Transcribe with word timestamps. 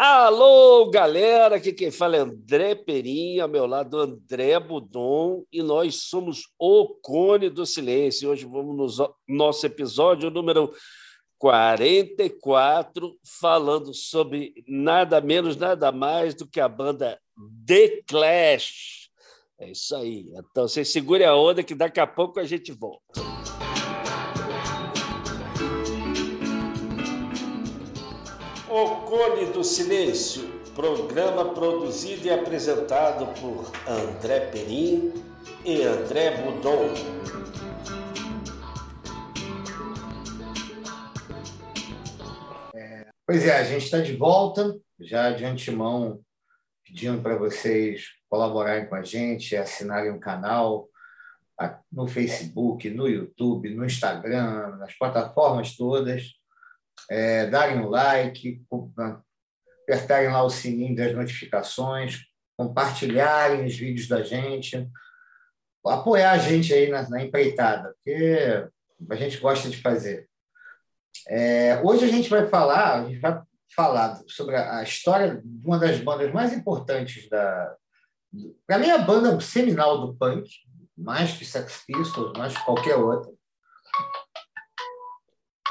Alô, 0.00 0.88
galera, 0.90 1.56
aqui 1.56 1.72
quem 1.72 1.90
fala 1.90 2.14
é 2.14 2.20
André 2.20 2.76
Perim, 2.76 3.40
ao 3.40 3.48
meu 3.48 3.66
lado 3.66 3.98
André 3.98 4.56
Budon, 4.60 5.42
e 5.52 5.60
nós 5.60 6.02
somos 6.02 6.44
o 6.56 6.86
Cone 7.02 7.50
do 7.50 7.66
Silêncio. 7.66 8.30
Hoje 8.30 8.44
vamos 8.44 8.96
no 8.96 9.14
nosso 9.26 9.66
episódio 9.66 10.30
número 10.30 10.72
44, 11.36 13.12
falando 13.40 13.92
sobre 13.92 14.54
nada 14.68 15.20
menos, 15.20 15.56
nada 15.56 15.90
mais 15.90 16.32
do 16.32 16.46
que 16.46 16.60
a 16.60 16.68
banda 16.68 17.20
The 17.66 18.00
Clash. 18.06 19.10
É 19.58 19.72
isso 19.72 19.96
aí. 19.96 20.32
Então, 20.32 20.68
você 20.68 20.84
segure 20.84 21.24
a 21.24 21.34
onda 21.34 21.64
que 21.64 21.74
daqui 21.74 21.98
a 21.98 22.06
pouco 22.06 22.38
a 22.38 22.44
gente 22.44 22.70
volta. 22.70 23.20
O 28.80 29.52
do 29.52 29.64
Silêncio, 29.64 30.48
programa 30.72 31.52
produzido 31.52 32.28
e 32.28 32.30
apresentado 32.30 33.26
por 33.40 33.72
André 33.88 34.38
Perim 34.52 35.12
e 35.64 35.82
André 35.82 36.40
Budon. 36.40 36.94
É, 42.72 43.08
pois 43.26 43.44
é, 43.44 43.58
a 43.58 43.64
gente 43.64 43.86
está 43.86 43.98
de 43.98 44.14
volta, 44.14 44.78
já 45.00 45.32
de 45.32 45.44
antemão 45.44 46.20
pedindo 46.86 47.20
para 47.20 47.36
vocês 47.36 48.04
colaborarem 48.30 48.88
com 48.88 48.94
a 48.94 49.02
gente, 49.02 49.56
assinarem 49.56 50.12
o 50.12 50.20
canal 50.20 50.88
no 51.90 52.06
Facebook, 52.06 52.88
no 52.90 53.08
YouTube, 53.08 53.74
no 53.74 53.84
Instagram, 53.84 54.76
nas 54.76 54.96
plataformas 54.96 55.76
todas 55.76 56.37
é, 57.10 57.46
darem 57.46 57.80
um 57.80 57.88
like, 57.88 58.62
apertarem 59.84 60.30
lá 60.30 60.42
o 60.42 60.50
sininho 60.50 60.96
das 60.96 61.14
notificações, 61.14 62.24
compartilharem 62.56 63.64
os 63.64 63.76
vídeos 63.76 64.08
da 64.08 64.22
gente, 64.22 64.88
apoiar 65.86 66.32
a 66.32 66.38
gente 66.38 66.72
aí 66.74 66.90
na, 66.90 67.08
na 67.08 67.22
empreitada, 67.22 67.94
porque 67.94 68.68
a 69.08 69.14
gente 69.14 69.38
gosta 69.38 69.70
de 69.70 69.80
fazer. 69.80 70.28
É, 71.26 71.80
hoje 71.82 72.04
a 72.04 72.08
gente 72.08 72.28
vai 72.28 72.46
falar, 72.48 73.00
a 73.00 73.08
gente 73.08 73.20
vai 73.20 73.40
falar 73.74 74.20
sobre 74.26 74.56
a 74.56 74.82
história 74.82 75.40
de 75.42 75.66
uma 75.66 75.78
das 75.78 75.98
bandas 76.00 76.32
mais 76.32 76.52
importantes 76.52 77.28
da. 77.28 77.76
Para 78.66 78.78
mim, 78.78 78.90
a 78.90 78.98
banda 78.98 79.40
seminal 79.40 80.06
do 80.06 80.14
punk, 80.14 80.50
mais 80.96 81.32
que 81.32 81.44
Sex 81.44 81.84
Pistols, 81.86 82.32
mais 82.36 82.56
que 82.56 82.64
qualquer 82.64 82.96
outra, 82.96 83.32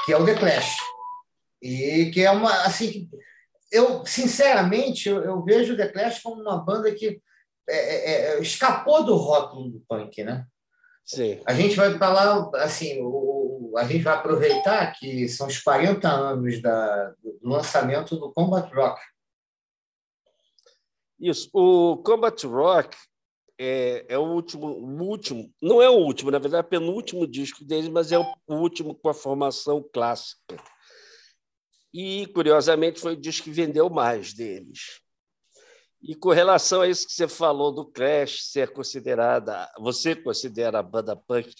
que 0.04 0.12
é 0.12 0.16
o 0.16 0.24
The 0.24 0.34
Clash. 0.34 0.76
E 1.62 2.10
que 2.12 2.22
é 2.22 2.30
uma. 2.30 2.52
Assim, 2.64 3.08
eu, 3.70 4.04
sinceramente, 4.06 5.08
eu, 5.08 5.22
eu 5.22 5.44
vejo 5.44 5.74
o 5.74 5.76
The 5.76 5.88
Clash 5.88 6.20
como 6.20 6.40
uma 6.40 6.58
banda 6.58 6.92
que 6.94 7.20
é, 7.68 7.76
é, 7.76 8.12
é, 8.36 8.40
escapou 8.40 9.04
do 9.04 9.14
rótulo 9.16 9.70
do 9.70 9.80
punk, 9.86 10.24
né? 10.24 10.46
Sim. 11.04 11.40
A 11.46 11.54
gente 11.54 11.76
vai 11.76 11.96
falar, 11.98 12.50
assim, 12.56 12.98
o, 13.02 13.74
a 13.76 13.84
gente 13.84 14.02
vai 14.02 14.14
aproveitar 14.14 14.92
que 14.92 15.28
são 15.28 15.46
os 15.46 15.58
40 15.58 16.08
anos 16.08 16.62
da, 16.62 17.14
do 17.22 17.38
lançamento 17.42 18.16
do 18.16 18.32
Combat 18.32 18.72
Rock. 18.74 19.00
Isso. 21.20 21.50
O 21.52 21.96
Combat 21.98 22.46
Rock 22.46 22.96
é, 23.58 24.06
é 24.08 24.18
o 24.18 24.22
último, 24.22 24.66
o 24.68 25.02
último, 25.02 25.52
não 25.60 25.82
é 25.82 25.90
o 25.90 25.96
último, 25.96 26.30
na 26.30 26.38
verdade, 26.38 26.64
é 26.64 26.66
o 26.66 26.70
penúltimo 26.70 27.26
disco 27.26 27.64
deles, 27.64 27.88
mas 27.88 28.12
é 28.12 28.18
o 28.18 28.24
último 28.48 28.94
com 28.94 29.08
a 29.08 29.14
formação 29.14 29.84
clássica 29.92 30.56
e, 31.92 32.26
curiosamente, 32.26 33.00
foi 33.00 33.14
o 33.14 33.20
disco 33.20 33.44
que 33.44 33.50
vendeu 33.50 33.88
mais 33.88 34.32
deles. 34.32 35.00
E 36.00 36.14
com 36.14 36.30
relação 36.30 36.82
a 36.82 36.88
isso 36.88 37.06
que 37.06 37.12
você 37.12 37.26
falou 37.26 37.72
do 37.72 37.84
Clash 37.84 38.44
ser 38.44 38.72
considerada, 38.72 39.68
você 39.78 40.14
considera 40.14 40.78
a 40.78 40.82
banda 40.82 41.16
punk, 41.16 41.52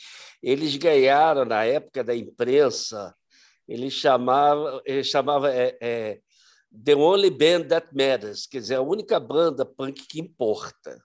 eles 0.42 0.76
ganharam 0.76 1.44
na 1.44 1.64
época 1.64 2.04
da 2.04 2.14
imprensa, 2.14 3.14
eles 3.66 3.92
chamavam, 3.92 4.80
eles 4.84 5.08
chamavam 5.08 5.48
é, 5.48 5.76
é, 5.80 6.20
The 6.84 6.94
Only 6.94 7.30
Band 7.30 7.64
That 7.68 7.88
Matters, 7.92 8.46
quer 8.46 8.60
dizer, 8.60 8.76
a 8.76 8.82
única 8.82 9.18
banda 9.18 9.64
punk 9.64 10.06
que 10.06 10.20
importa. 10.20 11.02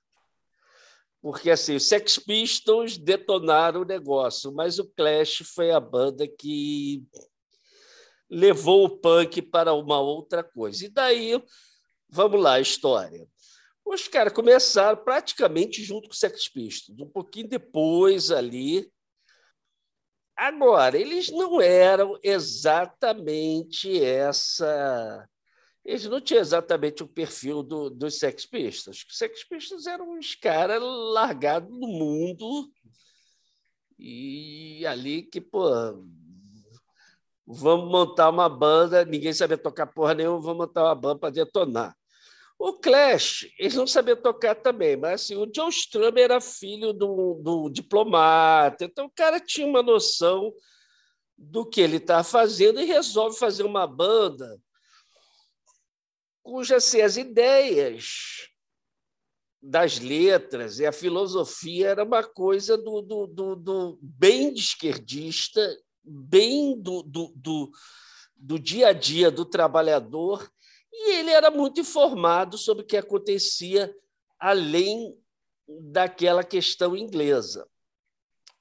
Porque 1.20 1.50
assim, 1.50 1.76
os 1.76 1.88
Sex 1.88 2.20
Pistols 2.20 2.98
detonaram 2.98 3.82
o 3.82 3.86
negócio, 3.86 4.54
mas 4.54 4.78
o 4.78 4.86
Clash 4.86 5.42
foi 5.56 5.72
a 5.72 5.80
banda 5.80 6.28
que 6.28 7.02
levou 8.30 8.86
o 8.86 8.90
punk 8.90 9.42
para 9.42 9.74
uma 9.74 10.00
outra 10.00 10.44
coisa. 10.44 10.86
E 10.86 10.90
daí, 10.90 11.42
vamos 12.10 12.42
lá, 12.42 12.54
a 12.54 12.62
história. 12.62 13.28
Os 13.86 14.08
caras 14.08 14.34
começaram 14.34 15.04
praticamente 15.04 15.84
junto 15.84 16.08
com 16.08 16.14
o 16.14 16.18
Sex 16.18 16.48
Pistols, 16.48 17.00
um 17.00 17.10
pouquinho 17.10 17.50
depois 17.50 18.32
ali. 18.32 18.90
Agora, 20.36 20.98
eles 20.98 21.30
não 21.30 21.62
eram 21.62 22.18
exatamente 22.24 24.02
essa. 24.02 25.30
Eles 25.86 26.06
não 26.06 26.22
tinham 26.22 26.40
exatamente 26.40 27.04
o 27.04 27.08
perfil 27.08 27.62
do, 27.62 27.90
dos 27.90 28.18
Sex 28.18 28.46
Pistols. 28.46 29.06
Os 29.08 29.18
Sex 29.18 29.44
Pistols 29.44 29.86
eram 29.86 30.18
uns 30.18 30.34
caras 30.34 30.82
largados 30.82 31.70
no 31.70 31.88
mundo 31.88 32.72
e 34.00 34.86
ali 34.86 35.24
que, 35.24 35.40
pô, 35.40 35.70
vamos 37.46 37.92
montar 37.92 38.30
uma 38.30 38.48
banda, 38.48 39.06
ninguém 39.06 39.34
sabia 39.34 39.58
tocar 39.58 39.88
porra 39.88 40.14
nenhuma, 40.14 40.40
vamos 40.40 40.68
montar 40.68 40.84
uma 40.86 40.96
banda 40.96 41.20
para 41.20 41.30
detonar. 41.30 41.96
O 42.58 42.74
Clash, 42.74 43.48
eles 43.60 43.76
não 43.76 43.86
sabiam 43.86 44.16
tocar 44.16 44.56
também, 44.56 44.96
mas 44.96 45.22
assim, 45.22 45.36
o 45.36 45.50
Joe 45.54 45.70
Strummer 45.70 46.24
era 46.24 46.40
filho 46.40 46.94
do, 46.94 47.42
do 47.42 47.70
diplomata, 47.70 48.86
então 48.86 49.06
o 49.06 49.12
cara 49.14 49.40
tinha 49.40 49.68
uma 49.68 49.84
noção 49.84 50.54
do 51.38 51.66
que 51.66 51.82
ele 51.82 51.98
estava 51.98 52.24
fazendo 52.24 52.80
e 52.80 52.86
resolve 52.86 53.38
fazer 53.38 53.64
uma 53.64 53.86
banda 53.86 54.60
cujas 56.44 56.86
assim, 56.86 57.02
as 57.02 57.18
ideias 57.18 58.50
das 59.62 59.98
letras 59.98 60.78
e 60.80 60.86
a 60.86 60.92
filosofia 60.92 61.90
era 61.90 62.04
uma 62.04 62.22
coisa 62.22 62.78
do, 62.78 63.02
do, 63.02 63.28
do, 63.28 63.56
do 63.56 64.00
bem 64.02 64.54
de 64.54 64.60
esquerdista 64.60 65.62
bem 66.04 66.80
do, 66.80 67.02
do, 67.04 67.34
do, 67.36 67.72
do 68.36 68.60
dia 68.60 68.90
a 68.90 68.94
dia 68.94 69.32
do 69.32 69.46
trabalhador 69.46 70.52
e 70.92 71.16
ele 71.16 71.32
era 71.32 71.50
muito 71.50 71.82
informado 71.82 72.58
sobre 72.58 72.84
o 72.84 72.86
que 72.86 72.98
acontecia 72.98 73.94
além 74.40 75.18
daquela 75.68 76.44
questão 76.44 76.96
inglesa. 76.96 77.68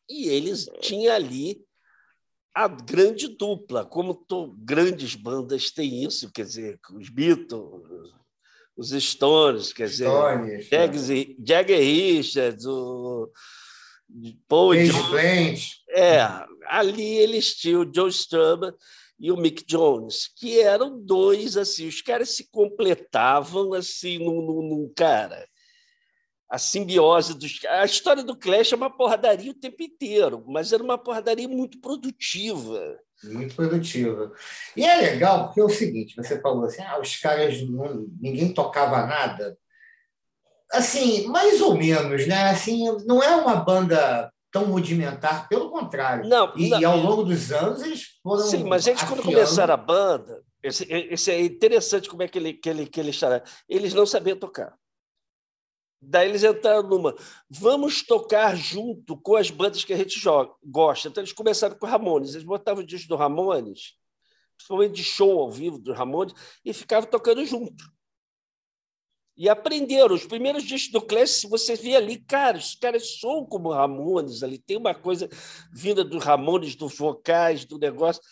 E 0.08 0.28
eles 0.28 0.68
tinham 0.80 1.14
ali 1.14 1.64
a 2.54 2.68
grande 2.68 3.28
dupla, 3.28 3.84
como 3.84 4.14
to, 4.14 4.54
grandes 4.58 5.14
bandas 5.14 5.70
têm 5.70 6.04
isso, 6.04 6.30
quer 6.30 6.44
dizer, 6.44 6.80
os 6.92 7.08
Beatles, 7.08 8.12
os 8.76 8.90
Stones, 8.90 9.72
quer 9.72 9.88
dizer, 9.88 10.06
Stones, 10.06 10.68
Jagger, 10.68 11.36
Jagger 11.44 11.80
Richards, 11.80 12.66
o 12.66 13.30
Paul 14.48 14.74
Jones. 14.74 15.82
É, 15.90 16.20
ali 16.66 17.18
eles 17.18 17.54
tinham 17.54 17.82
o 17.82 17.94
Joe 17.94 18.10
Strummer 18.10 18.74
e 19.18 19.30
o 19.30 19.36
Mick 19.36 19.64
Jones, 19.64 20.28
que 20.36 20.60
eram 20.60 20.98
dois 21.00 21.56
assim, 21.56 21.86
os 21.86 22.02
caras 22.02 22.30
se 22.30 22.50
completavam 22.50 23.72
assim 23.72 24.18
num, 24.18 24.42
num, 24.42 24.62
num 24.62 24.92
cara. 24.94 25.48
A 26.50 26.58
simbiose 26.58 27.32
dos 27.32 27.64
a 27.66 27.84
história 27.84 28.22
do 28.22 28.36
Clash 28.36 28.72
é 28.72 28.76
uma 28.76 28.90
porradaria 28.90 29.52
o 29.52 29.54
tempo 29.54 29.82
inteiro, 29.82 30.44
mas 30.46 30.72
era 30.72 30.82
uma 30.82 30.98
porradaria 30.98 31.48
muito 31.48 31.80
produtiva. 31.80 32.98
Muito 33.24 33.54
produtiva. 33.54 34.32
E 34.76 34.84
é 34.84 34.96
legal 34.96 35.46
porque 35.46 35.60
é 35.60 35.64
o 35.64 35.68
seguinte, 35.68 36.16
você 36.16 36.40
falou 36.40 36.64
assim, 36.64 36.82
ah, 36.82 37.00
os 37.00 37.16
caras 37.16 37.62
não, 37.62 38.06
ninguém 38.20 38.52
tocava 38.52 39.06
nada. 39.06 39.56
Assim, 40.72 41.26
mais 41.26 41.60
ou 41.60 41.76
menos, 41.76 42.26
né? 42.26 42.50
Assim, 42.50 42.84
não 43.04 43.22
é 43.22 43.36
uma 43.36 43.56
banda 43.56 44.32
tão 44.50 44.64
rudimentar, 44.64 45.48
pelo 45.48 45.70
contrário. 45.70 46.28
Não, 46.28 46.52
e, 46.56 46.68
não, 46.68 46.80
e 46.80 46.84
ao 46.84 46.96
longo 46.96 47.24
dos 47.24 47.52
anos 47.52 47.82
eles 47.82 48.18
foram. 48.22 48.44
Sim, 48.44 48.64
mas 48.64 48.86
eles, 48.86 49.02
afiando... 49.02 49.22
quando 49.22 49.34
começaram 49.34 49.74
a 49.74 49.76
banda, 49.76 50.42
esse, 50.62 50.86
esse 50.90 51.30
é 51.30 51.40
interessante 51.40 52.08
como 52.08 52.22
é 52.22 52.28
que 52.28 52.38
ele, 52.38 52.54
que 52.54 52.68
ele, 52.68 52.86
que 52.86 53.00
ele 53.00 53.10
está. 53.10 53.42
Eles 53.68 53.92
não 53.92 54.06
sabiam 54.06 54.36
tocar. 54.36 54.74
Daí 56.00 56.28
eles 56.28 56.42
entraram 56.42 56.82
numa. 56.82 57.14
Vamos 57.48 58.02
tocar 58.02 58.56
junto 58.56 59.16
com 59.16 59.36
as 59.36 59.50
bandas 59.50 59.84
que 59.84 59.92
a 59.92 59.96
gente 59.96 60.18
joga, 60.18 60.52
gosta. 60.64 61.08
Então 61.08 61.22
eles 61.22 61.32
começaram 61.32 61.76
com 61.76 61.86
Ramones. 61.86 62.34
Eles 62.34 62.46
botavam 62.46 62.82
o 62.82 62.86
disco 62.86 63.08
do 63.08 63.16
Ramones, 63.16 63.94
principalmente 64.56 64.94
de 64.94 65.04
show 65.04 65.40
ao 65.40 65.50
vivo 65.50 65.78
do 65.78 65.92
Ramones, 65.92 66.34
e 66.64 66.72
ficavam 66.72 67.08
tocando 67.08 67.44
junto 67.44 67.91
e 69.36 69.48
aprenderam. 69.48 70.14
Os 70.14 70.26
primeiros 70.26 70.64
discos 70.64 70.92
do 70.92 71.00
Clash, 71.00 71.42
você 71.48 71.74
vê 71.74 71.96
ali, 71.96 72.18
cara, 72.18 72.58
os 72.58 72.74
caras 72.74 73.18
são 73.20 73.44
como 73.44 73.72
Ramones 73.72 74.42
ali, 74.42 74.58
tem 74.58 74.76
uma 74.76 74.94
coisa 74.94 75.28
vinda 75.72 76.04
dos 76.04 76.22
Ramones, 76.22 76.74
dos 76.74 76.96
vocais, 76.96 77.64
do 77.64 77.78
negócio. 77.78 78.22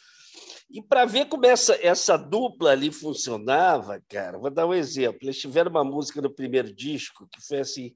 E 0.70 0.80
para 0.80 1.04
ver 1.04 1.26
como 1.26 1.44
essa, 1.46 1.74
essa 1.84 2.16
dupla 2.16 2.70
ali 2.70 2.92
funcionava, 2.92 4.00
cara, 4.08 4.38
vou 4.38 4.50
dar 4.50 4.66
um 4.66 4.74
exemplo. 4.74 5.18
Eles 5.22 5.40
tiveram 5.40 5.70
uma 5.70 5.82
música 5.82 6.22
no 6.22 6.30
primeiro 6.30 6.72
disco 6.72 7.28
que 7.28 7.40
foi 7.40 7.58
assim. 7.58 7.94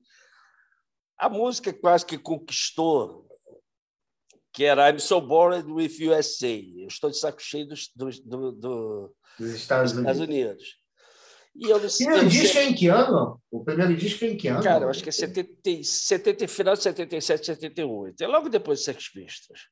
A 1.17 1.29
música 1.29 1.73
quase 1.73 2.05
que 2.05 2.19
conquistou, 2.19 3.29
que 4.53 4.65
era 4.65 4.91
I'm 4.91 4.99
So 4.99 5.21
Bored 5.21 5.71
with 5.71 6.05
USA. 6.05 6.49
Eu 6.49 6.89
estou 6.89 7.11
de 7.11 7.17
saco 7.17 7.41
cheio 7.41 7.69
dos, 7.69 7.93
do, 7.95 8.11
do, 8.11 8.53
do, 8.53 9.17
dos 9.39 9.51
Estados, 9.51 9.93
dos 9.93 10.01
Estados 10.01 10.21
Unidos. 10.21 10.53
Unidos. 10.53 10.84
E 11.57 11.71
eu, 11.71 11.77
o 11.77 11.81
primeiro 11.81 12.29
disco 12.29 12.59
é 12.59 12.65
em 12.65 12.75
que 12.75 12.89
ano? 12.89 13.41
O 13.49 13.65
primeiro 13.65 13.97
disco 13.97 14.25
é 14.25 14.29
em 14.29 14.37
que 14.37 14.49
ano? 14.49 14.63
Cara, 14.63 14.85
eu 14.85 14.91
acho 14.91 15.03
que 15.03 15.09
é 15.09 15.13
70, 15.13 15.85
70, 15.85 16.49
final 16.49 16.75
de 16.75 16.83
77, 16.83 17.47
78. 17.47 18.21
É 18.21 18.27
logo 18.27 18.49
depois 18.49 18.81
de 18.81 18.87
Sex 18.87 19.09
Pistols. 19.09 19.69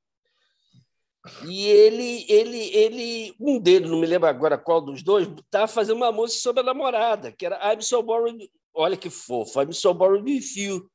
E 1.48 1.66
ele, 1.66 2.24
ele, 2.28 2.76
ele, 2.76 3.36
um 3.38 3.58
deles, 3.58 3.88
não 3.88 4.00
me 4.00 4.06
lembro 4.06 4.28
agora 4.28 4.58
qual 4.58 4.80
dos 4.80 5.02
dois, 5.02 5.28
estava 5.28 5.68
fazendo 5.68 5.96
uma 5.96 6.10
música 6.10 6.40
sobre 6.40 6.62
a 6.62 6.64
namorada, 6.64 7.32
que 7.32 7.46
era 7.46 7.72
I'm 7.72 7.80
So 7.80 8.02
Bored. 8.02 8.50
Olha 8.74 8.96
que 8.96 9.10
fofo, 9.10 9.60
I'm 9.60 9.72
So 9.72 9.92
Bored 9.92 10.22
with 10.22 10.56
You. 10.56 10.88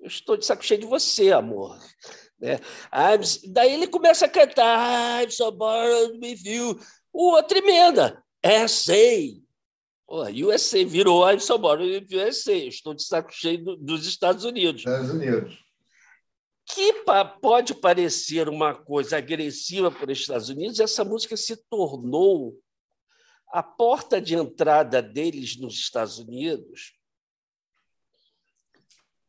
Eu 0.00 0.08
estou 0.08 0.36
de 0.36 0.44
saco 0.44 0.64
cheio 0.64 0.80
de 0.80 0.86
você, 0.86 1.32
amor. 1.32 1.78
Né? 2.38 2.58
I'm... 2.92 3.52
Daí 3.52 3.72
ele 3.72 3.86
começa 3.86 4.26
a 4.26 4.28
cantar 4.28 5.22
I'm 5.22 5.30
So 5.30 5.50
Bored 5.50 6.18
with 6.18 6.40
You. 6.44 6.78
O 7.12 7.32
outro 7.32 7.58
emenda. 7.58 8.22
É, 8.42 8.66
sei. 8.66 9.42
Pô, 10.06 10.24
USA 10.24 10.84
virou 10.84 11.30
I'm 11.30 11.38
So 11.38 11.56
Bored 11.58 11.82
with 11.82 12.14
USA. 12.16 12.54
Estou 12.54 12.92
de 12.92 13.02
saco 13.04 13.32
cheio 13.32 13.64
do, 13.64 13.76
dos 13.76 14.06
Estados 14.06 14.44
Unidos. 14.44 14.80
Estados 14.80 15.10
Unidos 15.10 15.62
que 16.64 17.04
pode 17.40 17.74
parecer 17.74 18.48
uma 18.48 18.74
coisa 18.74 19.18
agressiva 19.18 19.90
para 19.90 20.12
os 20.12 20.20
Estados 20.20 20.48
Unidos, 20.48 20.80
essa 20.80 21.04
música 21.04 21.36
se 21.36 21.56
tornou 21.68 22.58
a 23.48 23.62
porta 23.62 24.20
de 24.20 24.34
entrada 24.34 25.02
deles 25.02 25.56
nos 25.56 25.74
Estados 25.74 26.18
Unidos. 26.18 26.94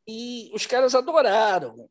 E 0.07 0.49
os 0.53 0.65
caras 0.65 0.95
adoraram. 0.95 1.89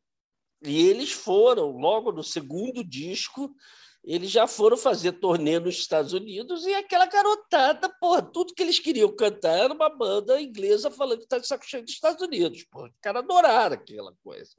E 0.63 0.87
eles 0.87 1.11
foram, 1.11 1.77
logo 1.77 2.11
no 2.11 2.23
segundo 2.23 2.83
disco, 2.83 3.53
eles 4.03 4.29
já 4.29 4.45
foram 4.45 4.75
fazer 4.75 5.13
turnê 5.13 5.59
nos 5.59 5.75
Estados 5.75 6.11
Unidos 6.11 6.65
e 6.65 6.73
aquela 6.73 7.05
garotada, 7.05 7.89
porra, 8.01 8.21
tudo 8.21 8.53
que 8.53 8.61
eles 8.61 8.79
queriam 8.79 9.15
cantar 9.15 9.57
era 9.57 9.73
uma 9.73 9.89
banda 9.89 10.41
inglesa 10.41 10.91
falando 10.91 11.19
que 11.19 11.23
está 11.23 11.37
de 11.37 11.47
saco 11.47 11.65
cheio 11.65 11.83
dos 11.83 11.93
Estados 11.93 12.21
Unidos. 12.21 12.63
Porra, 12.65 12.87
os 12.87 12.99
caras 13.01 13.23
adoraram 13.23 13.75
aquela 13.75 14.13
coisa. 14.21 14.51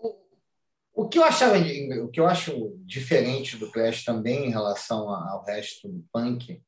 O 0.95 1.09
que 1.09 1.19
eu 1.19 1.25
achava, 1.25 1.57
o 2.03 2.09
que 2.09 2.21
eu 2.21 2.27
acho 2.27 2.75
diferente 2.87 3.57
do 3.57 3.71
Clash 3.71 4.05
também 4.05 4.47
em 4.47 4.51
relação 4.51 5.11
ao 5.11 5.45
resto 5.45 5.89
do 5.89 6.05
punk 6.13 6.63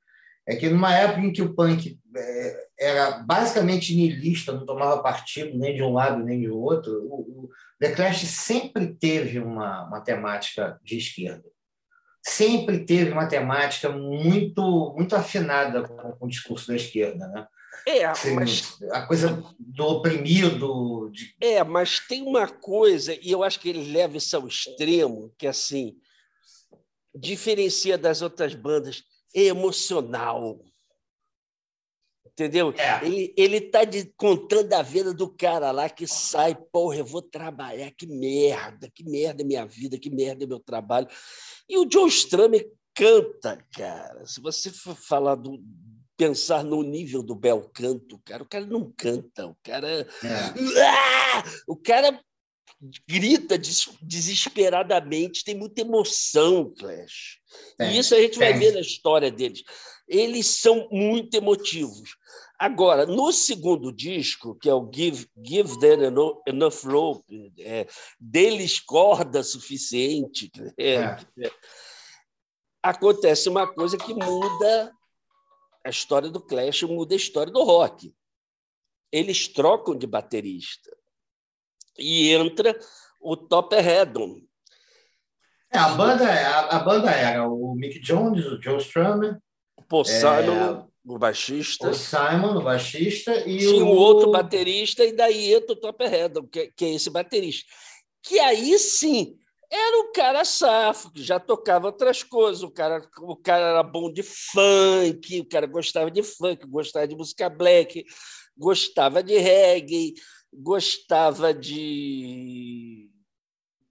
é 0.47 0.55
que 0.55 0.69
numa 0.69 0.95
época 0.95 1.21
em 1.21 1.33
que 1.33 1.43
o 1.43 1.55
punk 1.55 1.99
é, 2.15 2.67
era 2.79 3.19
basicamente 3.21 3.95
niilista, 3.95 4.53
não 4.53 4.67
tomava 4.67 5.03
partido 5.03 5.57
nem 5.59 5.75
de 5.75 5.83
um 5.83 5.93
lado 5.93 6.23
nem 6.23 6.41
de 6.41 6.49
outro, 6.49 6.93
o, 7.05 7.45
o 7.45 7.51
The 7.81 7.95
Clash 7.95 8.23
sempre 8.29 8.95
teve 8.95 9.39
uma, 9.39 9.87
uma 9.87 10.01
temática 10.01 10.79
de 10.85 10.99
esquerda. 10.99 11.56
Sempre 12.29 12.81
teve 12.81 13.13
uma 13.13 13.27
temática 13.27 13.89
muito 13.89 14.93
muito 14.97 15.15
afinada 15.15 15.83
com, 15.83 16.27
o 16.27 16.29
discurso 16.29 16.69
da 16.69 16.77
esquerda, 16.77 17.29
né? 17.29 17.47
É, 17.87 18.03
mas... 18.35 18.79
A 18.91 19.03
coisa 19.03 19.45
do 19.61 19.85
oprimido. 19.85 21.09
De... 21.13 21.37
É, 21.41 21.63
mas 21.63 22.01
tem 22.01 22.23
uma 22.23 22.49
coisa, 22.49 23.17
e 23.23 23.31
eu 23.31 23.45
acho 23.45 23.61
que 23.61 23.69
ele 23.69 23.93
leva 23.93 24.17
isso 24.17 24.37
ao 24.37 24.49
extremo, 24.49 25.33
que 25.39 25.47
assim 25.47 25.97
diferencia 27.17 27.97
das 27.97 28.23
outras 28.23 28.55
bandas, 28.55 29.03
é 29.35 29.45
emocional. 29.45 30.61
Entendeu? 32.39 32.75
É. 32.77 33.07
Ele, 33.07 33.33
ele 33.35 33.61
tá 33.63 33.85
de, 33.85 34.13
contando 34.15 34.71
a 34.75 34.83
vida 34.83 35.15
do 35.15 35.27
cara 35.27 35.71
lá 35.71 35.89
que 35.89 36.07
sai, 36.07 36.55
porra, 36.55 36.99
eu 36.99 37.05
vou 37.05 37.23
trabalhar, 37.23 37.91
que 37.93 38.07
merda, 38.07 38.91
que 38.95 39.03
merda 39.03 39.43
é 39.43 39.47
minha 39.47 39.65
vida, 39.65 39.99
que 39.99 40.11
merda 40.11 40.45
é 40.45 40.47
meu 40.47 40.61
trabalho. 40.61 41.09
E 41.67 41.79
o 41.79 41.91
Joe 41.91 42.11
Strummer 42.11 42.71
canta, 42.95 43.59
cara. 43.75 44.27
Se 44.27 44.39
você 44.43 44.71
for 44.71 44.95
falar 44.95 45.37
do, 45.37 45.59
pensar 46.15 46.63
no 46.63 46.83
nível 46.83 47.23
do 47.23 47.35
bel 47.35 47.71
canto, 47.73 48.21
cara, 48.23 48.43
o 48.43 48.47
cara 48.47 48.67
não 48.67 48.93
canta, 48.95 49.47
o 49.47 49.57
cara 49.63 49.89
é. 49.89 50.07
ah! 50.83 51.43
o 51.67 51.75
cara 51.75 52.21
grita 53.09 53.59
desesperadamente, 54.03 55.43
tem 55.43 55.55
muita 55.55 55.81
emoção, 55.81 56.73
Clash. 56.79 57.39
e 57.81 57.99
isso 57.99 58.15
a 58.15 58.21
gente 58.21 58.39
vai 58.39 58.53
ver 58.53 58.73
na 58.73 58.81
história 58.81 59.31
deles. 59.31 59.63
Eles 60.09 60.47
são 60.47 60.89
muito 60.91 61.35
emotivos. 61.35 62.17
Agora, 62.59 63.05
no 63.05 63.33
segundo 63.33 63.93
disco, 63.93 64.55
que 64.55 64.69
é 64.69 64.75
o 64.75 64.91
Give, 64.93 65.29
Give 65.45 65.79
Them 65.79 66.15
Enough 66.47 66.85
Rope, 66.85 67.53
é, 67.59 67.87
deles 68.19 68.81
corda 68.81 69.43
suficiente, 69.43 70.51
é, 70.79 70.95
é. 70.95 71.51
acontece 72.83 73.49
uma 73.49 73.67
coisa 73.67 73.99
que 73.99 74.15
muda 74.15 74.93
a 75.87 75.91
história 75.91 76.29
do 76.29 76.41
Clash 76.41 76.83
muda 76.83 77.15
a 77.15 77.17
história 77.17 77.53
do 77.53 77.63
rock. 77.63 78.13
Eles 79.13 79.47
trocam 79.47 79.97
de 79.97 80.07
baterista. 80.07 80.91
E 81.97 82.33
entra 82.33 82.77
o 83.21 83.37
Topper 83.37 83.87
Hedon. 83.87 84.41
É, 85.73 85.79
a, 85.79 85.91
banda, 85.91 86.25
a, 86.29 86.77
a, 86.77 86.79
banda 86.81 87.11
era 87.11 87.49
o 87.49 87.75
Mick 87.75 88.01
Jones, 88.01 88.45
o 88.47 88.61
Joe 88.61 88.79
Strummer. 88.79 89.41
O 89.87 89.89
Paul 89.89 90.05
Simon, 90.05 90.89
o 91.05 91.17
baixista. 91.17 91.89
O 91.89 91.95
Simon, 91.95 92.59
o 92.59 92.63
baixista. 92.63 93.49
E 93.49 93.59
Tinha 93.59 93.85
o... 93.85 93.89
um 93.89 93.97
outro 93.97 94.33
baterista, 94.33 95.05
e 95.05 95.13
daí 95.13 95.55
entra 95.55 95.73
o 95.73 95.77
Topper 95.77 96.13
Hedon, 96.13 96.47
que, 96.49 96.73
que 96.77 96.85
é 96.85 96.95
esse 96.95 97.09
baterista. 97.09 97.73
Que 98.21 98.41
aí 98.41 98.77
sim 98.81 99.39
era 99.71 99.99
um 100.01 100.13
cara 100.13 100.45
safo, 100.45 101.13
que 101.13 101.23
já 101.23 101.39
tocava 101.39 101.87
outras 101.87 102.25
coisas. 102.25 102.65
O 102.65 102.71
cara, 102.71 103.01
o 103.21 103.37
cara 103.37 103.67
era 103.67 103.83
bom 103.85 104.13
de 104.13 104.25
funk, 104.25 105.41
o 105.41 105.49
cara 105.49 105.67
gostava 105.67 106.11
de 106.11 106.23
funk, 106.25 106.67
gostava 106.67 107.07
de 107.07 107.15
música 107.15 107.49
black, 107.49 108.05
gostava 108.57 109.23
de 109.23 109.39
reggae, 109.39 110.15
gostava 110.53 111.55
de 111.55 113.09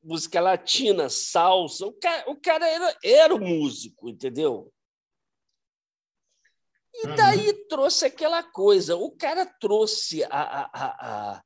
música 0.03 0.41
latina, 0.41 1.09
salsa. 1.09 1.85
O 1.85 1.93
cara, 1.93 2.29
o 2.29 2.35
cara 2.35 2.67
era, 2.67 2.97
era 3.01 3.35
o 3.35 3.39
músico, 3.39 4.09
entendeu? 4.09 4.71
E 7.03 7.07
daí 7.15 7.49
uhum. 7.49 7.67
trouxe 7.67 8.05
aquela 8.05 8.41
coisa. 8.41 8.95
O 8.95 9.11
cara 9.11 9.45
trouxe 9.45 10.23
a, 10.23 10.29
a, 10.29 10.69
a, 10.73 11.43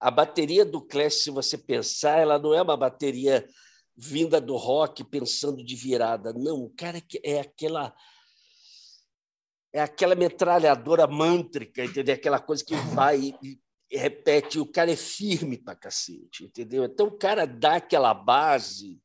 a 0.00 0.10
bateria 0.10 0.64
do 0.64 0.80
Clash, 0.80 1.22
se 1.22 1.30
você 1.30 1.56
pensar, 1.56 2.18
ela 2.18 2.38
não 2.38 2.52
é 2.54 2.60
uma 2.60 2.76
bateria 2.76 3.48
vinda 3.96 4.40
do 4.40 4.56
rock 4.56 5.02
pensando 5.02 5.64
de 5.64 5.74
virada. 5.74 6.32
Não, 6.32 6.62
o 6.62 6.70
cara 6.70 7.02
é 7.24 7.40
aquela 7.40 7.94
é 9.72 9.80
aquela 9.80 10.14
metralhadora 10.14 11.06
mântrica, 11.06 11.84
entendeu? 11.84 12.14
Aquela 12.14 12.40
coisa 12.40 12.64
que 12.64 12.74
vai 12.94 13.34
e, 13.42 13.60
repete, 13.90 14.58
o 14.58 14.66
cara 14.66 14.90
é 14.90 14.96
firme 14.96 15.58
pra 15.58 15.74
cacete, 15.74 16.44
entendeu? 16.44 16.84
Então 16.84 17.06
o 17.06 17.18
cara 17.18 17.46
dá 17.46 17.76
aquela 17.76 18.14
base 18.14 19.00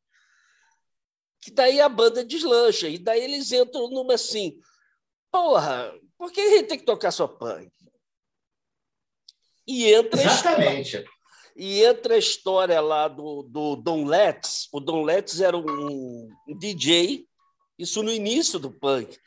que 1.42 1.52
daí 1.52 1.82
a 1.82 1.90
banda 1.90 2.24
deslancha, 2.24 2.88
e 2.88 2.98
daí 2.98 3.22
eles 3.22 3.52
entram 3.52 3.90
numa 3.90 4.14
assim, 4.14 4.58
porra, 5.34 5.92
por 6.16 6.32
que 6.32 6.40
a 6.40 6.50
gente 6.52 6.68
tem 6.68 6.78
que 6.78 6.86
tocar 6.86 7.12
só 7.12 7.28
punk? 7.28 7.72
E 9.66 9.92
entra 9.92 10.22
Exatamente. 10.22 10.98
A 10.98 11.04
e 11.56 11.84
entra 11.84 12.16
a 12.16 12.20
história 12.20 12.80
lá 12.82 13.08
do, 13.08 13.44
do 13.44 13.76
Don 13.76 14.06
Letts. 14.06 14.68
O 14.72 14.80
Don 14.80 15.04
Letts 15.04 15.40
era 15.40 15.56
um 15.58 16.30
DJ, 16.58 17.28
isso 17.78 18.02
no 18.02 18.12
início 18.12 18.60
do 18.60 18.72
punk. 18.72 19.18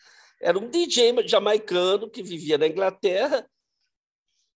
Era 0.41 0.59
um 0.59 0.69
DJ 0.69 1.27
jamaicano 1.27 2.11
que 2.11 2.23
vivia 2.23 2.59
na 2.59 2.67
Inglaterra 2.67 3.49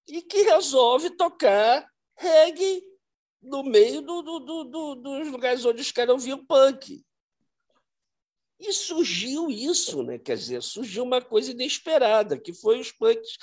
e 0.07 0.21
que 0.21 0.43
resolve 0.43 1.11
tocar 1.11 1.89
reggae 2.17 2.83
no 3.41 3.63
meio 3.63 4.03
do, 4.03 4.21
do, 4.21 4.65
do, 4.65 4.95
dos 4.97 5.29
lugares 5.29 5.65
onde 5.65 5.81
os 5.81 5.93
caras 5.93 6.13
ouviam 6.13 6.45
punk. 6.45 7.03
E 8.61 8.73
surgiu 8.73 9.51
isso, 9.51 10.03
né? 10.03 10.19
quer 10.19 10.37
dizer, 10.37 10.63
surgiu 10.63 11.03
uma 11.03 11.21
coisa 11.21 11.51
inesperada, 11.51 12.39
que 12.39 12.53
foi 12.53 12.79
os 12.79 12.93
punks 12.93 13.39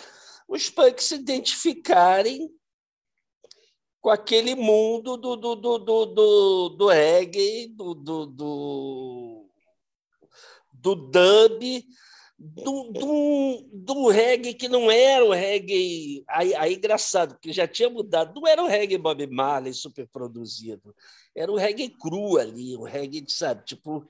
os 0.47 0.69
punks 0.69 1.05
se 1.05 1.15
identificarem 1.15 2.49
com 3.99 4.09
aquele 4.09 4.55
mundo 4.55 5.17
do, 5.17 5.35
do, 5.35 5.55
do, 5.55 5.77
do, 5.79 6.05
do, 6.05 6.69
do 6.69 6.87
reggae, 6.87 7.67
do, 7.67 7.93
do, 7.93 8.25
do, 8.25 9.49
do 10.71 10.95
dub, 10.95 11.85
do, 12.39 12.83
do, 12.91 13.69
do 13.73 14.07
reggae 14.07 14.53
que 14.53 14.69
não 14.69 14.89
era 14.89 15.25
o 15.25 15.33
reggae. 15.33 16.23
Aí, 16.29 16.55
aí 16.55 16.75
engraçado, 16.75 17.33
porque 17.33 17.51
já 17.51 17.67
tinha 17.67 17.89
mudado, 17.89 18.39
não 18.39 18.47
era 18.47 18.63
o 18.63 18.67
reggae 18.67 18.97
Bob 18.97 19.27
Marley 19.27 19.73
super 19.73 20.07
produzido, 20.07 20.95
era 21.35 21.51
o 21.51 21.57
reggae 21.57 21.89
cru 21.89 22.37
ali, 22.37 22.77
o 22.77 22.83
reggae, 22.83 23.25
sabe, 23.27 23.65
tipo. 23.65 24.07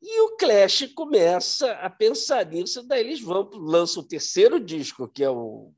E 0.00 0.20
o 0.20 0.36
Clash 0.36 0.92
começa 0.94 1.72
a 1.72 1.88
pensar 1.88 2.44
nisso, 2.46 2.82
daí 2.82 3.00
eles 3.00 3.20
vão, 3.20 3.48
lançam 3.54 4.02
o 4.02 4.06
terceiro 4.06 4.60
disco, 4.60 5.08
que 5.08 5.24
é 5.24 5.30
o, 5.30 5.72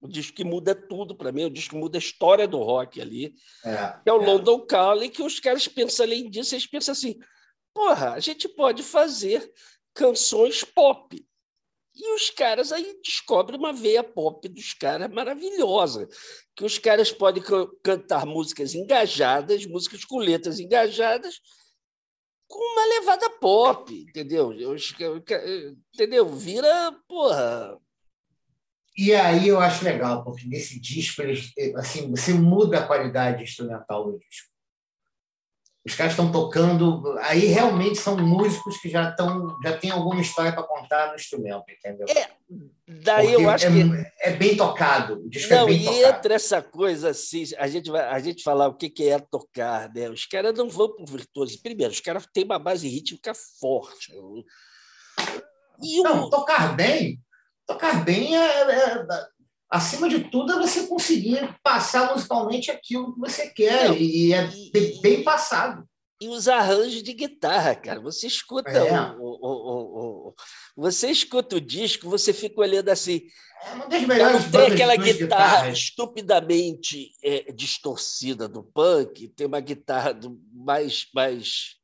o 0.00 0.08
disco 0.08 0.36
que 0.36 0.44
muda 0.44 0.74
tudo 0.74 1.14
para 1.16 1.30
mim, 1.30 1.44
o 1.44 1.50
disco 1.50 1.74
que 1.74 1.80
muda 1.80 1.96
a 1.96 2.00
história 2.00 2.48
do 2.48 2.58
rock 2.58 3.00
ali, 3.00 3.34
é, 3.64 4.00
que 4.02 4.10
é 4.10 4.12
o 4.12 4.20
é. 4.20 4.26
London 4.26 4.66
Calling, 4.66 5.10
que 5.10 5.22
os 5.22 5.38
caras 5.38 5.68
pensam 5.68 6.04
além 6.04 6.28
disso, 6.28 6.54
eles 6.54 6.66
pensam 6.66 6.92
assim, 6.92 7.18
porra, 7.72 8.12
a 8.12 8.20
gente 8.20 8.48
pode 8.48 8.82
fazer 8.82 9.50
canções 9.94 10.64
pop. 10.64 11.24
E 11.94 12.14
os 12.14 12.30
caras 12.30 12.72
aí 12.72 12.98
descobrem 13.04 13.58
uma 13.58 13.72
veia 13.72 14.02
pop 14.02 14.48
dos 14.48 14.72
caras 14.72 15.10
maravilhosa, 15.10 16.08
que 16.56 16.64
os 16.64 16.78
caras 16.78 17.12
podem 17.12 17.42
cantar 17.82 18.24
músicas 18.24 18.74
engajadas, 18.74 19.66
músicas 19.66 20.04
com 20.04 20.18
letras 20.18 20.58
engajadas, 20.58 21.40
com 22.52 22.58
uma 22.58 22.84
levada 22.84 23.30
pop, 23.30 23.90
entendeu? 23.94 24.52
entendeu? 25.94 26.28
Vira, 26.28 26.92
porra. 27.08 27.78
E 28.94 29.14
aí 29.14 29.48
eu 29.48 29.58
acho 29.58 29.82
legal, 29.86 30.22
porque 30.22 30.46
nesse 30.46 30.78
disco 30.78 31.22
eles, 31.22 31.50
assim, 31.76 32.10
você 32.10 32.34
muda 32.34 32.78
a 32.78 32.86
qualidade 32.86 33.42
instrumental 33.42 34.04
do 34.04 34.18
disco 34.18 34.51
os 35.84 35.96
caras 35.96 36.12
estão 36.12 36.30
tocando, 36.30 37.18
aí 37.22 37.46
realmente 37.46 37.98
são 37.98 38.16
músicos 38.16 38.78
que 38.78 38.88
já 38.88 39.10
estão, 39.10 39.56
já 39.64 39.76
tem 39.76 39.90
alguma 39.90 40.20
história 40.20 40.52
para 40.52 40.62
contar 40.62 41.08
no 41.08 41.16
instrumento, 41.16 41.64
entendeu? 41.68 42.06
É, 42.08 42.28
daí 42.86 43.30
Porque 43.30 43.42
eu 43.42 43.50
acho 43.50 43.66
é, 43.66 43.70
que 43.70 44.12
é 44.20 44.30
bem 44.30 44.56
tocado, 44.56 45.14
é 45.34 45.48
não, 45.48 45.62
é 45.62 45.66
bem 45.66 45.82
e 45.82 45.84
tocado. 45.84 46.16
entra 46.16 46.34
essa 46.34 46.62
coisa 46.62 47.10
assim, 47.10 47.42
a 47.58 47.66
gente 47.66 47.90
vai, 47.90 48.04
a 48.06 48.18
gente 48.20 48.44
falar 48.44 48.68
o 48.68 48.76
que 48.76 48.88
que 48.88 49.08
é 49.08 49.18
tocar, 49.18 49.92
né? 49.92 50.08
Os 50.08 50.24
caras 50.24 50.56
não 50.56 50.70
vão 50.70 50.94
para 50.94 51.02
o 51.02 51.06
virtuoso. 51.06 51.60
Primeiro, 51.60 51.92
os 51.92 52.00
caras 52.00 52.28
têm 52.32 52.44
uma 52.44 52.60
base 52.60 52.88
rítmica 52.88 53.32
forte. 53.58 54.12
Não, 56.04 56.30
tocar 56.30 56.76
bem, 56.76 57.20
tocar 57.66 58.04
bem 58.04 58.36
é, 58.36 58.70
é, 58.70 59.04
acima 59.72 60.06
de 60.06 60.30
tudo, 60.30 60.52
é 60.52 60.56
você 60.58 60.86
conseguir 60.86 61.58
passar 61.62 62.12
musicalmente 62.12 62.70
aquilo 62.70 63.14
que 63.14 63.20
você 63.20 63.48
quer, 63.48 63.88
Não, 63.88 63.96
e 63.96 64.34
é 64.34 64.44
e, 64.54 65.00
bem 65.00 65.24
passado. 65.24 65.88
E 66.20 66.28
os 66.28 66.46
arranjos 66.46 67.02
de 67.02 67.12
guitarra, 67.14 67.74
cara. 67.74 67.98
Você 68.00 68.26
escuta 68.26 68.70
é. 68.70 69.12
o, 69.18 69.38
o, 69.40 70.28
o, 70.28 70.34
você 70.76 71.10
escuta 71.10 71.56
o 71.56 71.60
disco, 71.60 72.08
você 72.08 72.34
fica 72.34 72.60
olhando 72.60 72.90
assim. 72.90 73.22
É 73.64 73.72
uma 73.72 73.88
das 73.88 74.02
melhores 74.02 74.50
tem 74.50 74.66
aquela 74.66 74.94
guitarra 74.94 75.70
estupidamente 75.70 77.10
é, 77.24 77.50
distorcida 77.52 78.46
do 78.46 78.62
punk, 78.62 79.28
tem 79.28 79.46
uma 79.46 79.60
guitarra 79.60 80.16
mais, 80.52 81.06
mais 81.14 81.76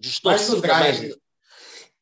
distorcida. 0.00 0.30
Mais 0.30 0.48
no 0.48 0.60
drive. 0.60 1.00
Mais... 1.00 1.20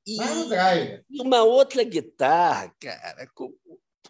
E, 0.07 0.17
mais 0.17 0.37
no 0.37 0.49
drive. 0.49 1.05
e 1.11 1.21
uma 1.21 1.43
outra 1.45 1.85
guitarra, 1.85 2.75
cara, 2.81 3.31
com 3.35 3.52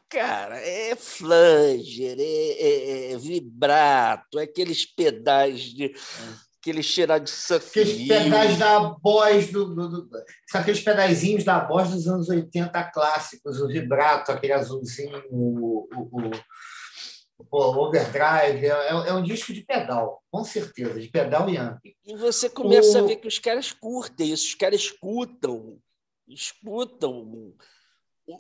Cara, 0.09 0.59
é 0.59 0.97
flanger, 0.97 2.17
é, 2.19 2.23
é, 2.23 3.13
é 3.13 3.19
vibrato, 3.19 4.39
é 4.39 4.45
aqueles 4.45 4.87
pedais 4.87 5.61
de. 5.61 5.87
É. 5.87 6.49
Aquele 6.61 6.83
cheirar 6.83 7.21
de 7.21 7.31
surf. 7.31 7.69
Aqueles 7.69 8.09
pedais 8.09 8.59
da 8.59 8.81
voz 9.03 9.53
do, 9.53 9.75
do, 9.75 9.89
do, 9.89 10.11
São 10.51 10.61
aqueles 10.61 10.81
pedaizinhos 10.81 11.45
da 11.45 11.65
voz 11.65 11.91
dos 11.91 12.09
anos 12.09 12.29
80 12.29 12.83
clássicos, 12.91 13.61
o 13.61 13.69
vibrato, 13.69 14.33
aquele 14.33 14.55
azulzinho, 14.55 15.23
o, 15.31 15.89
o, 15.95 16.31
o, 17.39 17.49
o 17.49 17.87
overdrive. 17.87 18.67
É, 18.67 18.89
é, 18.89 19.13
um 19.15 19.23
disco 19.23 19.53
de 19.53 19.63
pedal, 19.63 20.21
com 20.31 20.43
certeza, 20.43 20.99
de 20.99 21.09
pedal 21.09 21.49
e 21.49 21.57
ampli. 21.57 21.97
E 22.05 22.17
você 22.17 22.51
começa 22.51 22.99
a 22.99 23.03
ver 23.03 23.17
que 23.17 23.29
os 23.29 23.39
caras 23.39 23.73
curtem 23.73 24.33
isso, 24.33 24.49
os 24.49 24.55
caras 24.55 24.81
escutam, 24.81 25.79
escutam 26.27 27.55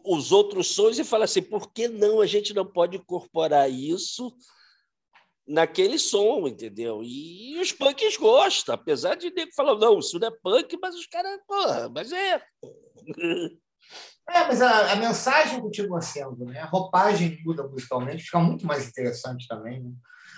os 0.04 0.32
outros 0.32 0.74
sons 0.74 0.98
e 0.98 1.04
fala 1.04 1.24
assim: 1.24 1.42
por 1.42 1.72
que 1.72 1.88
não 1.88 2.20
a 2.20 2.26
gente 2.26 2.52
não 2.52 2.66
pode 2.66 2.96
incorporar 2.96 3.70
isso 3.70 4.34
naquele 5.46 5.98
som, 5.98 6.46
entendeu? 6.46 7.00
E 7.02 7.58
os 7.58 7.72
punks 7.72 8.16
gostam, 8.16 8.74
apesar 8.74 9.14
de 9.14 9.30
nego 9.30 9.52
falar, 9.54 9.76
não, 9.76 9.98
isso 9.98 10.18
não 10.18 10.28
é 10.28 10.30
punk, 10.42 10.78
mas 10.80 10.94
os 10.94 11.06
caras, 11.06 11.40
porra, 11.46 11.88
mas 11.88 12.12
é. 12.12 12.42
É, 14.30 14.44
mas 14.44 14.60
a, 14.60 14.92
a, 14.92 14.96
mensagem 14.96 15.58
continua 15.62 16.02
sendo, 16.02 16.44
né? 16.44 16.60
A 16.60 16.66
roupagem 16.66 17.40
muda 17.42 17.66
musicalmente, 17.66 18.24
fica 18.24 18.38
muito 18.38 18.66
mais 18.66 18.86
interessante 18.86 19.48
também. 19.48 19.82
Né? 19.82 19.90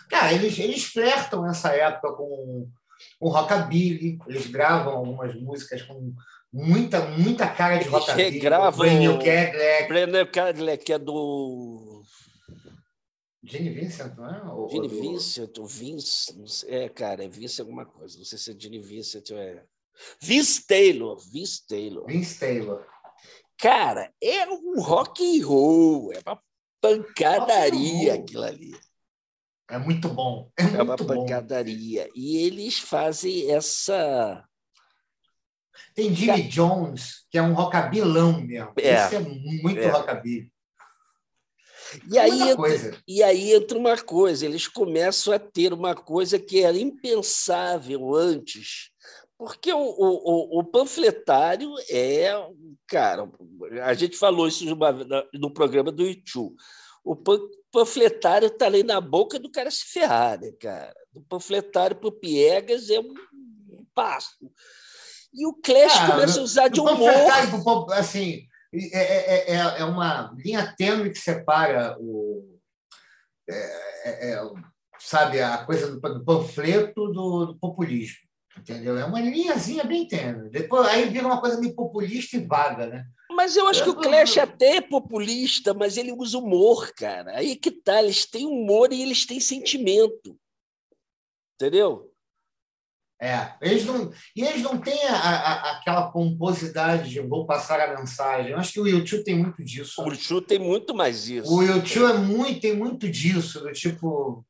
Cara, 0.09 0.33
eles, 0.33 0.57
eles 0.61 0.85
flertam 0.85 1.42
nessa 1.42 1.71
época 1.75 2.12
com 2.12 2.71
o 3.19 3.28
rockabilly, 3.28 4.19
eles 4.28 4.47
gravam 4.47 4.92
algumas 4.92 5.35
músicas 5.35 5.83
com 5.83 6.14
muita, 6.52 7.07
muita 7.11 7.49
cara 7.49 7.78
de 7.78 7.88
rockabilly. 7.88 8.30
Regrava 8.30 8.85
Cadillac. 8.85 9.88
Brandon 9.88 10.26
Cadillac, 10.26 10.85
que 10.85 10.92
é 10.92 10.99
do... 10.99 12.02
Gene 13.42 13.71
Vincent, 13.71 14.16
não 14.16 14.28
é? 14.28 14.52
Ou, 14.52 14.69
Gene 14.69 14.88
do... 14.88 15.00
Vincent, 15.00 15.59
o 15.59 15.66
Vince, 15.66 16.66
é, 16.69 16.88
cara, 16.88 17.25
é 17.25 17.28
Vince 17.28 17.61
alguma 17.61 17.87
coisa, 17.87 18.19
não 18.19 18.25
sei 18.25 18.38
se 18.38 18.50
é 18.52 18.54
Gene 18.59 18.78
Vincent 18.78 19.30
ou 19.30 19.38
é... 19.38 19.64
Vince 20.21 20.66
Taylor, 20.66 21.19
Vince 21.33 21.66
Taylor. 21.66 22.07
Vince 22.07 22.38
Taylor. 22.38 22.87
Cara, 23.59 24.12
é 24.23 24.49
um 24.49 24.80
rock 24.80 25.23
and 25.23 25.47
roll, 25.47 26.12
é 26.12 26.21
uma 26.25 26.40
pancadaria 26.80 28.14
aquilo 28.14 28.45
ali. 28.45 28.73
É 29.71 29.78
muito 29.78 30.09
bom. 30.09 30.50
É, 30.59 30.62
é 30.78 30.83
uma 30.83 30.97
pancadaria. 30.97 32.04
Bom. 32.07 32.12
E 32.16 32.38
eles 32.38 32.78
fazem 32.78 33.52
essa 33.52 34.45
tem 35.95 36.15
Jimmy 36.15 36.43
Jones, 36.43 37.27
que 37.31 37.39
é 37.39 37.43
um 37.43 37.53
rockabilão 37.53 38.41
mesmo. 38.41 38.73
É, 38.79 38.95
Esse 38.95 39.17
é 39.17 39.21
muito 39.21 39.81
é. 39.81 39.89
rockabilly. 39.89 40.53
E 42.09 42.19
aí, 42.19 42.50
entra, 42.50 42.99
e 43.07 43.23
aí 43.23 43.53
entra 43.53 43.77
uma 43.77 43.97
coisa, 43.97 44.47
eles 44.47 44.69
começam 44.69 45.35
a 45.35 45.39
ter 45.39 45.73
uma 45.73 45.95
coisa 45.95 46.39
que 46.39 46.62
era 46.62 46.79
impensável 46.79 48.15
antes, 48.15 48.91
porque 49.37 49.73
o, 49.73 49.79
o, 49.79 50.61
o 50.61 50.65
panfletário 50.65 51.73
é, 51.91 52.31
cara, 52.87 53.29
a 53.83 53.95
gente 53.95 54.17
falou 54.17 54.47
isso 54.47 54.65
no 55.35 55.50
programa 55.50 55.91
do 55.91 56.03
YouTube. 56.07 56.55
O 57.03 57.17
panfletário 57.73 58.49
está 58.49 58.67
ali 58.67 58.83
na 58.83 59.00
boca 59.00 59.39
do 59.39 59.50
cara 59.50 59.71
se 59.71 59.85
ferrar, 59.87 60.39
né, 60.39 60.53
cara? 60.61 60.95
Do 61.11 61.23
panfletário 61.23 61.97
para 61.97 62.09
o 62.09 62.12
Piegas 62.12 62.91
é 62.91 63.00
um 63.00 63.15
passo. 63.95 64.37
E 65.33 65.47
o 65.47 65.55
Clash 65.55 65.97
ah, 65.97 66.07
começa 66.13 66.41
a 66.41 66.43
usar 66.43 66.69
de 66.69 66.81
humor. 66.81 67.93
Assim, 67.93 68.47
é, 68.73 69.53
é, 69.53 69.81
é 69.81 69.85
uma 69.85 70.35
linha 70.37 70.75
tênue 70.77 71.11
que 71.11 71.19
separa 71.19 71.97
o. 71.99 72.59
É, 73.49 74.33
é, 74.33 74.43
sabe, 74.99 75.41
a 75.41 75.65
coisa 75.65 75.91
do, 75.91 76.01
do 76.01 76.25
panfleto 76.25 77.09
do, 77.09 77.47
do, 77.47 77.59
populismo. 77.59 78.19
Entendeu? 78.57 78.99
É 78.99 79.05
uma 79.05 79.21
linhazinha 79.21 79.85
bem 79.85 80.07
tênue. 80.07 80.51
Depois 80.51 80.87
aí 80.89 81.09
vira 81.09 81.27
uma 81.27 81.41
coisa 81.41 81.59
meio 81.59 81.75
populista 81.75 82.37
e 82.37 82.45
vaga, 82.45 82.87
né? 82.87 83.05
Mas 83.31 83.57
eu 83.57 83.67
acho 83.69 83.83
que 83.85 83.91
o 83.91 83.95
Clash 83.95 84.39
até 84.39 84.77
é 84.77 84.81
populista, 84.81 85.73
mas 85.73 85.97
ele 85.97 86.13
usa 86.13 86.37
humor, 86.37 86.93
cara. 86.95 87.39
Aí 87.39 87.57
que 87.57 87.71
tá, 87.71 88.03
eles 88.03 88.27
têm 88.27 88.47
humor 88.47 88.93
e 88.93 89.01
eles 89.01 89.25
têm 89.25 89.41
sentimento. 89.41 90.37
Entendeu? 91.55 92.10
É, 93.23 93.53
eles 93.61 93.85
não, 93.85 94.11
e 94.35 94.43
eles 94.43 94.62
não 94.62 94.79
têm 94.79 95.07
a, 95.07 95.15
a, 95.15 95.71
aquela 95.73 96.11
pomposidade 96.11 97.11
de 97.11 97.21
vou 97.21 97.45
passar 97.45 97.79
a 97.79 98.00
mensagem. 98.00 98.53
Eu 98.53 98.59
acho 98.59 98.73
que 98.73 98.81
o 98.81 98.87
YouTube 98.87 99.25
tem 99.25 99.37
muito 99.37 99.62
disso. 99.62 100.03
O 100.03 100.09
YouTube 100.09 100.47
tem 100.47 100.59
muito 100.59 100.95
mais 100.95 101.29
isso. 101.29 101.53
O 101.53 101.62
YouTube 101.62 102.12
é 102.12 102.17
muito, 102.17 102.61
tem 102.61 102.75
muito 102.75 103.11
disso, 103.11 103.61
do 103.61 103.71
tipo, 103.73 104.43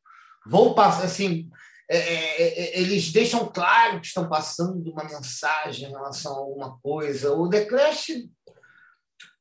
vou 0.47 0.73
passar 0.73 1.05
assim. 1.05 1.51
É, 1.91 1.97
é, 1.97 2.45
é, 2.45 2.81
eles 2.81 3.11
deixam 3.11 3.45
claro 3.49 4.01
que 4.01 4.07
estão 4.07 4.29
passando 4.29 4.89
uma 4.93 5.03
mensagem 5.03 5.89
em 5.89 5.91
relação 5.91 6.33
a 6.33 6.39
alguma 6.39 6.79
coisa. 6.81 7.33
O 7.33 7.51
The 7.51 7.65
Clash, 7.65 8.07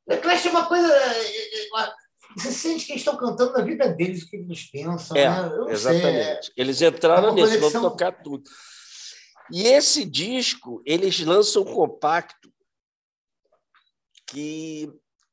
The 0.07 0.17
Clash 0.17 0.48
é 0.48 0.50
uma 0.50 0.65
coisa. 0.65 0.91
É, 0.91 1.65
é, 1.65 1.93
você 2.36 2.51
sente 2.51 2.86
que 2.88 2.93
eles 2.93 3.01
estão 3.01 3.15
cantando 3.15 3.53
na 3.53 3.62
vida 3.62 3.89
deles, 3.89 4.24
o 4.24 4.27
que 4.27 4.38
eles 4.38 4.71
pensam. 4.71 5.15
É, 5.15 5.29
né? 5.29 5.71
exatamente. 5.71 6.45
Sei, 6.45 6.53
eles 6.57 6.81
entraram 6.81 7.36
nisso, 7.36 7.59
vão 7.59 7.81
tocar 7.83 8.12
tudo. 8.12 8.50
E 9.51 9.63
esse 9.63 10.06
disco, 10.06 10.82
eles 10.86 11.20
lançam 11.22 11.63
um 11.63 11.74
compacto 11.74 12.51
que 14.27 14.91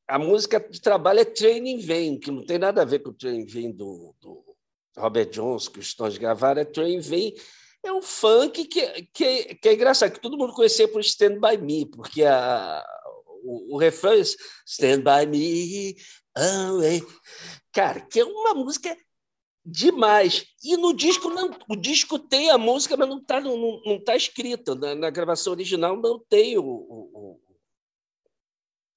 a 0.09 0.19
música 0.19 0.61
de 0.61 0.81
trabalho 0.81 1.21
é 1.21 1.25
Training 1.25 1.81
Vain, 1.81 2.19
que 2.19 2.31
não 2.31 2.45
tem 2.45 2.59
nada 2.59 2.83
a 2.83 2.85
ver 2.85 3.01
com 3.01 3.11
o 3.11 3.15
Training 3.15 3.47
Vain 3.47 3.73
do, 3.73 4.15
do 4.21 4.57
Robert 4.97 5.31
Jones, 5.31 5.69
que 5.69 5.79
os 5.79 5.91
Stones 5.91 6.17
gravaram, 6.17 6.63
é 6.63 6.65
Training 6.65 7.01
Vain. 7.01 7.35
É 7.85 7.93
um 7.93 8.03
funk 8.03 8.65
que, 8.65 9.03
que, 9.13 9.55
que 9.57 9.69
é 9.69 9.75
engraçado, 9.75 10.13
que 10.13 10.21
todo 10.21 10.39
mundo 10.39 10.55
conhecia 10.55 10.89
por 10.89 11.01
Stand 11.01 11.39
By 11.39 11.59
Me, 11.59 11.87
porque 11.87 12.25
a, 12.25 12.85
o, 13.45 13.75
o 13.75 13.79
refrão 13.79 14.13
é 14.13 14.21
Stand 14.21 15.03
By 15.03 15.27
Me, 15.27 15.97
oh, 16.37 17.07
Cara, 17.73 18.01
que 18.01 18.21
é 18.21 18.25
uma 18.25 18.55
música 18.55 18.97
Demais. 19.69 20.47
E 20.63 20.77
no 20.77 20.95
disco, 20.95 21.29
não, 21.29 21.51
o 21.69 21.75
disco 21.75 22.21
tem 22.21 22.51
a 22.51 22.57
música, 22.57 22.97
mas 22.97 23.09
não 23.09 23.19
está 23.19 23.41
não, 23.41 23.83
não 23.85 23.99
tá 23.99 24.15
escrita. 24.15 24.77
Na, 24.77 24.95
na, 24.95 25.11
gravação 25.11 25.53
original 25.53 25.97
não 25.97 26.21
tem 26.21 26.57
o, 26.57 26.63
o, 26.65 27.41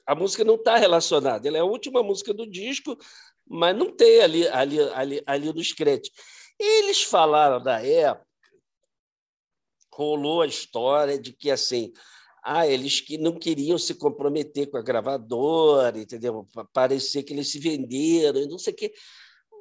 a 0.05 0.13
música 0.13 0.43
não 0.43 0.53
está 0.53 0.77
relacionada. 0.77 1.47
Ela 1.47 1.57
é 1.57 1.61
a 1.61 1.65
última 1.65 2.03
música 2.03 2.31
do 2.35 2.45
disco, 2.45 2.95
mas 3.47 3.75
não 3.75 3.91
tem 3.91 4.21
ali, 4.21 4.47
ali, 4.47 4.79
ali, 4.79 5.23
ali 5.25 5.51
nos 5.51 5.73
créditos. 5.73 6.11
Eles 6.59 7.01
falaram 7.01 7.63
da 7.63 7.83
época, 7.83 8.27
rolou 9.91 10.43
a 10.43 10.47
história 10.47 11.17
de 11.17 11.33
que 11.33 11.49
assim, 11.49 11.91
ah, 12.43 12.67
eles 12.67 13.01
que 13.01 13.17
não 13.17 13.39
queriam 13.39 13.77
se 13.79 13.95
comprometer 13.95 14.69
com 14.69 14.77
a 14.77 14.83
gravadora, 14.83 15.97
entendeu? 15.97 16.47
Parecer 16.71 17.23
que 17.23 17.33
eles 17.33 17.51
se 17.51 17.57
venderam, 17.57 18.47
não 18.47 18.59
sei 18.59 18.73
o 18.73 18.75
quê. 18.75 18.93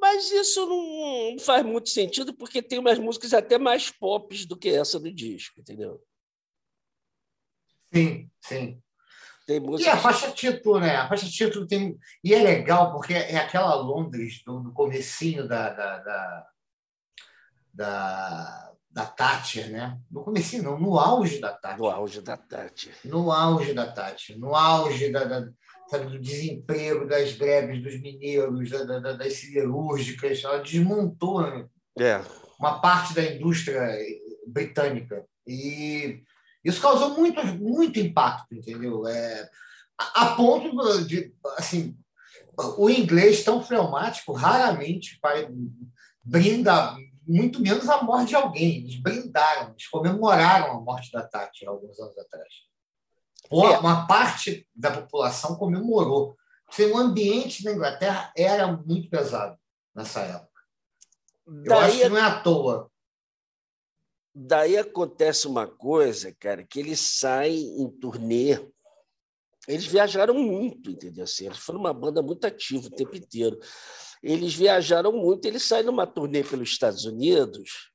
Mas 0.01 0.31
isso 0.31 0.67
não 0.67 1.39
faz 1.39 1.65
muito 1.65 1.89
sentido, 1.89 2.33
porque 2.35 2.63
tem 2.63 2.79
umas 2.79 2.99
músicas 2.99 3.35
até 3.35 3.59
mais 3.59 3.91
pop 3.91 4.47
do 4.47 4.57
que 4.57 4.69
essa 4.69 4.99
do 4.99 5.13
disco, 5.13 5.61
entendeu? 5.61 6.01
Sim, 7.93 8.31
sim. 8.41 8.83
E 9.79 9.89
a 9.89 9.97
faixa 9.97 10.31
título, 10.31 10.79
né? 10.79 10.97
A 10.97 11.09
faixa 11.09 11.27
título 11.27 11.67
tem. 11.67 11.99
E 12.23 12.35
é 12.35 12.43
legal, 12.43 12.93
porque 12.93 13.15
é 13.15 13.39
aquela 13.39 13.75
Londres 13.77 14.43
do, 14.45 14.61
do 14.61 14.73
comecinho 14.73 15.49
da, 15.49 15.71
da, 15.71 15.99
da, 15.99 16.47
da, 17.73 18.73
da 18.91 19.07
Thatcher, 19.07 19.71
né? 19.71 19.99
No 20.11 20.23
comecinho, 20.23 20.65
não, 20.65 20.79
no 20.79 20.99
auge 20.99 21.41
da 21.41 21.51
Thatcher. 21.55 21.79
No 21.79 21.89
auge 21.89 22.21
da 22.21 22.37
Thatcher. 22.37 22.95
No 23.05 23.33
auge 23.33 23.73
da 23.73 23.91
Thatcher. 23.91 24.39
No 24.39 24.55
auge 24.55 25.11
da, 25.11 25.25
da 25.25 25.49
sabe, 25.89 26.07
do 26.07 26.19
desemprego, 26.19 27.07
das 27.07 27.33
greves 27.33 27.83
dos 27.83 28.01
mineiros, 28.01 28.71
da, 28.71 28.85
da, 28.85 29.13
das 29.13 29.35
siderúrgicas. 29.35 30.43
Ela 30.45 30.59
desmontou 30.59 31.43
né? 31.43 31.67
é. 31.99 32.21
uma 32.59 32.81
parte 32.81 33.15
da 33.15 33.25
indústria 33.25 33.97
britânica. 34.47 35.25
E 35.47 36.23
isso 36.65 36.81
causou 36.81 37.17
muito, 37.17 37.43
muito 37.45 37.99
impacto, 37.99 38.55
entendeu? 38.55 39.07
É, 39.07 39.49
a, 39.99 40.23
a 40.23 40.37
ponto 40.37 41.05
de, 41.07 41.33
assim, 41.57 41.97
o 42.77 42.91
inglês 42.91 43.45
tão 43.45 43.63
fleumático 43.63 44.33
raramente 44.33 45.19
vai, 45.23 45.49
brinda, 46.23 46.97
muito 47.27 47.61
menos 47.61 47.89
a 47.89 48.03
morte 48.03 48.29
de 48.29 48.37
alguém. 48.37 48.79
Eles 48.79 49.01
brindaram, 49.01 49.71
eles 49.71 49.87
comemoraram 49.89 50.73
a 50.73 50.81
morte 50.81 51.11
da 51.13 51.23
Tati 51.27 51.67
alguns 51.67 51.99
anos 51.99 52.19
atrás. 52.19 52.68
É. 53.51 53.79
Uma 53.79 54.07
parte 54.07 54.67
da 54.75 54.91
população 54.91 55.57
comemorou. 55.57 56.37
O 56.93 56.99
ambiente 56.99 57.65
na 57.65 57.73
Inglaterra 57.73 58.33
era 58.37 58.67
muito 58.71 59.09
pesado 59.09 59.59
nessa 59.95 60.21
época. 60.21 60.63
Eu 61.47 61.63
Daí 61.65 61.85
acho 61.85 61.99
que 61.99 62.09
não 62.11 62.19
é 62.19 62.23
à 62.23 62.41
toa 62.41 62.91
Daí 64.41 64.77
acontece 64.77 65.49
uma 65.49 65.67
coisa, 65.67 66.33
cara, 66.39 66.63
que 66.63 66.79
eles 66.79 67.01
saem 67.01 67.83
em 67.83 67.91
turnê. 67.91 68.57
Eles 69.67 69.85
viajaram 69.85 70.35
muito, 70.35 70.93
entendeu? 70.93 71.25
Assim, 71.25 71.47
eles 71.47 71.59
foram 71.59 71.81
uma 71.81 71.93
banda 71.93 72.23
muito 72.23 72.47
ativa 72.47 72.87
o 72.87 72.91
tempo 72.91 73.17
inteiro. 73.17 73.59
Eles 74.23 74.55
viajaram 74.55 75.11
muito, 75.11 75.45
eles 75.45 75.65
saem 75.65 75.85
numa 75.85 76.07
turnê 76.07 76.45
pelos 76.45 76.69
Estados 76.69 77.05
Unidos. 77.05 77.91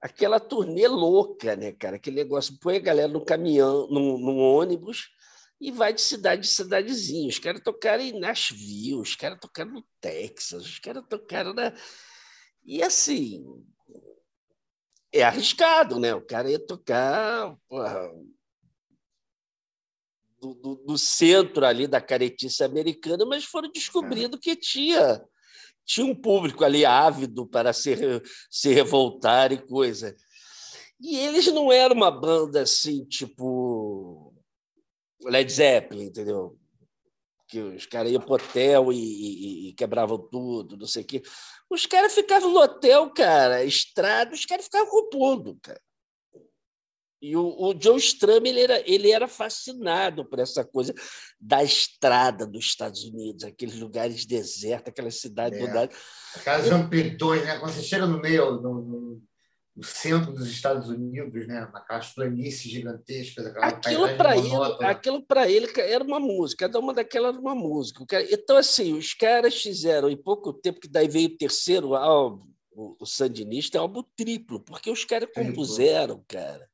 Aquela 0.00 0.38
turnê 0.38 0.86
louca, 0.86 1.56
né, 1.56 1.72
cara? 1.72 1.96
Aquele 1.96 2.16
negócio, 2.16 2.58
põe 2.60 2.76
a 2.76 2.80
galera 2.80 3.08
no 3.08 3.24
caminhão, 3.24 3.88
num, 3.88 4.38
ônibus 4.38 5.08
e 5.60 5.72
vai 5.72 5.92
de 5.92 6.00
cidade 6.00 6.46
em 6.46 6.50
cidadezinha. 6.50 7.28
Os 7.28 7.38
caras 7.38 7.60
tocaram 7.62 8.02
em 8.02 8.18
Nashville, 8.18 8.94
os 8.94 9.16
caras 9.16 9.38
tocaram 9.40 9.72
no 9.72 9.84
Texas, 10.00 10.64
os 10.64 10.78
caras 10.78 11.04
tocaram 11.08 11.52
na. 11.52 11.74
E 12.64 12.82
assim, 12.82 13.44
é 15.12 15.22
arriscado, 15.22 15.98
né? 15.98 16.14
O 16.14 16.24
cara 16.24 16.50
ia 16.50 16.64
tocar 16.64 17.56
porra, 17.68 18.08
do, 20.40 20.54
do, 20.54 20.74
do, 20.76 20.98
centro 20.98 21.66
ali 21.66 21.86
da 21.86 22.00
caretice 22.00 22.62
americana, 22.62 23.24
mas 23.26 23.44
foram 23.44 23.70
descobrindo 23.70 24.38
que 24.38 24.54
tinha 24.54 25.20
tinha 25.88 26.06
um 26.06 26.14
público 26.14 26.62
ali 26.64 26.84
ávido 26.84 27.46
para 27.46 27.72
se, 27.72 27.96
se 28.50 28.74
revoltar 28.74 29.50
e 29.52 29.56
coisa. 29.56 30.14
E 31.00 31.16
eles 31.16 31.46
não 31.46 31.72
eram 31.72 31.96
uma 31.96 32.10
banda 32.10 32.60
assim, 32.60 33.06
tipo 33.06 34.34
Led 35.24 35.50
Zeppelin, 35.50 36.04
entendeu? 36.04 36.58
Que 37.48 37.60
os 37.60 37.86
caras 37.86 38.12
iam 38.12 38.20
para 38.20 38.34
hotel 38.34 38.92
e, 38.92 38.98
e, 38.98 39.68
e, 39.68 39.72
quebravam 39.72 40.18
tudo, 40.18 40.76
não 40.76 40.86
sei 40.86 41.02
o 41.02 41.06
quê. 41.06 41.22
Os 41.70 41.86
caras 41.86 42.14
ficavam 42.14 42.52
no 42.52 42.60
hotel, 42.60 43.10
cara, 43.10 43.64
estrada, 43.64 44.34
os 44.34 44.44
caras 44.44 44.66
ficavam 44.66 44.90
compondo, 44.90 45.58
cara. 45.62 45.80
E 47.20 47.36
o, 47.36 47.54
o 47.58 47.74
John 47.74 47.96
Stram 47.96 48.44
ele 48.44 48.60
era, 48.60 48.82
ele 48.88 49.10
era 49.10 49.26
fascinado 49.26 50.24
por 50.24 50.38
essa 50.38 50.64
coisa 50.64 50.94
da 51.40 51.64
estrada 51.64 52.46
dos 52.46 52.64
Estados 52.64 53.04
Unidos, 53.04 53.44
aqueles 53.44 53.78
lugares 53.78 54.24
desertos, 54.24 54.88
aquelas 54.88 55.20
cidades 55.20 55.58
é. 55.58 55.88
Aquelas 56.36 56.70
amplitudes, 56.70 57.44
né? 57.44 57.58
Quando 57.58 57.72
você 57.72 57.82
chega 57.82 58.06
no 58.06 58.20
meio, 58.20 58.60
no, 58.60 58.74
no, 58.82 59.22
no 59.74 59.84
centro 59.84 60.32
dos 60.32 60.48
Estados 60.48 60.88
Unidos, 60.88 61.46
né? 61.48 61.68
naquelas 61.72 62.14
planícies 62.14 62.70
gigantescas. 62.70 63.46
Aquilo 63.56 64.16
para 64.16 64.36
ele, 64.36 64.84
aquilo 64.84 65.22
para 65.26 65.50
ele 65.50 65.68
era 65.76 66.04
uma 66.04 66.20
música, 66.20 66.66
cada 66.66 66.78
uma 66.78 66.94
daquelas 66.94 67.32
era 67.32 67.40
uma 67.40 67.54
música. 67.54 68.04
Então, 68.30 68.56
assim, 68.56 68.92
os 68.92 69.12
caras 69.12 69.60
fizeram 69.60 70.08
em 70.08 70.16
pouco 70.16 70.52
tempo, 70.52 70.78
que 70.78 70.88
daí 70.88 71.08
veio 71.08 71.30
o 71.30 71.36
terceiro 71.36 71.96
álbum, 71.96 72.46
o 72.76 73.04
Sandinista, 73.04 73.76
é 73.76 73.80
álbum 73.80 74.04
triplo, 74.16 74.60
porque 74.60 74.88
os 74.88 75.04
caras 75.04 75.28
compuseram, 75.34 76.24
cara. 76.28 76.68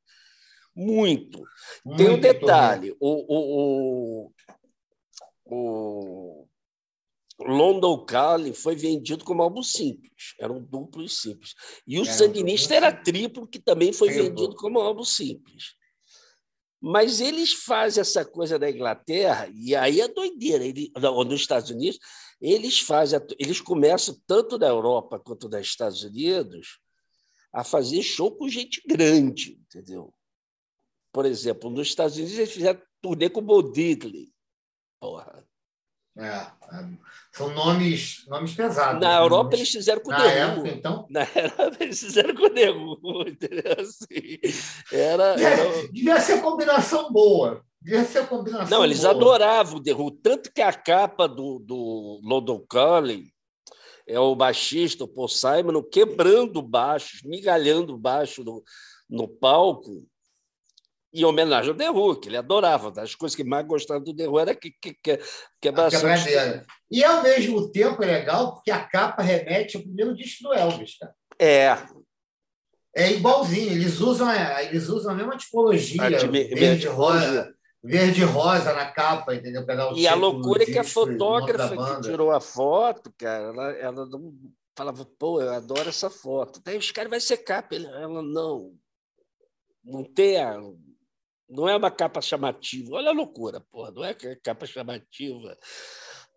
Muito. 0.75 1.41
Muito 1.85 1.97
Tem 1.97 2.09
um 2.09 2.19
detalhe: 2.19 2.95
o, 2.99 4.29
o, 4.29 4.31
o, 5.45 6.47
o 7.37 7.43
London 7.43 8.05
Calling 8.05 8.53
foi 8.53 8.75
vendido 8.75 9.23
como 9.23 9.41
álbum 9.41 9.63
simples, 9.63 10.33
era 10.39 10.51
um 10.51 10.61
duplo 10.61 11.03
e 11.03 11.09
simples. 11.09 11.53
E 11.87 11.99
o 11.99 12.03
é, 12.03 12.05
Sandinista 12.05 12.75
era 12.75 12.91
triplo, 12.91 13.47
que 13.47 13.59
também 13.59 13.93
foi 13.93 14.09
vendido 14.09 14.55
como 14.55 14.79
álbum 14.79 15.03
simples. 15.03 15.75
Mas 16.81 17.19
eles 17.19 17.53
fazem 17.53 18.01
essa 18.01 18.23
coisa 18.23 18.59
da 18.59 18.69
Inglaterra, 18.69 19.49
e 19.53 19.75
aí 19.75 20.01
é 20.01 20.07
doideira, 20.07 20.63
ele, 20.63 20.91
ou 20.95 21.25
nos 21.25 21.41
Estados 21.41 21.71
Unidos, 21.71 21.97
eles 22.39 22.79
fazem, 22.79 23.19
eles 23.39 23.59
começam, 23.59 24.15
tanto 24.27 24.57
na 24.57 24.67
Europa 24.67 25.19
quanto 25.19 25.49
nos 25.49 25.65
Estados 25.65 26.03
Unidos, 26.03 26.79
a 27.51 27.63
fazer 27.63 28.03
show 28.03 28.29
com 28.35 28.47
gente 28.47 28.83
grande, 28.85 29.57
entendeu? 29.61 30.13
Por 31.15 31.25
exemplo, 31.25 31.69
nos 31.69 31.87
Estados 31.87 32.17
Unidos 32.17 32.37
eles 32.37 32.51
fizeram 32.51 32.81
turnê 33.01 33.29
com 33.29 33.39
o 33.39 33.41
Bo 33.41 33.63
Diddley. 33.63 34.33
Porra. 34.99 35.47
É, 36.17 36.25
é, 36.27 36.49
são 37.31 37.53
nomes, 37.53 38.25
nomes 38.27 38.53
pesados. 38.53 38.99
Na 38.99 39.19
né? 39.19 39.23
Europa 39.23 39.55
eles 39.55 39.69
fizeram 39.69 40.01
com 40.01 40.09
o 40.09 40.11
Na 40.11 40.29
época, 40.29 40.67
então? 40.67 41.07
Na 41.09 41.21
Europa 41.21 41.77
eles 41.79 42.01
fizeram 42.01 42.35
com 42.35 42.43
o 42.43 42.49
Derru? 42.49 42.99
Assim, 43.79 44.39
era, 44.91 45.39
era... 45.39 45.87
Devia 45.87 46.19
ser 46.19 46.41
combinação 46.41 47.09
boa. 47.09 47.63
Devia 47.81 48.03
ser 48.03 48.27
combinação 48.27 48.77
Não, 48.77 48.83
eles 48.83 48.99
boa. 48.99 49.11
adoravam 49.11 49.77
o 49.77 49.81
Derru. 49.81 50.11
Tanto 50.11 50.51
que 50.51 50.61
a 50.61 50.73
capa 50.73 51.29
do, 51.29 51.59
do 51.59 52.19
London 52.25 52.59
Calling 52.69 53.31
é 54.05 54.19
o 54.19 54.35
baixista, 54.35 55.05
o 55.05 55.07
Paul 55.07 55.29
Simon, 55.29 55.81
quebrando 55.81 56.61
baixo, 56.61 57.25
migalhando 57.25 57.97
baixo 57.97 58.43
no, 58.43 58.61
no 59.09 59.29
palco 59.29 60.05
em 61.15 61.23
homenagem 61.23 61.73
ao 61.85 61.95
Who, 61.95 62.19
que 62.19 62.29
ele 62.29 62.37
adorava. 62.37 62.91
Das 62.91 63.15
coisas 63.15 63.35
que 63.35 63.43
mais 63.43 63.65
gostava 63.65 63.99
do 63.99 64.11
Who 64.11 64.39
era 64.39 64.53
que, 64.53 64.71
que, 64.81 64.93
que, 64.93 65.19
quebração. 65.61 66.09
E, 66.91 67.03
ao 67.03 67.23
mesmo 67.23 67.71
tempo, 67.71 68.03
é 68.03 68.05
legal 68.05 68.53
porque 68.53 68.71
a 68.71 68.83
capa 68.83 69.21
remete 69.21 69.77
ao 69.77 69.83
primeiro 69.83 70.15
disco 70.15 70.43
do 70.43 70.53
Elvis. 70.53 70.97
Cara. 70.97 71.15
É. 71.39 71.77
É 72.95 73.11
igualzinho. 73.11 73.71
Eles 73.71 73.99
usam, 73.99 74.27
eles 74.61 74.89
usam 74.89 75.13
a 75.13 75.15
mesma 75.15 75.37
tipologia. 75.37 76.01
A 76.03 76.09
verde, 76.27 76.87
rosa, 76.87 77.53
verde 77.83 78.23
rosa 78.23 78.73
na 78.73 78.91
capa, 78.91 79.35
entendeu? 79.35 79.65
Pegar 79.65 79.93
o 79.93 79.97
e 79.97 80.07
a 80.07 80.15
loucura 80.15 80.63
é 80.63 80.65
que 80.65 80.77
a 80.77 80.83
fotógrafa 80.83 81.95
que 81.95 82.01
tirou 82.01 82.31
a 82.31 82.41
foto, 82.41 83.13
cara, 83.17 83.49
ela, 83.49 83.71
ela 83.73 84.05
não 84.05 84.33
falava, 84.77 85.05
pô, 85.17 85.41
eu 85.41 85.53
adoro 85.53 85.87
essa 85.87 86.09
foto. 86.09 86.61
Daí 86.63 86.77
os 86.77 86.91
caras 86.91 87.09
vai 87.09 87.19
ser 87.19 87.37
capa. 87.37 87.75
Ela, 87.75 88.21
não, 88.21 88.73
não 89.83 90.03
tem 90.03 90.37
a, 90.41 90.57
não 91.49 91.67
é 91.67 91.75
uma 91.75 91.91
capa 91.91 92.21
chamativa. 92.21 92.95
Olha 92.95 93.09
a 93.09 93.13
loucura, 93.13 93.59
porra, 93.71 93.91
não 93.91 94.03
é 94.03 94.13
capa 94.43 94.65
chamativa. 94.65 95.57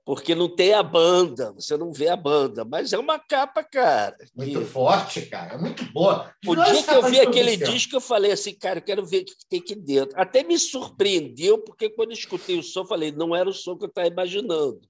Porque 0.04 0.34
não 0.34 0.48
tem 0.48 0.72
a 0.72 0.82
banda, 0.82 1.52
você 1.52 1.76
não 1.76 1.92
vê 1.92 2.08
a 2.08 2.16
banda, 2.16 2.64
mas 2.64 2.94
é 2.94 2.98
uma 2.98 3.18
capa, 3.18 3.62
cara. 3.62 4.16
Muito 4.34 4.64
forte, 4.64 5.26
cara, 5.26 5.54
é 5.54 5.58
muito 5.58 5.84
boa. 5.92 6.34
O 6.46 6.54
dia 6.56 6.82
que 6.82 6.94
eu 6.94 7.02
vi 7.02 7.20
aquele 7.20 7.56
disco, 7.58 7.96
eu 7.96 8.00
falei 8.00 8.32
assim, 8.32 8.54
cara, 8.54 8.78
eu 8.78 8.82
quero 8.82 9.04
ver 9.04 9.20
o 9.20 9.24
que 9.26 9.34
tem 9.50 9.60
aqui 9.60 9.74
dentro. 9.74 10.18
Até 10.18 10.42
me 10.42 10.58
surpreendeu, 10.58 11.58
porque 11.62 11.90
quando 11.90 12.12
eu 12.12 12.16
escutei 12.16 12.58
o 12.58 12.62
som, 12.62 12.80
eu 12.80 12.86
falei, 12.86 13.12
não 13.12 13.36
era 13.36 13.50
o 13.50 13.52
som 13.52 13.76
que 13.76 13.84
eu 13.84 13.88
estava 13.88 14.08
imaginando. 14.08 14.80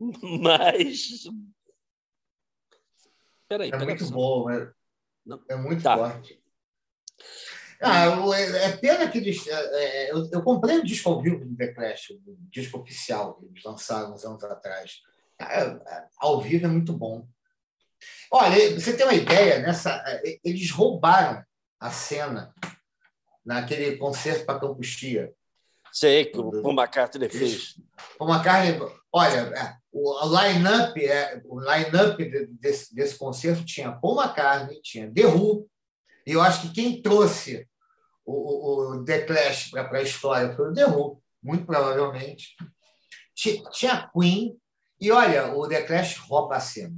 Mas 0.40 1.24
Peraí, 3.46 3.68
é 3.68 3.72
peraí, 3.72 3.86
muito 3.86 4.04
só. 4.06 4.14
bom, 4.14 4.48
é, 4.50 4.72
Não. 5.26 5.42
é 5.48 5.56
muito 5.56 5.82
Tá. 5.82 5.96
forte. 5.98 6.39
Ah, 7.82 8.06
é, 8.34 8.64
é 8.66 8.76
pena 8.76 9.08
que 9.08 9.18
eles. 9.18 9.46
é, 9.46 9.54
é, 9.54 10.12
eu, 10.12 10.28
eu 10.30 10.42
comprei 10.42 10.78
o 10.78 10.84
disco 10.84 11.08
ao 11.08 11.22
vivo 11.22 11.44
do 11.44 11.56
The 11.56 11.68
Clash, 11.68 12.10
o 12.10 12.36
disco 12.50 12.78
oficial 12.78 13.34
que 13.34 13.46
eles 13.46 13.64
lançaram 13.64 14.12
uns 14.12 14.24
anos 14.24 14.44
atrás. 14.44 15.00
Cara, 15.38 15.82
é, 15.86 16.04
ao 16.18 16.40
vivo 16.40 16.66
é 16.66 16.68
muito 16.68 16.92
bom. 16.92 17.26
Olha, 18.30 18.78
você 18.78 18.96
tem 18.96 19.06
uma 19.06 19.14
ideia, 19.14 19.60
nessa, 19.60 20.02
eles 20.44 20.70
roubaram 20.70 21.42
a 21.78 21.90
naquele 23.44 23.96
concerto 23.96 24.44
para 24.44 24.60
Campuchia. 24.60 25.32
Sei 25.92 26.26
que 26.26 26.38
o 26.38 26.62
Paul 26.62 26.74
McCartney 26.74 27.28
fez. 27.28 27.76
McCartney, 28.30 28.78
olha, 29.12 29.80
o 29.92 30.24
line-up 30.24 31.00
o 31.46 31.60
line 31.60 31.90
desse, 32.60 32.94
desse 32.94 33.18
concerto 33.18 33.64
tinha 33.64 33.90
Paul 33.90 34.22
McCartney, 34.22 34.80
tinha 34.82 35.12
The 35.12 35.26
Who, 35.26 35.68
e 36.30 36.32
eu 36.32 36.40
acho 36.40 36.62
que 36.62 36.72
quem 36.72 37.02
trouxe 37.02 37.66
o, 38.24 38.32
o, 38.32 38.90
o 39.00 39.04
The 39.04 39.22
Clash 39.22 39.70
para 39.70 39.98
a 39.98 40.02
história 40.02 40.54
foi 40.54 40.70
o 40.70 40.72
The 40.72 40.86
Who, 40.86 41.20
muito 41.42 41.66
provavelmente. 41.66 42.54
Ti- 43.34 43.64
Tinha 43.72 44.08
Queen, 44.14 44.56
e 45.00 45.10
olha, 45.10 45.52
o 45.52 45.66
The 45.66 45.82
Clash 45.82 46.18
rouba 46.18 46.54
a 46.54 46.60
cena. 46.60 46.94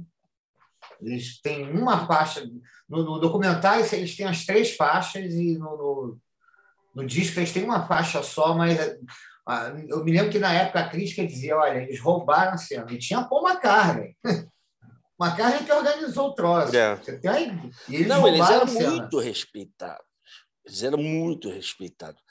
Eles 1.01 1.41
têm 1.41 1.67
uma 1.71 2.05
faixa. 2.05 2.47
No, 2.87 3.03
no 3.03 3.17
documentário, 3.19 3.83
eles 3.95 4.15
têm 4.15 4.27
as 4.27 4.45
três 4.45 4.75
faixas, 4.75 5.33
e 5.33 5.57
no, 5.57 5.77
no, 5.77 6.19
no 6.93 7.05
disco 7.07 7.39
eles 7.39 7.51
têm 7.51 7.63
uma 7.63 7.87
faixa 7.87 8.21
só, 8.21 8.53
mas 8.53 8.77
ah, 9.47 9.73
eu 9.87 10.03
me 10.05 10.11
lembro 10.11 10.31
que 10.31 10.37
na 10.37 10.53
época 10.53 10.79
a 10.79 10.89
crítica 10.89 11.25
dizia: 11.25 11.57
olha, 11.57 11.79
eles 11.79 11.99
roubaram 11.99 12.53
a 12.53 12.57
cena. 12.57 12.85
E 12.91 12.99
tinha 12.99 13.23
Paul 13.23 13.49
McCartney. 13.49 14.15
McCartney 15.19 15.65
que 15.65 15.71
organizou 15.71 16.29
o 16.29 16.33
troço. 16.33 16.75
É. 16.75 16.95
Você 16.95 17.19
tem 17.19 17.31
aí? 17.31 17.71
E 17.87 17.95
eles 17.95 18.07
Não, 18.07 18.27
eles 18.27 18.49
eram 18.49 18.65
muito 18.65 19.19
respeitados. 19.19 20.05
Eles 20.65 20.81
eram 20.81 20.97
muito 20.97 21.49
respeitados. 21.49 22.21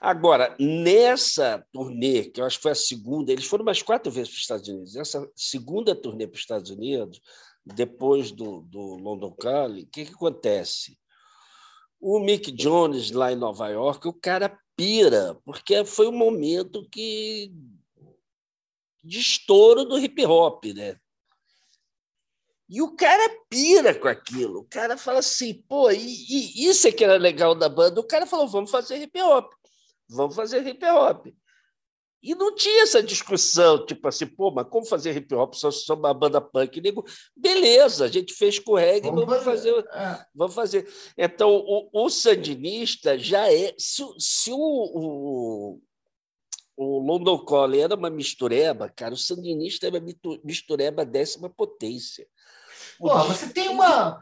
Agora, 0.00 0.54
nessa 0.60 1.64
turnê, 1.72 2.24
que 2.24 2.40
eu 2.40 2.44
acho 2.44 2.56
que 2.56 2.62
foi 2.62 2.72
a 2.72 2.76
segunda, 2.76 3.32
eles 3.32 3.46
foram 3.46 3.64
mais 3.64 3.82
quatro 3.82 4.12
vezes 4.12 4.28
para 4.28 4.36
os 4.36 4.42
Estados 4.42 4.68
Unidos. 4.68 4.96
Essa 4.96 5.28
segunda 5.34 5.94
turnê 5.94 6.26
para 6.26 6.36
os 6.36 6.40
Estados 6.40 6.70
Unidos, 6.70 7.20
depois 7.66 8.30
do, 8.30 8.60
do 8.62 8.80
London 8.94 9.32
Calling, 9.32 9.82
o 9.82 9.86
que, 9.88 10.06
que 10.06 10.14
acontece? 10.14 10.98
O 12.00 12.20
Mick 12.20 12.52
Jones, 12.52 13.10
lá 13.10 13.32
em 13.32 13.36
Nova 13.36 13.68
York, 13.68 14.06
o 14.06 14.12
cara 14.12 14.56
pira, 14.76 15.36
porque 15.44 15.84
foi 15.84 16.06
um 16.06 16.16
momento 16.16 16.88
que 16.88 17.52
de 19.02 19.18
estouro 19.18 19.84
do 19.84 19.98
hip 19.98 20.24
hop, 20.24 20.64
né? 20.66 20.96
E 22.70 22.80
o 22.80 22.94
cara 22.94 23.28
pira 23.48 23.92
com 23.94 24.06
aquilo. 24.06 24.60
O 24.60 24.64
cara 24.64 24.96
fala 24.96 25.18
assim, 25.18 25.54
pô, 25.68 25.90
e, 25.90 25.96
e 25.98 26.66
isso 26.68 26.86
é 26.86 26.92
que 26.92 27.02
era 27.02 27.16
legal 27.16 27.52
da 27.54 27.68
banda. 27.68 28.00
O 28.00 28.06
cara 28.06 28.26
falou, 28.26 28.46
vamos 28.46 28.70
fazer 28.70 28.96
hip 29.02 29.20
hop. 29.20 29.52
Vamos 30.08 30.36
fazer 30.36 30.64
hip 30.64 30.84
hop. 30.86 31.26
E 32.22 32.34
não 32.34 32.54
tinha 32.54 32.82
essa 32.82 33.02
discussão, 33.02 33.84
tipo 33.86 34.06
assim, 34.06 34.26
pô, 34.26 34.50
mas 34.50 34.68
como 34.68 34.84
fazer 34.86 35.16
hip 35.16 35.34
hop 35.34 35.54
só 35.54 35.70
só 35.70 35.94
uma 35.94 36.12
banda 36.12 36.38
punk? 36.38 36.78
Nego, 36.80 37.02
beleza, 37.34 38.04
a 38.04 38.08
gente 38.08 38.34
fez 38.34 38.58
com 38.58 38.74
reggae, 38.74 39.08
vamos, 39.08 39.24
Vamos 39.24 39.42
fazer. 39.42 39.72
fazer. 39.74 39.88
É. 39.98 40.24
Vamos 40.34 40.54
fazer. 40.54 40.88
Então, 41.16 41.50
o, 41.50 41.88
o 41.92 42.10
Sandinista 42.10 43.18
já 43.18 43.50
é. 43.52 43.74
Se, 43.78 44.02
o- 44.04 44.14
se 44.20 44.52
o, 44.52 44.58
o, 44.58 45.80
o 46.76 46.98
London 47.00 47.42
Calling 47.44 47.80
era 47.80 47.94
uma 47.96 48.10
mistureba, 48.10 48.88
cara, 48.90 49.14
o 49.14 49.16
Sandinista 49.16 49.86
era 49.86 49.98
mitu- 49.98 50.40
mistureba 50.44 51.04
décima 51.06 51.48
potência. 51.48 52.28
Pô, 53.00 53.24
você 53.24 53.48
tem 53.48 53.70
uma. 53.70 54.20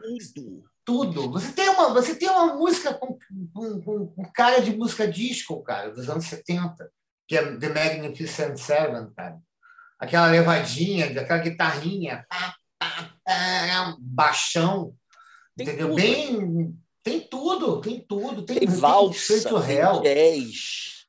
tudo. 0.85 1.29
Você 1.31 1.51
tem 1.51 1.69
uma, 1.69 1.93
você 1.93 2.15
tem 2.15 2.29
uma 2.29 2.55
música 2.55 2.93
com, 2.93 3.19
com, 3.53 3.81
com, 3.81 4.31
cara 4.33 4.61
de 4.61 4.75
música 4.75 5.05
disco, 5.05 5.61
cara, 5.61 5.91
dos 5.91 6.09
anos 6.09 6.25
70, 6.25 6.89
que 7.27 7.37
é 7.37 7.57
The 7.57 7.69
Magnificent 7.69 8.57
Seven, 8.57 9.11
cara. 9.13 9.37
Aquela 9.99 10.27
levadinha, 10.27 11.07
aquela 11.07 11.39
guitarrinha, 11.39 12.25
pá, 12.29 12.55
pá, 12.79 13.11
pá, 13.25 13.97
baixão, 13.99 14.95
Tem 15.57 15.67
entendeu? 15.67 15.89
tudo. 15.89 16.01
Bem. 16.01 16.79
Tem 17.03 17.19
tudo, 17.19 17.81
tem 17.81 17.99
tudo. 17.99 18.43
Tem, 18.43 18.59
Tem 18.59 18.67
valsa, 18.67 19.43
tem 19.43 19.77
Hell. 19.77 20.01
jazz. 20.01 21.05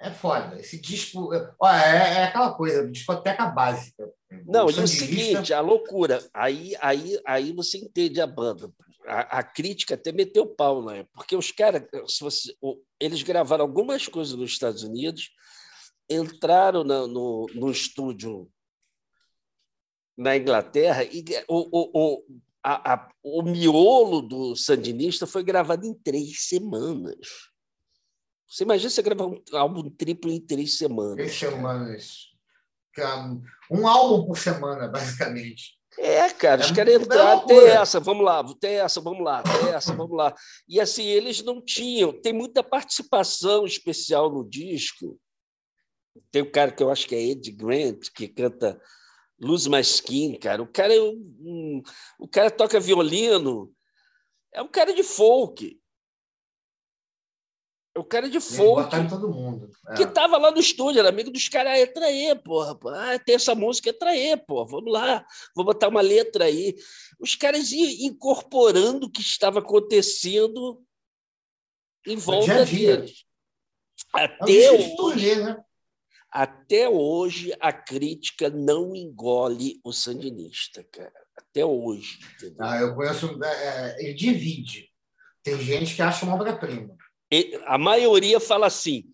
É 0.00 0.10
foda. 0.10 0.60
Esse 0.60 0.78
disco. 0.78 1.30
Ó, 1.58 1.70
é, 1.70 2.18
é 2.18 2.24
aquela 2.24 2.52
coisa, 2.52 2.90
discoteca 2.90 3.46
básica. 3.46 4.04
Não, 4.46 4.68
e 4.70 4.74
o 4.84 4.86
seguinte, 4.88 5.52
a 5.54 5.60
loucura. 5.60 6.22
Aí, 6.32 6.74
aí, 6.80 7.18
aí 7.26 7.52
você 7.52 7.78
entende 7.78 8.20
a 8.20 8.26
banda. 8.26 8.70
A, 9.06 9.38
a 9.38 9.42
crítica 9.42 9.94
até 9.94 10.12
meteu 10.12 10.46
pau, 10.46 10.84
né? 10.84 11.06
Porque 11.14 11.34
os 11.36 11.50
caras, 11.50 11.82
eles 13.00 13.22
gravaram 13.22 13.64
algumas 13.64 14.06
coisas 14.08 14.34
nos 14.34 14.50
Estados 14.52 14.82
Unidos, 14.82 15.30
entraram 16.08 16.84
na- 16.84 17.06
no, 17.06 17.46
no 17.54 17.70
estúdio 17.70 18.50
na 20.16 20.36
Inglaterra 20.36 21.02
e 21.04 21.24
o, 21.48 21.68
o, 21.70 21.90
o, 21.94 22.24
a- 22.62 22.94
a- 22.94 23.08
o 23.22 23.42
miolo 23.42 24.22
do 24.22 24.54
Sandinista 24.56 25.26
foi 25.26 25.42
gravado 25.42 25.86
em 25.86 25.94
três 25.94 26.46
semanas. 26.48 27.18
Você 28.48 28.62
imagina 28.62 28.90
você 28.90 29.02
gravar 29.02 29.26
um 29.26 29.42
álbum 29.52 29.90
triplo 29.90 30.30
em 30.30 30.40
três 30.40 30.78
semanas. 30.78 31.16
Três 31.16 31.32
semanas. 31.34 32.33
Um 33.70 33.86
álbum 33.86 34.26
por 34.26 34.38
semana, 34.38 34.88
basicamente. 34.88 35.74
É, 35.98 36.28
cara, 36.30 36.60
os 36.60 36.70
É 36.70 36.74
caras 36.74 36.94
uma 36.96 37.02
entraram, 37.04 37.46
tem 37.46 37.66
essa, 37.68 38.00
vamos 38.00 38.24
lá, 38.24 38.42
tem 38.54 38.74
essa, 38.80 39.00
vamos 39.00 39.24
lá, 39.24 39.42
tem 39.42 39.68
essa, 39.72 39.94
vamos 39.94 40.16
lá. 40.16 40.34
E 40.68 40.80
assim, 40.80 41.04
eles 41.04 41.40
não 41.42 41.62
tinham, 41.64 42.12
tem 42.20 42.32
muita 42.32 42.64
participação 42.64 43.64
especial 43.64 44.28
no 44.30 44.44
disco. 44.48 45.18
Tem 46.32 46.42
um 46.42 46.50
cara 46.50 46.72
que 46.72 46.82
eu 46.82 46.90
acho 46.90 47.06
que 47.06 47.14
é 47.14 47.20
Ed 47.22 47.50
Grant, 47.52 48.08
que 48.14 48.26
canta 48.26 48.80
Lose 49.40 49.68
My 49.70 49.80
Skin, 49.80 50.36
cara. 50.38 50.62
O 50.62 50.66
cara, 50.66 50.92
é 50.94 51.00
um, 51.00 51.36
um- 51.40 51.82
o 52.18 52.26
cara 52.28 52.50
toca 52.50 52.80
violino, 52.80 53.72
é 54.52 54.62
um 54.62 54.68
cara 54.68 54.92
de 54.92 55.02
folk. 55.04 55.80
É 57.94 58.00
um 58.00 58.04
cara 58.04 58.28
de 58.28 58.40
botaram 58.40 59.08
todo 59.08 59.32
mundo. 59.32 59.70
É. 59.88 59.94
que 59.94 60.02
estava 60.02 60.36
lá 60.36 60.50
no 60.50 60.58
estúdio, 60.58 60.98
era 60.98 61.08
amigo 61.08 61.30
dos 61.30 61.48
caras, 61.48 61.78
entra 61.78 62.06
aí, 62.06 62.34
porra. 62.34 62.76
Ah, 62.86 63.18
tem 63.20 63.36
essa 63.36 63.54
música, 63.54 63.90
entra 63.90 64.10
aí, 64.10 64.36
pô. 64.36 64.66
Vamos 64.66 64.92
lá, 64.92 65.24
vou 65.54 65.64
botar 65.64 65.88
uma 65.88 66.00
letra 66.00 66.46
aí. 66.46 66.74
Os 67.20 67.36
caras 67.36 67.70
iam 67.70 68.10
incorporando 68.10 69.06
o 69.06 69.10
que 69.10 69.20
estava 69.20 69.60
acontecendo 69.60 70.82
em 72.04 72.16
volta 72.16 72.46
dia 72.46 72.62
a 72.62 72.64
dia. 72.64 72.96
deles. 72.96 73.24
É 74.16 74.24
Até 74.24 74.72
hoje, 74.72 74.96
turnê, 74.96 75.34
né? 75.36 75.64
até 76.32 76.88
hoje, 76.88 77.54
a 77.60 77.72
crítica 77.72 78.50
não 78.50 78.96
engole 78.96 79.80
o 79.84 79.92
sandinista, 79.92 80.84
cara. 80.90 81.12
Até 81.36 81.64
hoje. 81.64 82.18
entendeu? 82.34 82.56
Ah, 82.58 82.80
eu 82.80 82.92
conheço. 82.96 83.38
é, 83.44 84.04
ele 84.04 84.14
divide. 84.14 84.90
Tem 85.44 85.60
gente 85.60 85.94
que 85.94 86.02
acha 86.02 86.24
uma 86.24 86.34
obra-prima. 86.34 86.96
A 87.66 87.78
maioria 87.78 88.38
fala 88.40 88.66
assim: 88.66 89.04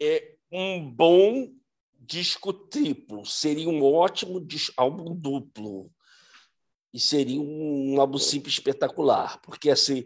é 0.00 0.34
um 0.50 0.90
bom 0.90 1.52
disco 1.98 2.52
triplo, 2.52 3.24
seria 3.24 3.68
um 3.68 3.82
ótimo 3.82 4.46
álbum 4.76 5.14
duplo. 5.14 5.90
E 6.92 7.00
seria 7.00 7.40
um 7.40 8.00
álbum 8.00 8.18
simples 8.18 8.54
espetacular, 8.54 9.40
porque 9.42 9.68
assim, 9.68 10.04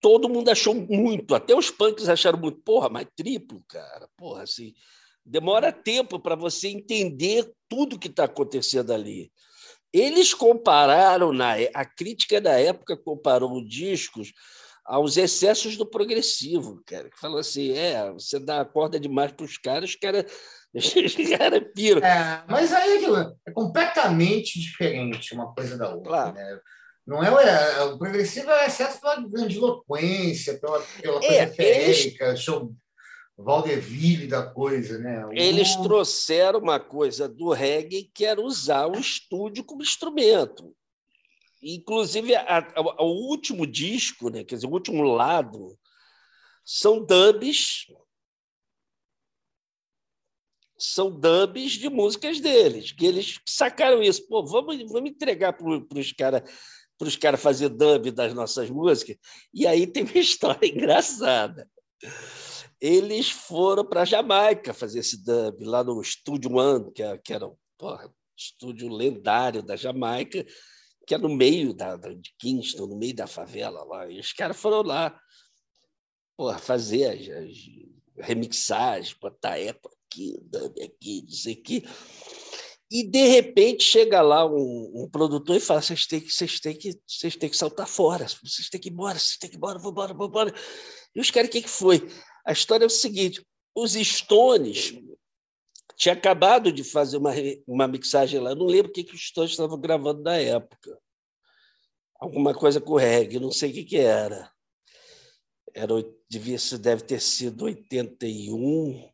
todo 0.00 0.28
mundo 0.28 0.48
achou 0.48 0.74
muito, 0.74 1.34
até 1.34 1.54
os 1.54 1.70
punks 1.70 2.08
acharam 2.08 2.38
muito, 2.38 2.60
porra, 2.62 2.88
mas 2.88 3.06
triplo, 3.14 3.62
cara, 3.68 4.08
porra, 4.16 4.44
assim, 4.44 4.74
demora 5.24 5.72
tempo 5.72 6.18
para 6.18 6.34
você 6.34 6.68
entender 6.68 7.52
tudo 7.68 7.98
que 7.98 8.08
está 8.08 8.24
acontecendo 8.24 8.92
ali. 8.92 9.30
Eles 9.92 10.32
compararam, 10.32 11.32
na, 11.32 11.60
é- 11.60 11.70
a 11.74 11.84
crítica 11.84 12.40
da 12.40 12.58
época 12.58 12.96
comparou 12.96 13.58
os 13.58 13.68
discos 13.68 14.32
aos 14.88 15.16
excessos 15.18 15.76
do 15.76 15.84
progressivo, 15.86 16.82
cara, 16.86 17.10
que 17.10 17.20
falou 17.20 17.38
assim, 17.38 17.72
é, 17.72 18.10
você 18.12 18.38
dá 18.38 18.62
a 18.62 18.64
corda 18.64 18.98
demais 18.98 19.30
para 19.32 19.44
os 19.44 19.58
caras, 19.58 19.90
os 19.90 19.96
caras 19.96 20.24
cara 21.38 21.60
piram. 21.74 22.00
É, 22.02 22.42
mas 22.48 22.72
aí 22.72 23.04
é 23.04 23.32
é 23.46 23.52
completamente 23.52 24.58
diferente 24.58 25.34
uma 25.34 25.52
coisa 25.54 25.76
da 25.76 25.90
outra. 25.94 26.08
Claro. 26.08 26.34
Né? 26.34 26.58
Não 27.06 27.22
é, 27.22 27.30
o- 27.30 27.38
é, 27.38 27.82
o 27.84 27.98
progressivo 27.98 28.50
é 28.50 28.66
excesso 28.66 29.00
pela 29.00 29.16
grandiloquência, 29.28 30.58
pela, 30.58 30.80
pela 31.00 31.20
coisa 31.20 31.34
É, 31.34 31.46
feérica, 31.46 32.34
show 32.36 32.72
vaudeville 33.36 34.26
da 34.26 34.42
coisa, 34.42 34.98
né? 34.98 35.24
O- 35.26 35.32
Eles 35.32 35.76
trouxeram 35.76 36.58
uma 36.58 36.80
coisa 36.80 37.28
do 37.28 37.50
reggae 37.52 38.10
que 38.12 38.24
era 38.24 38.40
usar 38.40 38.86
o 38.86 38.98
estúdio 38.98 39.62
como 39.64 39.82
instrumento. 39.82 40.74
Inclusive, 41.62 42.34
a- 42.34 42.58
a- 42.58 43.02
o 43.02 43.28
último 43.28 43.66
disco, 43.66 44.30
né, 44.30 44.44
quer 44.44 44.56
dizer, 44.56 44.66
o 44.66 44.72
último 44.72 45.02
lado, 45.02 45.78
são 46.64 47.04
dubs. 47.04 47.86
São 50.78 51.10
dubs 51.10 51.72
de 51.72 51.88
músicas 51.88 52.40
deles, 52.40 52.92
que 52.92 53.04
eles 53.04 53.40
sacaram 53.46 54.00
isso. 54.02 54.26
Pô, 54.28 54.44
vamos, 54.44 54.76
vamos 54.90 55.10
entregar 55.10 55.52
para 55.52 55.66
os 55.66 56.12
caras 56.12 56.42
para 56.98 57.06
os 57.08 57.16
caras 57.16 57.40
fazer 57.40 57.68
dub 57.68 58.10
das 58.10 58.34
nossas 58.34 58.68
músicas. 58.68 59.16
E 59.54 59.66
aí 59.68 59.86
tem 59.86 60.02
uma 60.02 60.12
história 60.18 60.66
engraçada. 60.66 61.70
Eles 62.80 63.30
foram 63.30 63.84
para 63.84 64.04
Jamaica 64.04 64.74
fazer 64.74 64.98
esse 65.00 65.24
dub, 65.24 65.64
lá 65.64 65.82
no 65.84 66.00
Estúdio 66.00 66.56
One, 66.56 66.92
que, 66.92 67.02
é, 67.02 67.16
que 67.16 67.32
era 67.32 67.46
um 67.46 67.56
estúdio 68.36 68.88
lendário 68.88 69.62
da 69.62 69.76
Jamaica, 69.76 70.44
que 71.08 71.14
é 71.14 71.18
no 71.18 71.30
meio 71.30 71.72
da, 71.72 71.96
de 71.96 72.34
Kingston, 72.38 72.86
no 72.86 72.96
meio 72.96 73.16
da 73.16 73.26
favela 73.26 73.82
lá. 73.82 74.10
E 74.10 74.20
os 74.20 74.30
caras 74.34 74.58
foram 74.58 74.82
lá 74.82 75.18
porra, 76.36 76.58
fazer 76.58 77.04
as, 77.06 77.28
as 77.28 78.26
remixagens, 78.26 79.16
botar 79.18 79.58
eco 79.58 79.90
aqui, 80.06 80.38
dub 80.42 80.80
aqui, 80.82 81.22
não 81.22 81.34
sei 81.34 81.54
o 81.54 81.62
quê. 81.62 81.82
E, 82.90 83.04
de 83.04 83.26
repente, 83.26 83.84
chega 83.84 84.20
lá 84.20 84.46
um, 84.46 84.92
um, 84.94 85.08
produtor 85.10 85.56
e 85.56 85.60
fala: 85.60 85.80
vocês 85.80 86.06
têm, 86.06 86.20
que, 86.20 86.30
vocês, 86.30 86.60
têm 86.60 86.76
que, 86.76 87.00
vocês 87.06 87.36
têm 87.36 87.48
que 87.48 87.56
saltar 87.56 87.88
fora, 87.88 88.26
vocês 88.26 88.68
têm 88.68 88.80
que 88.80 88.90
ir 88.90 88.92
embora, 88.92 89.18
vocês 89.18 89.38
têm 89.38 89.48
que 89.48 89.56
ir 89.56 89.58
embora, 89.58 89.78
vamos 89.78 90.28
embora. 90.28 90.54
E 91.14 91.20
os 91.20 91.30
caras, 91.30 91.48
o 91.48 91.52
que, 91.52 91.62
que 91.62 91.70
foi? 91.70 92.06
A 92.46 92.52
história 92.52 92.84
é 92.84 92.86
o 92.86 92.90
seguinte: 92.90 93.42
os 93.74 93.92
Stones 93.94 94.94
tinha 95.98 96.14
acabado 96.14 96.70
de 96.70 96.84
fazer 96.84 97.16
uma, 97.16 97.32
uma 97.66 97.88
mixagem 97.88 98.38
lá, 98.38 98.50
eu 98.50 98.56
não 98.56 98.66
lembro 98.66 98.90
o 98.90 98.94
que, 98.94 99.02
que 99.02 99.16
os 99.16 99.26
Stones 99.26 99.50
estavam 99.50 99.78
gravando 99.78 100.22
na 100.22 100.36
época. 100.36 100.96
Alguma 102.20 102.54
coisa 102.54 102.80
com 102.80 102.94
reggae, 102.94 103.40
não 103.40 103.50
sei 103.50 103.70
o 103.70 103.74
que, 103.74 103.84
que 103.84 103.96
era. 103.96 104.50
era 105.74 105.94
devia, 106.30 106.56
deve 106.80 107.02
ter 107.02 107.20
sido 107.20 107.64
81, 107.64 109.10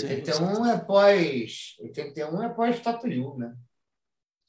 81 0.00 0.66
é 0.66 0.78
pós. 0.78 1.76
81 1.80 2.42
é 2.42 2.48
pós 2.50 2.80
Tatuyu, 2.80 3.36
né? 3.36 3.56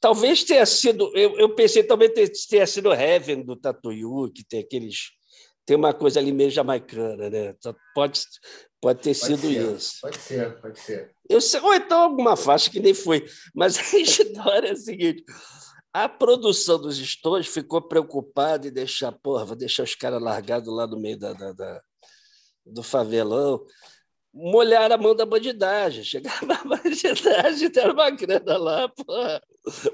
Talvez 0.00 0.44
tenha 0.44 0.66
sido. 0.66 1.10
Eu, 1.16 1.36
eu 1.38 1.54
pensei 1.54 1.82
talvez 1.82 2.46
tenha 2.46 2.66
sido 2.66 2.92
Heaven 2.92 3.42
do 3.42 3.56
Tatuyu, 3.56 4.30
que 4.32 4.44
tem 4.44 4.60
aqueles. 4.60 5.12
Tem 5.66 5.76
uma 5.76 5.94
coisa 5.94 6.20
ali 6.20 6.30
meio 6.30 6.50
jamaicana, 6.50 7.30
né? 7.30 7.56
Pode, 7.94 8.20
pode 8.84 9.00
ter 9.00 9.18
pode 9.18 9.26
sido 9.26 9.52
ser, 9.52 9.74
isso. 9.74 10.00
Pode 10.00 10.18
ser, 10.18 10.60
pode 10.60 10.80
ser. 10.80 11.14
Eu 11.28 11.40
sei, 11.40 11.60
ou 11.60 11.74
então 11.74 12.02
alguma 12.02 12.36
faixa 12.36 12.70
que 12.70 12.80
nem 12.80 12.92
foi. 12.92 13.26
Mas 13.54 13.76
a 13.94 13.98
história 13.98 14.68
é 14.68 14.72
a 14.72 14.76
seguinte: 14.76 15.24
a 15.92 16.08
produção 16.08 16.78
dos 16.78 16.98
Stones 16.98 17.46
ficou 17.46 17.80
preocupada 17.80 18.68
em 18.68 18.72
deixar, 18.72 19.10
porra, 19.12 19.44
vou 19.44 19.56
deixar 19.56 19.84
os 19.84 19.94
caras 19.94 20.20
largados 20.20 20.72
lá 20.72 20.86
no 20.86 21.00
meio 21.00 21.18
da, 21.18 21.32
da, 21.32 21.52
da 21.52 21.82
do 22.66 22.82
favelão 22.82 23.64
molhar 24.34 24.90
a 24.90 24.98
mão 24.98 25.14
da 25.14 25.24
bandidagem. 25.24 26.02
Chegava 26.04 26.54
a 26.54 26.64
bandidagem, 26.64 27.70
era 27.74 27.92
uma 27.92 28.10
grana 28.10 28.58
lá, 28.58 28.88
porra. 28.88 29.42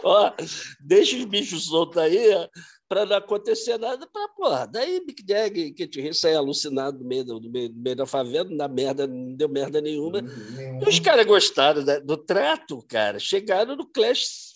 Ó, 0.03 0.33
deixa 0.81 1.17
os 1.17 1.25
bichos 1.27 1.67
soltos 1.67 1.99
aí, 1.99 2.49
para 2.91 3.07
não 3.07 3.17
acontecer 3.19 3.79
nada, 3.79 4.05
para 4.05 4.29
porra. 4.31 4.67
Daí 4.67 5.01
Big 5.07 5.23
Jag, 5.25 5.71
que 5.71 5.87
te 5.87 6.13
sair 6.13 6.35
alucinado 6.35 6.99
no 6.99 7.05
meio, 7.05 7.25
do, 7.25 7.49
meio, 7.49 7.73
meio 7.73 7.95
da 7.95 8.05
favela, 8.05 8.49
dá 8.57 8.67
merda, 8.67 9.07
não 9.07 9.37
deu 9.37 9.49
merda 9.49 9.81
nenhuma. 9.81 10.21
Nenhum. 10.21 10.81
Os 10.81 10.99
caras 10.99 11.25
gostaram 11.25 11.85
do 12.05 12.17
trato, 12.17 12.85
cara. 12.89 13.21
Chegaram 13.21 13.77
no 13.77 13.87
Clash, 13.87 14.53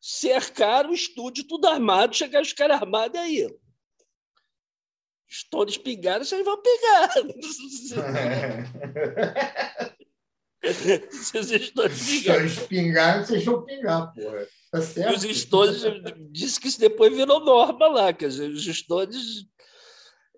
cercaram 0.00 0.88
o 0.88 0.94
estúdio, 0.94 1.46
tudo 1.46 1.68
armado, 1.68 2.16
chegaram 2.16 2.46
os 2.46 2.54
caras 2.54 2.80
armados 2.80 3.20
aí 3.20 3.46
os 5.28 5.42
todos 5.50 5.76
pingaram, 5.76 6.24
vocês 6.24 6.44
vão 6.44 6.62
pingar. 6.62 7.10
Os 10.62 11.50
estoures 11.50 12.04
pingaram. 12.04 12.48
Pingaram, 12.68 13.24
vocês 13.24 13.44
vão 13.44 13.64
pingar, 13.64 14.12
porra. 14.12 14.46
Tá 14.70 14.82
certo? 14.82 15.16
Os 15.16 15.24
estoures 15.24 15.82
disse 16.30 16.60
que 16.60 16.68
isso 16.68 16.80
depois 16.80 17.14
virou 17.14 17.44
norma 17.44 17.88
lá, 17.88 18.12
quer 18.12 18.28
dizer, 18.28 18.50
os 18.50 18.66
estoures 18.66 19.46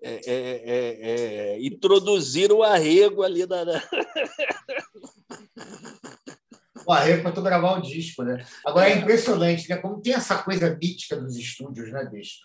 é, 0.01 0.21
é, 0.25 0.31
é, 0.31 0.97
é, 1.01 1.59
introduziram 1.65 2.57
o 2.57 2.63
arrego 2.63 3.23
ali 3.23 3.45
na. 3.45 3.63
o 6.85 6.91
arrego 6.91 7.23
para 7.23 7.31
tu 7.31 7.41
gravar 7.41 7.77
o 7.77 7.81
disco, 7.81 8.23
né? 8.23 8.45
Agora 8.65 8.89
é 8.89 8.97
impressionante, 8.97 9.69
né? 9.69 9.77
Como 9.77 10.01
tem 10.01 10.13
essa 10.13 10.41
coisa 10.41 10.75
mítica 10.75 11.15
dos 11.17 11.35
estúdios, 11.35 11.91
né, 11.91 12.05
bicho? 12.05 12.39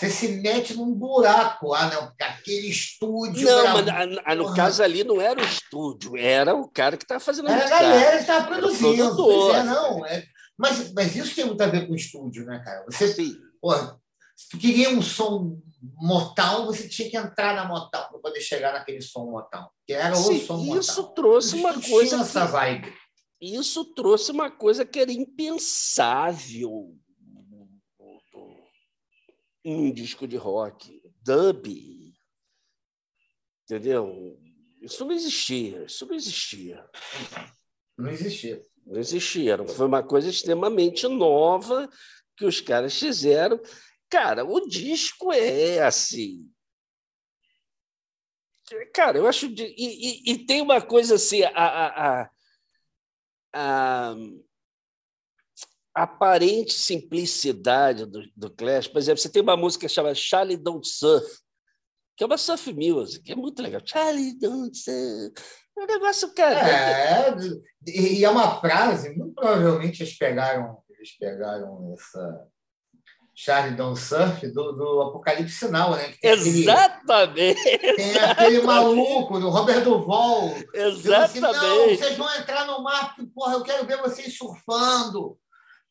Você 0.00 0.08
se 0.08 0.28
mete 0.28 0.72
num 0.74 0.94
buraco. 0.94 1.74
Ah, 1.74 1.90
não, 1.90 2.12
aquele 2.18 2.68
estúdio. 2.68 3.46
Não, 3.46 3.74
mas 3.74 3.88
a, 3.88 4.32
a, 4.32 4.34
no 4.34 4.54
caso 4.54 4.82
ali 4.82 5.04
não 5.04 5.20
era 5.20 5.38
o 5.38 5.44
estúdio, 5.44 6.16
era 6.16 6.54
o 6.54 6.66
cara 6.70 6.96
que 6.96 7.04
estava 7.04 7.20
fazendo 7.20 7.48
a 7.48 7.52
Era 7.52 7.66
a 7.66 7.68
galera 7.68 8.16
que 8.16 8.22
estava 8.22 8.46
produzindo. 8.46 9.14
Pois 9.14 9.56
é, 9.56 9.62
não. 9.62 10.06
É, 10.06 10.24
mas, 10.58 10.90
mas 10.94 11.14
isso 11.14 11.34
tem 11.34 11.44
muito 11.44 11.60
a 11.60 11.66
ver 11.66 11.86
com 11.86 11.92
o 11.92 11.96
estúdio, 11.96 12.46
né, 12.46 12.62
cara? 12.64 12.82
Você, 12.86 13.12
Sim. 13.12 13.36
Porra, 13.60 14.00
se 14.34 14.48
tu 14.48 14.56
queria 14.56 14.88
um 14.88 15.02
som 15.02 15.60
Motown, 15.98 16.64
você 16.64 16.88
tinha 16.88 17.10
que 17.10 17.16
entrar 17.18 17.54
na 17.54 17.66
Motown 17.66 18.08
para 18.08 18.20
poder 18.20 18.40
chegar 18.40 18.72
naquele 18.72 19.02
som 19.02 19.26
Motown, 19.26 19.68
que 19.86 19.92
era 19.92 20.14
Sim, 20.14 20.38
o 20.38 20.46
som 20.46 20.56
Motown. 20.56 20.80
Isso 20.80 21.02
trouxe 21.08 21.56
uma 21.56 21.74
coisa. 21.74 22.08
Tinha 22.08 22.22
essa 22.22 22.46
vibe. 22.46 22.90
Isso 23.38 23.84
trouxe 23.84 24.32
uma 24.32 24.50
coisa 24.50 24.82
que 24.86 24.98
era 24.98 25.12
impensável 25.12 26.96
um 29.64 29.92
disco 29.92 30.26
de 30.26 30.36
rock, 30.36 31.02
dub, 31.22 31.66
entendeu? 33.64 34.38
Isso 34.80 35.04
não 35.04 35.12
existia, 35.12 35.84
isso 35.84 36.06
não 36.06 36.14
existia. 36.14 36.88
Não 37.96 38.10
existia. 38.10 38.62
Não 38.86 38.98
existia. 38.98 39.64
Foi 39.68 39.86
uma 39.86 40.02
coisa 40.02 40.28
extremamente 40.28 41.06
nova 41.06 41.88
que 42.36 42.44
os 42.44 42.60
caras 42.60 42.98
fizeram. 42.98 43.60
Cara, 44.08 44.44
o 44.44 44.66
disco 44.66 45.32
é 45.32 45.80
assim. 45.82 46.50
Cara, 48.94 49.18
eu 49.18 49.26
acho. 49.26 49.46
E, 49.46 49.74
e, 49.76 50.32
e, 50.32 50.46
tem 50.46 50.62
uma 50.62 50.80
coisa 50.80 51.16
assim. 51.16 51.42
A, 51.42 51.50
a, 51.54 52.22
a, 52.22 52.30
a 53.52 54.14
aparente 55.94 56.72
simplicidade 56.74 58.06
do, 58.06 58.22
do 58.36 58.50
Clash. 58.50 58.88
Por 58.88 58.98
exemplo, 58.98 59.20
você 59.20 59.28
tem 59.28 59.42
uma 59.42 59.56
música 59.56 59.88
chamada 59.88 60.14
Charlie 60.14 60.56
Don't 60.56 60.86
Surf, 60.86 61.26
que 62.16 62.24
é 62.24 62.26
uma 62.26 62.38
surf 62.38 62.72
music, 62.72 63.30
é 63.30 63.34
muito 63.34 63.62
legal. 63.62 63.80
Charlie 63.84 64.38
Don't 64.38 64.76
Surf. 64.76 65.32
É 65.78 65.82
um 65.82 65.86
negócio, 65.86 66.34
cara. 66.34 66.68
É, 66.68 67.34
e 67.86 68.24
é 68.24 68.30
uma 68.30 68.60
frase, 68.60 69.10
muito 69.16 69.34
provavelmente 69.34 70.02
eles 70.02 70.16
pegaram, 70.16 70.78
eles 70.90 71.16
pegaram 71.18 71.94
essa. 71.94 72.46
Charlie 73.34 73.74
Don't 73.74 73.98
Surf 73.98 74.46
do, 74.48 74.72
do 74.72 75.02
Apocalipse 75.02 75.54
Sinal, 75.54 75.92
né? 75.92 76.12
Exatamente! 76.22 77.58
Aquele, 77.58 77.94
tem 77.94 78.18
aquele 78.18 78.60
maluco 78.60 79.40
do 79.40 79.48
Robert 79.48 79.82
Duval. 79.82 80.52
Exatamente! 80.74 81.38
Assim, 81.38 81.40
Não, 81.40 81.88
vocês 81.88 82.16
vão 82.18 82.34
entrar 82.34 82.66
no 82.66 82.82
mar, 82.82 83.14
porque, 83.14 83.30
porra, 83.34 83.54
eu 83.54 83.62
quero 83.62 83.86
ver 83.86 83.96
vocês 84.02 84.36
surfando. 84.36 85.38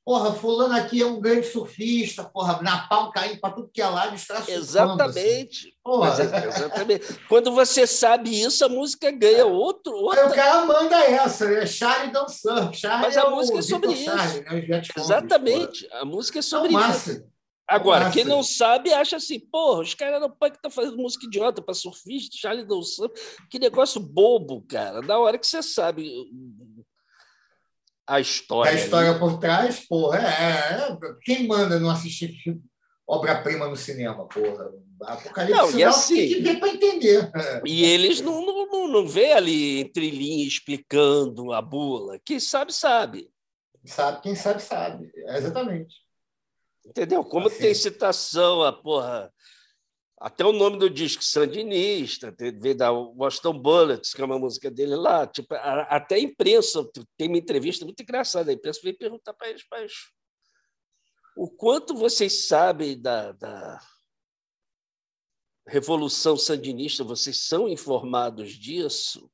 Porra, 0.09 0.33
fulano 0.33 0.73
aqui 0.73 1.03
é 1.03 1.05
um 1.05 1.21
grande 1.21 1.45
surfista, 1.45 2.23
porra, 2.23 2.59
na 2.63 2.87
pau 2.87 3.11
caindo 3.11 3.39
para 3.39 3.53
tudo 3.53 3.69
que 3.71 3.79
é 3.79 3.87
lado, 3.87 4.15
os 4.15 4.25
caras 4.25 4.49
Exatamente. 4.49 5.67
Assim. 5.67 5.73
Porra. 5.83 6.09
É, 6.19 6.47
exatamente. 6.47 7.19
Quando 7.29 7.51
você 7.51 7.85
sabe 7.85 8.41
isso, 8.41 8.65
a 8.65 8.69
música 8.69 9.11
ganha 9.11 9.45
outro. 9.45 9.93
Outra... 9.93 10.23
Aí 10.23 10.31
o 10.31 10.33
cara 10.33 10.65
manda 10.65 10.95
essa, 10.99 11.47
né? 11.47 11.63
Charlie 11.67 12.11
don't 12.11 12.31
surf. 12.31 12.75
Charlie 12.75 13.03
Mas 13.03 13.17
a 13.17 13.21
é 13.21 13.29
música 13.29 13.59
é 13.59 13.61
sobre 13.61 13.91
isso. 13.91 14.05
Charlie, 14.05 14.67
né? 14.67 14.81
Exatamente. 14.97 15.87
a 15.91 16.03
música 16.03 16.39
é 16.39 16.41
sobre 16.41 16.75
é 16.75 16.89
isso. 16.89 17.23
Agora, 17.67 18.05
Nossa. 18.05 18.17
quem 18.17 18.25
não 18.25 18.41
sabe 18.41 18.91
acha 18.91 19.17
assim, 19.17 19.39
porra, 19.39 19.81
os 19.81 19.93
caras 19.93 20.19
não 20.19 20.31
podem 20.31 20.55
estar 20.55 20.71
fazendo 20.71 20.97
música 20.97 21.27
idiota 21.27 21.61
para 21.61 21.75
surfista, 21.75 22.35
Charlie 22.35 22.65
surf. 22.83 23.13
Que 23.47 23.59
negócio 23.59 24.01
bobo, 24.01 24.65
cara. 24.67 25.03
Na 25.03 25.19
hora 25.19 25.37
que 25.37 25.45
você 25.45 25.61
sabe 25.61 26.11
a 28.09 28.19
história. 28.19 28.71
A 28.71 28.75
história 28.75 29.11
ali. 29.11 29.19
por 29.19 29.37
trás, 29.37 29.81
porra, 29.87 30.19
é, 30.19 30.91
é, 30.91 30.97
Quem 31.23 31.47
manda 31.47 31.79
não 31.79 31.89
assistir 31.89 32.35
obra-prima 33.07 33.67
no 33.67 33.75
cinema, 33.75 34.27
porra? 34.27 34.71
Apocalipse 35.01 35.57
não, 35.57 35.79
e 35.79 35.83
assim, 35.83 36.15
tem 36.15 36.27
que 36.27 36.41
ver 36.41 36.59
para 36.59 36.69
entender. 36.69 37.31
E 37.65 37.85
eles 37.85 38.19
não, 38.19 38.45
não, 38.45 38.67
não, 38.67 38.87
não 38.87 39.07
vê 39.07 39.31
ali 39.31 39.79
entre 39.79 40.09
linhas 40.09 40.53
explicando 40.53 41.53
a 41.53 41.61
bula. 41.61 42.19
Quem 42.25 42.39
sabe, 42.39 42.73
sabe. 42.73 43.29
Sabe, 43.85 44.21
quem 44.21 44.35
sabe, 44.35 44.61
sabe. 44.61 45.11
É 45.15 45.37
exatamente. 45.37 45.95
Entendeu? 46.85 47.23
Como 47.23 47.47
assim. 47.47 47.59
tem 47.59 47.73
citação 47.73 48.63
a 48.63 48.73
porra 48.73 49.31
até 50.19 50.43
o 50.43 50.51
nome 50.51 50.77
do 50.77 50.89
disco, 50.89 51.23
Sandinista, 51.23 52.35
veio 52.37 52.75
da 52.75 52.91
Boston 52.91 53.57
Bullets, 53.57 54.13
que 54.13 54.21
é 54.21 54.25
uma 54.25 54.37
música 54.37 54.69
dele 54.69 54.95
lá. 54.95 55.25
Tipo, 55.25 55.55
até 55.55 56.15
a 56.15 56.19
imprensa, 56.19 56.85
tem 57.15 57.29
uma 57.29 57.37
entrevista 57.37 57.85
muito 57.85 58.03
engraçada, 58.03 58.51
a 58.51 58.53
imprensa 58.53 58.81
veio 58.83 58.97
perguntar 58.97 59.33
para 59.33 59.49
eles, 59.49 59.63
mas 59.71 59.93
o 61.37 61.49
quanto 61.49 61.95
vocês 61.95 62.47
sabem 62.47 63.01
da, 63.01 63.31
da 63.31 63.79
Revolução 65.65 66.35
Sandinista, 66.35 67.01
vocês 67.01 67.39
são 67.45 67.69
informados 67.69 68.51
disso? 68.51 69.31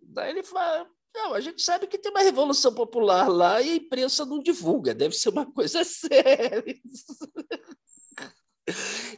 Daí 0.00 0.30
ele 0.30 0.44
fala, 0.44 0.88
Não, 1.14 1.34
a 1.34 1.40
gente 1.40 1.60
sabe 1.60 1.86
que 1.86 1.98
tem 1.98 2.10
uma 2.10 2.22
revolução 2.22 2.72
popular 2.72 3.28
lá 3.28 3.60
e 3.60 3.72
a 3.72 3.76
imprensa 3.76 4.24
não 4.24 4.42
divulga, 4.42 4.94
deve 4.94 5.14
ser 5.14 5.28
uma 5.28 5.44
coisa 5.52 5.84
séria. 5.84 6.64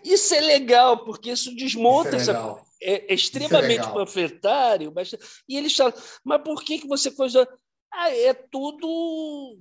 Isso 0.05 0.35
é 0.35 0.41
legal, 0.41 1.05
porque 1.05 1.31
isso 1.31 1.55
desmonta 1.55 2.17
isso 2.17 2.31
é, 2.31 2.35
essa, 2.35 2.63
é, 2.83 3.13
é 3.13 3.15
extremamente 3.15 3.89
é 3.89 3.93
panfletário, 3.93 4.93
mas 4.95 5.13
e 5.49 5.57
eles 5.57 5.75
falam, 5.75 5.95
mas 6.25 6.43
por 6.43 6.63
que, 6.63 6.79
que 6.79 6.87
você 6.87 7.11
coisa. 7.11 7.49
Ah, 7.91 8.11
é 8.11 8.35
tudo 8.35 9.59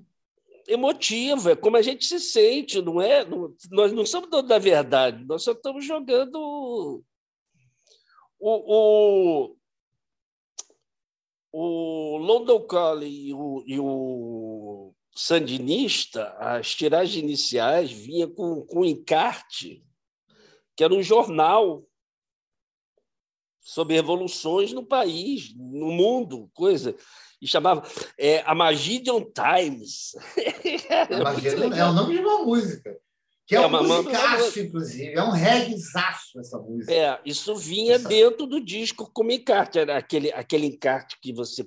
emotivo, 0.68 1.50
é 1.50 1.56
como 1.56 1.78
a 1.78 1.82
gente 1.82 2.06
se 2.06 2.20
sente, 2.20 2.82
não 2.82 3.02
é? 3.02 3.24
Não, 3.24 3.56
nós 3.72 3.94
não 3.94 4.06
somos 4.06 4.30
donos 4.30 4.50
da 4.50 4.60
verdade, 4.60 5.24
nós 5.24 5.44
só 5.44 5.54
estamos 5.54 5.86
jogando 5.86 7.02
o, 8.38 9.54
o, 9.54 9.56
o 11.54 12.18
London 12.18 12.62
Calling 12.68 13.28
e 13.28 13.34
o, 13.34 13.64
e 13.66 13.80
o 13.80 14.94
Sandinista, 15.20 16.36
as 16.40 16.76
tiragens 16.76 17.24
iniciais 17.24 17.92
vinha 17.92 18.28
com, 18.28 18.62
com 18.62 18.86
encarte, 18.86 19.84
que 20.76 20.84
era 20.84 20.94
um 20.94 21.02
jornal 21.02 21.84
sobre 23.60 23.96
revoluções 23.96 24.72
no 24.72 24.86
país, 24.86 25.54
no 25.56 25.92
mundo, 25.92 26.50
coisa 26.54 26.96
e 27.42 27.48
chamava 27.48 27.84
é, 28.18 28.42
a 28.46 28.54
Magidion 28.54 29.24
Times. 29.24 30.16
A 30.90 31.78
é 31.78 31.86
o 31.86 31.94
nome 31.94 32.14
de 32.14 32.20
uma 32.20 32.44
música. 32.44 32.98
Que 33.46 33.56
é, 33.56 33.60
é 33.60 33.62
um 33.62 33.68
uma, 33.68 33.82
musicaço, 33.82 34.60
inclusive. 34.60 35.14
É 35.14 35.24
um 35.24 35.32
reggaezaço 35.32 36.40
essa 36.40 36.58
música. 36.58 36.94
É, 36.94 37.20
isso 37.26 37.56
vinha 37.56 37.96
essa... 37.96 38.10
dentro 38.10 38.46
do 38.46 38.60
disco 38.60 39.10
como 39.14 39.32
encarte. 39.32 39.80
Era 39.80 39.98
aquele, 39.98 40.32
aquele 40.34 40.66
encarte 40.66 41.18
que 41.22 41.32
você 41.32 41.64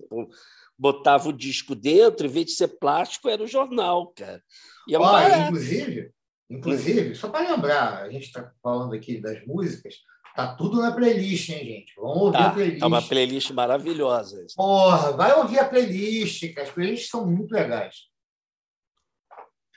botava 0.80 1.28
o 1.28 1.32
disco 1.32 1.74
dentro, 1.74 2.26
em 2.26 2.30
vez 2.30 2.46
de 2.46 2.52
ser 2.52 2.68
plástico, 2.68 3.28
era 3.28 3.42
o 3.42 3.46
jornal, 3.46 4.12
cara. 4.16 4.42
E 4.88 4.94
é 4.94 4.98
Olha, 4.98 5.46
inclusive, 5.46 6.10
inclusive, 6.48 7.14
só 7.14 7.28
para 7.28 7.50
lembrar, 7.50 8.02
a 8.02 8.10
gente 8.10 8.24
está 8.24 8.50
falando 8.62 8.94
aqui 8.94 9.20
das 9.20 9.44
músicas, 9.46 9.96
Tá 10.34 10.54
tudo 10.54 10.80
na 10.80 10.92
playlist, 10.92 11.48
hein, 11.50 11.64
gente? 11.64 11.92
Vamos 11.96 12.16
ouvir 12.16 12.38
tá, 12.38 12.46
a 12.46 12.50
playlist. 12.50 12.82
É 12.82 12.86
uma 12.86 13.02
playlist 13.02 13.50
maravilhosa. 13.50 14.46
Porra, 14.54 15.12
vai 15.12 15.36
ouvir 15.36 15.58
a 15.58 15.68
playlist, 15.68 16.54
que 16.54 16.60
as 16.60 16.70
playlists 16.70 17.10
são 17.10 17.26
muito 17.26 17.52
legais. 17.52 18.08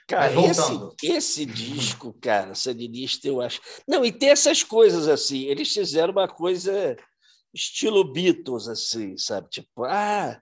Cara, 0.06 0.32
esse, 0.32 0.72
esse 1.02 1.46
disco, 1.46 2.16
cara, 2.20 2.54
Sandinista, 2.54 3.26
eu 3.26 3.40
acho. 3.40 3.60
Não, 3.86 4.04
e 4.04 4.12
tem 4.12 4.30
essas 4.30 4.62
coisas 4.62 5.08
assim. 5.08 5.44
Eles 5.46 5.72
fizeram 5.72 6.12
uma 6.12 6.28
coisa 6.28 6.96
estilo 7.52 8.12
Beatles, 8.12 8.68
assim, 8.68 9.16
sabe? 9.16 9.48
Tipo, 9.48 9.84
ah, 9.84 10.40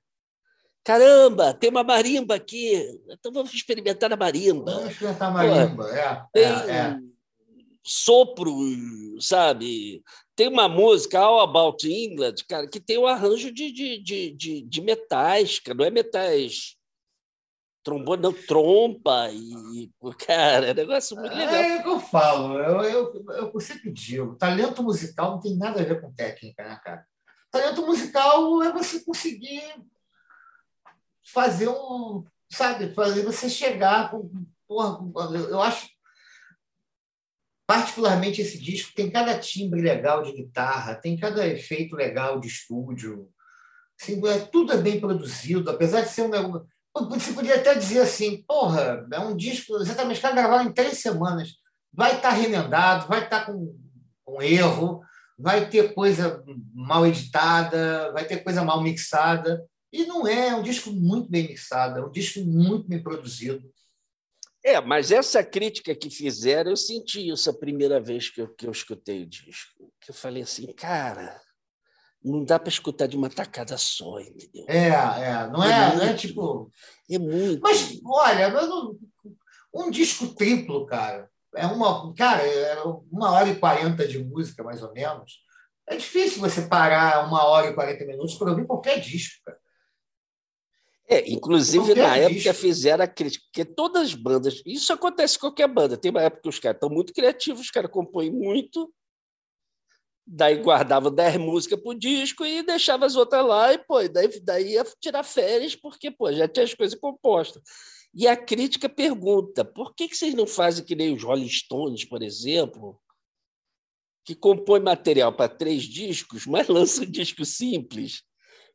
caramba, 0.85 1.55
tem 1.55 1.71
uma 1.71 1.85
marimba 1.85 2.35
aqui. 2.35 3.01
Então 3.09 3.33
vamos 3.33 3.53
experimentar 3.53 4.13
a 4.13 4.17
marimba. 4.17 4.73
Vamos 4.73 4.91
experimentar 4.91 5.29
a 5.29 5.33
marimba, 5.33 5.85
Pô, 5.85 5.89
é, 5.89 6.27
tem, 6.33 6.45
é, 6.45 6.77
é 6.77 6.99
sopro, 7.85 8.53
sabe? 9.21 10.03
Tem 10.37 10.49
uma 10.49 10.69
música, 10.69 11.19
All 11.19 11.41
About 11.41 11.87
England, 11.87 12.35
cara, 12.49 12.69
que 12.69 12.81
tem 12.81 12.99
o 12.99 13.03
um 13.03 13.07
arranjo 13.07 13.53
de, 13.53 13.73
de, 13.73 14.03
de, 14.03 14.31
de, 14.33 14.63
de 14.63 14.81
metais, 14.81 15.59
cara, 15.59 15.77
não 15.77 15.85
é 15.85 15.91
metais 15.91 16.77
trombone, 17.83 18.23
não, 18.23 18.33
trompa, 18.33 19.29
e, 19.33 19.91
cara, 20.19 20.69
é 20.69 20.73
um 20.73 20.75
negócio 20.75 21.17
muito 21.17 21.35
legal. 21.35 21.55
É, 21.55 21.69
é 21.69 21.81
o 21.81 21.83
que 21.83 21.89
eu 21.89 22.01
falo, 22.01 22.59
eu, 22.59 22.83
eu, 22.83 23.51
eu 23.53 23.61
sempre 23.61 23.91
digo, 23.91 24.37
talento 24.37 24.83
musical 24.83 25.33
não 25.33 25.41
tem 25.41 25.57
nada 25.57 25.81
a 25.81 25.85
ver 25.85 26.01
com 26.01 26.13
técnica, 26.13 26.63
né, 26.63 26.81
cara? 26.83 27.05
Talento 27.51 27.85
musical 27.85 28.63
é 28.63 28.73
você 28.73 29.01
conseguir 29.05 29.63
fazer 31.33 31.69
um, 31.69 32.25
sabe, 32.51 32.95
fazer 32.95 33.23
você 33.23 33.49
chegar 33.49 34.11
com, 34.11 34.31
porra, 34.69 34.99
eu 35.49 35.61
acho 35.61 35.89
Particularmente 37.73 38.43
esse 38.43 38.59
disco 38.59 38.93
tem 38.95 39.11
cada 39.11 39.39
timbre 39.39 39.81
legal 39.81 40.23
de 40.23 40.33
guitarra, 40.33 40.95
tem 40.95 41.17
cada 41.17 41.47
efeito 41.47 41.97
legal 41.97 42.39
de 42.39 42.49
estúdio. 42.49 43.31
Assim, 43.99 44.21
é, 44.29 44.41
tudo 44.41 44.75
é 44.75 44.77
bem 44.77 45.01
produzido, 45.01 45.71
apesar 45.71 46.03
de 46.03 46.11
ser 46.11 46.23
um. 46.23 46.67
Você 47.09 47.33
podia 47.33 47.55
até 47.55 47.75
dizer 47.75 48.01
assim, 48.01 48.43
porra, 48.43 49.07
é 49.11 49.19
um 49.21 49.35
disco, 49.35 49.77
exatamente, 49.77 50.17
está 50.17 50.33
gravado 50.33 50.69
em 50.69 50.73
três 50.73 50.99
semanas. 50.99 51.53
Vai 51.91 52.17
estar 52.17 52.29
tá 52.29 52.35
remendado, 52.35 53.09
vai 53.09 53.25
estar 53.25 53.41
tá 53.41 53.47
com, 53.47 53.75
com 54.23 54.43
erro, 54.43 55.01
vai 55.39 55.67
ter 55.71 55.95
coisa 55.95 56.45
mal 56.75 57.07
editada, 57.07 58.13
vai 58.13 58.27
ter 58.27 58.45
coisa 58.45 58.63
mal 58.63 58.83
mixada. 58.83 59.65
E 59.93 60.07
não 60.07 60.27
é, 60.27 60.49
é 60.49 60.55
um 60.55 60.63
disco 60.63 60.91
muito 60.91 61.29
bem 61.31 61.49
mixado, 61.49 62.01
é 62.01 62.05
um 62.05 62.11
disco 62.11 62.41
muito 62.41 62.89
bem 62.89 63.03
produzido. 63.03 63.71
É, 64.65 64.81
mas 64.81 65.11
essa 65.11 65.43
crítica 65.43 65.95
que 65.95 66.09
fizeram, 66.09 66.71
eu 66.71 66.77
senti 66.77 67.29
isso 67.29 67.51
a 67.51 67.55
primeira 67.55 68.01
vez 68.01 68.31
que 68.31 68.41
eu, 68.41 68.49
que 68.49 68.67
eu 68.67 68.71
escutei 68.71 69.25
o 69.25 69.27
disco. 69.27 69.93
Que 70.01 70.11
eu 70.11 70.15
falei 70.15 70.45
assim, 70.45 70.67
cara, 70.73 71.41
não 72.25 72.45
dá 72.45 72.59
para 72.59 72.69
escutar 72.69 73.09
de 73.09 73.17
uma 73.17 73.29
tacada 73.29 73.77
só, 73.77 74.21
entendeu? 74.21 74.65
É, 74.69 74.87
é, 74.87 75.49
não 75.51 75.65
é, 75.65 75.71
é 75.71 75.87
muito, 75.89 75.97
não 75.97 76.05
é 76.05 76.15
tipo. 76.15 76.73
É 77.11 77.19
muito. 77.19 77.61
Mas, 77.61 78.01
olha, 78.05 78.53
um 79.75 79.91
disco 79.91 80.35
triplo, 80.35 80.87
cara, 80.87 81.29
é 81.57 81.67
uma. 81.67 82.15
Cara, 82.15 82.43
é 82.47 82.81
uma 83.11 83.33
hora 83.33 83.49
e 83.49 83.59
quarenta 83.59 84.07
de 84.07 84.23
música, 84.23 84.63
mais 84.63 84.83
ou 84.83 84.93
menos. 84.93 85.43
É 85.89 85.97
difícil 85.97 86.41
você 86.41 86.63
parar 86.63 87.27
uma 87.27 87.45
hora 87.45 87.71
e 87.71 87.75
quarenta 87.75 88.05
minutos 88.05 88.37
para 88.37 88.51
ouvir 88.51 88.67
qualquer 88.67 89.01
disco, 89.01 89.43
cara. 89.45 89.59
É, 91.13 91.31
inclusive, 91.31 91.95
na 91.95 92.17
época 92.17 92.55
fizeram 92.55 93.05
a 93.05 93.07
crítica, 93.07 93.45
porque 93.53 93.67
todas 93.67 94.03
as 94.03 94.15
bandas, 94.15 94.63
isso 94.65 94.91
acontece 94.95 95.39
com 95.39 95.49
qualquer 95.49 95.69
banda, 95.69 95.95
tem 95.95 96.11
uma 96.11 96.23
época 96.23 96.43
que 96.45 96.49
os 96.49 96.59
caras 96.59 96.77
estão 96.77 96.89
muito 96.89 97.13
criativos, 97.13 97.61
os 97.61 97.71
caras 97.71 97.91
compõem 97.91 98.31
muito, 98.31 98.91
daí 100.27 100.57
guardavam 100.63 101.13
10 101.13 101.37
músicas 101.37 101.79
por 101.83 101.95
disco 101.95 102.47
e 102.47 102.63
deixava 102.63 103.05
as 103.05 103.15
outras 103.15 103.45
lá, 103.45 103.75
e 103.75 103.79
pô, 103.79 104.09
daí, 104.09 104.41
daí 104.41 104.73
ia 104.73 104.85
tirar 104.99 105.23
férias, 105.23 105.77
porque 105.77 106.11
pô, 106.11 106.33
já 106.33 106.49
tinha 106.49 106.65
as 106.65 106.73
coisas 106.73 106.99
compostas. 106.99 107.63
E 108.15 108.27
a 108.27 108.35
crítica 108.35 108.89
pergunta: 108.89 109.67
por 109.67 109.95
que, 109.95 110.09
que 110.09 110.17
vocês 110.17 110.33
não 110.33 110.47
fazem 110.47 110.85
que 110.85 110.95
nem 110.95 111.15
os 111.15 111.23
Rolling 111.23 111.49
Stones, 111.49 112.07
por 112.07 112.23
exemplo, 112.23 112.99
que 114.25 114.35
compõem 114.35 114.81
material 114.81 115.35
para 115.35 115.55
três 115.55 115.83
discos, 115.83 116.47
mas 116.47 116.69
lançam 116.69 117.05
um 117.05 117.11
disco 117.11 117.45
simples 117.45 118.23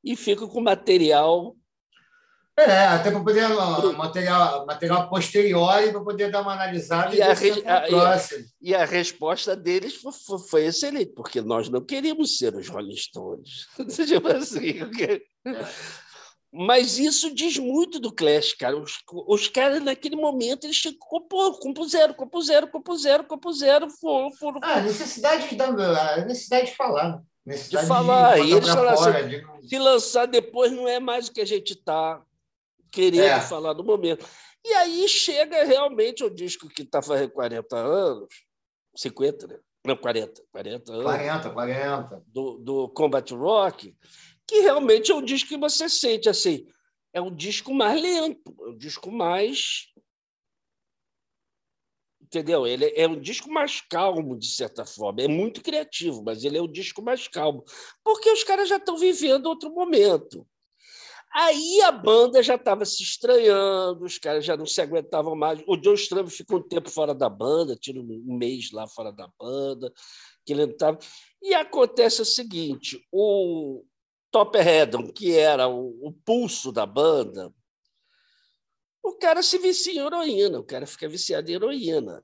e 0.03 0.15
ficam 0.15 0.47
com 0.47 0.61
material 0.61 1.55
é, 2.59 2.87
até 2.87 3.11
para 3.11 3.19
poder 3.19 3.47
material, 3.95 4.65
material 4.65 5.07
posterior 5.07 5.79
para 5.91 6.01
poder 6.01 6.31
dar 6.31 6.41
uma 6.41 6.53
analisada 6.53 7.13
e, 7.15 7.19
e, 7.19 7.21
a, 7.21 7.31
a, 7.31 8.19
e, 8.59 8.73
a, 8.73 8.83
resposta 8.83 9.55
deles 9.55 9.95
foi, 9.95 10.39
foi, 10.39 10.65
excelente, 10.65 11.13
porque 11.13 11.39
nós 11.39 11.69
não 11.69 11.85
queríamos 11.85 12.39
ser 12.39 12.55
os 12.55 12.67
Rolling 12.67 12.95
Stones. 12.95 13.67
tipo 14.07 14.27
assim, 14.29 14.79
Mas 16.51 16.97
isso 16.97 17.31
diz 17.35 17.59
muito 17.59 17.99
do 17.99 18.11
Clash, 18.11 18.53
cara. 18.53 18.75
Os, 18.75 19.03
os 19.27 19.47
caras, 19.47 19.83
naquele 19.83 20.15
momento, 20.15 20.65
eles 20.65 20.81
compor, 20.97 21.59
compuseram, 21.59 22.15
compuseram, 22.15 22.67
compuseram, 22.67 23.23
compuseram. 23.23 23.89
Foram, 23.91 24.31
foram, 24.31 24.59
ah, 24.63 24.81
necessidade 24.81 25.47
de, 25.55 25.61
a 25.61 26.25
necessidade 26.25 26.71
de 26.71 26.75
falar. 26.75 27.21
Necessidade 27.45 27.85
de 27.85 27.87
falar. 27.87 28.35
De 28.35 28.41
e 28.41 28.51
eles 28.53 28.67
falaram 28.67 28.99
assim, 28.99 29.27
de... 29.27 29.69
se 29.69 29.77
lançar 29.77 30.25
depois 30.25 30.71
não 30.71 30.87
é 30.87 30.99
mais 30.99 31.27
o 31.27 31.31
que 31.31 31.41
a 31.41 31.45
gente 31.45 31.73
está 31.73 32.19
querendo 32.91 33.23
é. 33.23 33.41
falar 33.41 33.73
do 33.73 33.83
momento. 33.83 34.25
E 34.65 34.73
aí 34.73 35.07
chega 35.07 35.63
realmente 35.63 36.23
o 36.23 36.29
disco 36.29 36.67
que 36.67 36.81
está 36.81 37.01
fazendo 37.01 37.31
40 37.31 37.75
anos, 37.77 38.27
50, 38.95 39.47
né? 39.47 39.59
Não, 39.85 39.95
40, 39.95 40.43
40 40.51 40.91
anos. 40.91 41.03
40, 41.03 41.49
40. 41.51 42.23
Do, 42.27 42.57
do 42.57 42.89
Combat 42.89 43.33
Rock, 43.33 43.95
que 44.45 44.59
realmente 44.59 45.11
é 45.11 45.15
um 45.15 45.21
disco 45.21 45.49
que 45.49 45.57
você 45.57 45.87
sente 45.87 46.27
assim. 46.27 46.67
É 47.13 47.21
um 47.21 47.33
disco 47.33 47.73
mais 47.73 48.01
lento, 48.01 48.53
é 48.59 48.69
um 48.69 48.77
disco 48.77 49.09
mais. 49.09 49.87
Entendeu? 52.21 52.67
Ele 52.67 52.91
é 52.97 53.07
um 53.07 53.19
disco 53.19 53.49
mais 53.49 53.79
calmo, 53.79 54.37
de 54.37 54.47
certa 54.47 54.85
forma. 54.85 55.21
É 55.21 55.27
muito 55.29 55.63
criativo, 55.63 56.21
mas 56.21 56.43
ele 56.43 56.57
é 56.57 56.61
um 56.61 56.69
disco 56.69 57.01
mais 57.01 57.27
calmo. 57.29 57.63
Porque 58.03 58.29
os 58.29 58.43
caras 58.43 58.67
já 58.67 58.75
estão 58.75 58.97
vivendo 58.97 59.45
outro 59.45 59.71
momento. 59.73 60.45
Aí 61.39 61.81
a 61.81 61.91
banda 61.91 62.41
já 62.41 62.55
estava 62.55 62.83
se 62.83 63.03
estranhando, 63.03 64.03
os 64.03 64.17
caras 64.17 64.43
já 64.43 64.57
não 64.57 64.65
se 64.65 64.81
aguentavam 64.81 65.35
mais. 65.35 65.61
O 65.67 65.77
John 65.77 65.93
Stram 65.93 66.25
ficou 66.25 66.57
um 66.57 66.67
tempo 66.67 66.89
fora 66.89 67.13
da 67.13 67.29
banda, 67.29 67.75
tira 67.75 68.01
um 68.01 68.35
mês 68.35 68.71
lá 68.71 68.87
fora 68.87 69.11
da 69.11 69.29
banda, 69.39 69.93
que 70.43 70.51
ele 70.51 70.63
estava. 70.63 70.97
E 71.39 71.53
acontece 71.53 72.23
o 72.23 72.25
seguinte: 72.25 73.07
o 73.11 73.85
Topper 74.31 74.65
Headon, 74.65 75.13
que 75.13 75.31
era 75.31 75.67
o, 75.67 76.07
o, 76.07 76.11
pulso 76.11 76.71
da 76.71 76.87
banda, 76.87 77.53
o 79.03 79.13
cara 79.13 79.43
se 79.43 79.59
vicia 79.59 79.93
em 79.93 80.03
heroína, 80.03 80.57
o 80.57 80.65
cara 80.65 80.87
fica 80.87 81.07
viciado 81.07 81.51
em 81.51 81.53
heroína. 81.53 82.19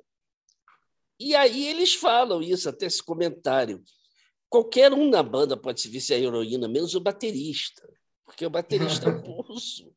E 1.20 1.36
aí 1.36 1.68
eles 1.68 1.94
falam 1.94 2.42
isso, 2.42 2.68
até 2.68 2.88
esse 2.88 3.04
comentário. 3.04 3.84
Qualquer 4.50 4.92
um 4.92 5.08
na 5.08 5.22
banda 5.22 5.56
pode 5.56 5.82
se 5.82 5.88
viciar 5.88 6.20
em 6.20 6.26
heroína, 6.26 6.68
menos 6.68 6.96
o 6.96 7.00
baterista. 7.00 7.88
Porque 8.26 8.46
o 8.46 8.50
baterista 8.50 9.10
é 9.10 9.12
o 9.12 9.22
pulso. 9.24 9.94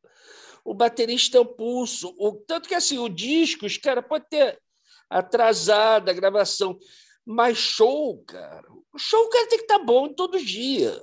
O 0.63 0.73
baterista 0.73 1.37
é 1.37 1.41
o 1.41 1.45
pulso. 1.45 2.13
O, 2.17 2.33
tanto 2.33 2.67
que 2.67 2.75
assim, 2.75 2.97
o 2.97 3.07
disco, 3.07 3.65
os 3.65 3.77
caras 3.77 4.05
podem 4.05 4.27
ter 4.29 4.61
atrasado 5.09 6.09
a 6.09 6.13
gravação, 6.13 6.77
mas 7.25 7.57
show, 7.57 8.21
cara. 8.25 8.67
O 8.93 8.97
show 8.97 9.23
o 9.25 9.29
cara 9.29 9.47
tem 9.47 9.59
que 9.59 9.63
estar 9.63 9.79
tá 9.79 9.85
bom 9.85 10.13
todo 10.13 10.43
dia. 10.43 11.01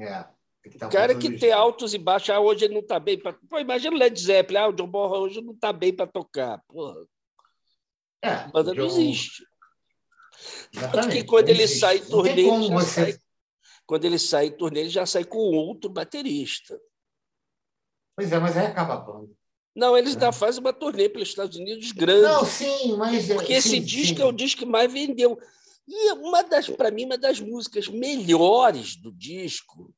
É. 0.00 0.26
Tá 0.78 0.88
o 0.88 0.90
cara 0.90 1.14
que 1.14 1.38
tem 1.38 1.52
altos 1.52 1.94
e 1.94 1.98
baixos, 1.98 2.30
ah, 2.30 2.40
hoje 2.40 2.64
ele 2.64 2.74
não 2.74 2.80
está 2.80 2.98
bem 2.98 3.18
para. 3.18 3.32
Pô, 3.48 3.58
imagina 3.58 3.94
o 3.94 3.98
Led 3.98 4.20
Zeppelin, 4.20 4.58
ah, 4.58 4.68
o 4.68 4.72
John 4.72 4.86
Bonham 4.86 5.22
hoje 5.22 5.40
não 5.40 5.52
está 5.52 5.72
bem 5.72 5.94
para 5.94 6.06
tocar. 6.06 6.62
Porra. 6.68 7.06
É, 8.22 8.30
a 8.30 8.48
banda 8.48 8.74
John... 8.74 8.80
não 8.80 8.86
existe. 8.86 9.46
Exatamente. 10.72 10.92
Tanto 10.92 11.16
que 11.16 11.24
quando 11.24 11.48
ele 11.48 11.66
sai 11.66 11.98
em 11.98 12.04
turnê, 12.04 12.30
ele 12.32 12.68
você... 12.70 13.12
sai... 13.12 13.20
quando 13.88 14.04
ele 14.04 14.18
sai 14.18 14.48
em 14.48 14.52
turnê, 14.52 14.80
ele 14.80 14.90
já 14.90 15.06
sai 15.06 15.24
com 15.24 15.38
outro 15.38 15.88
baterista. 15.88 16.78
Pois 18.14 18.30
é, 18.30 18.38
mas 18.38 18.54
aí 18.54 18.66
acaba 18.66 18.94
a 18.94 18.96
banda. 18.98 19.32
Não, 19.74 19.96
eles 19.96 20.12
ainda 20.12 20.26
é. 20.26 20.32
fazem 20.32 20.60
uma 20.60 20.74
turnê 20.74 21.08
pelos 21.08 21.30
Estados 21.30 21.56
Unidos 21.56 21.90
grande. 21.92 22.22
Não, 22.22 22.44
sim, 22.44 22.96
mas. 22.98 23.30
É, 23.30 23.34
porque 23.34 23.54
esse 23.54 23.70
sim, 23.70 23.82
disco 23.82 24.16
sim. 24.18 24.22
é 24.22 24.26
o 24.26 24.32
disco 24.32 24.58
que 24.58 24.66
mais 24.66 24.92
vendeu. 24.92 25.38
E 25.86 26.12
uma 26.12 26.42
das, 26.42 26.68
para 26.68 26.90
mim, 26.90 27.06
uma 27.06 27.16
das 27.16 27.40
músicas 27.40 27.88
melhores 27.88 28.94
do 28.94 29.10
disco 29.10 29.90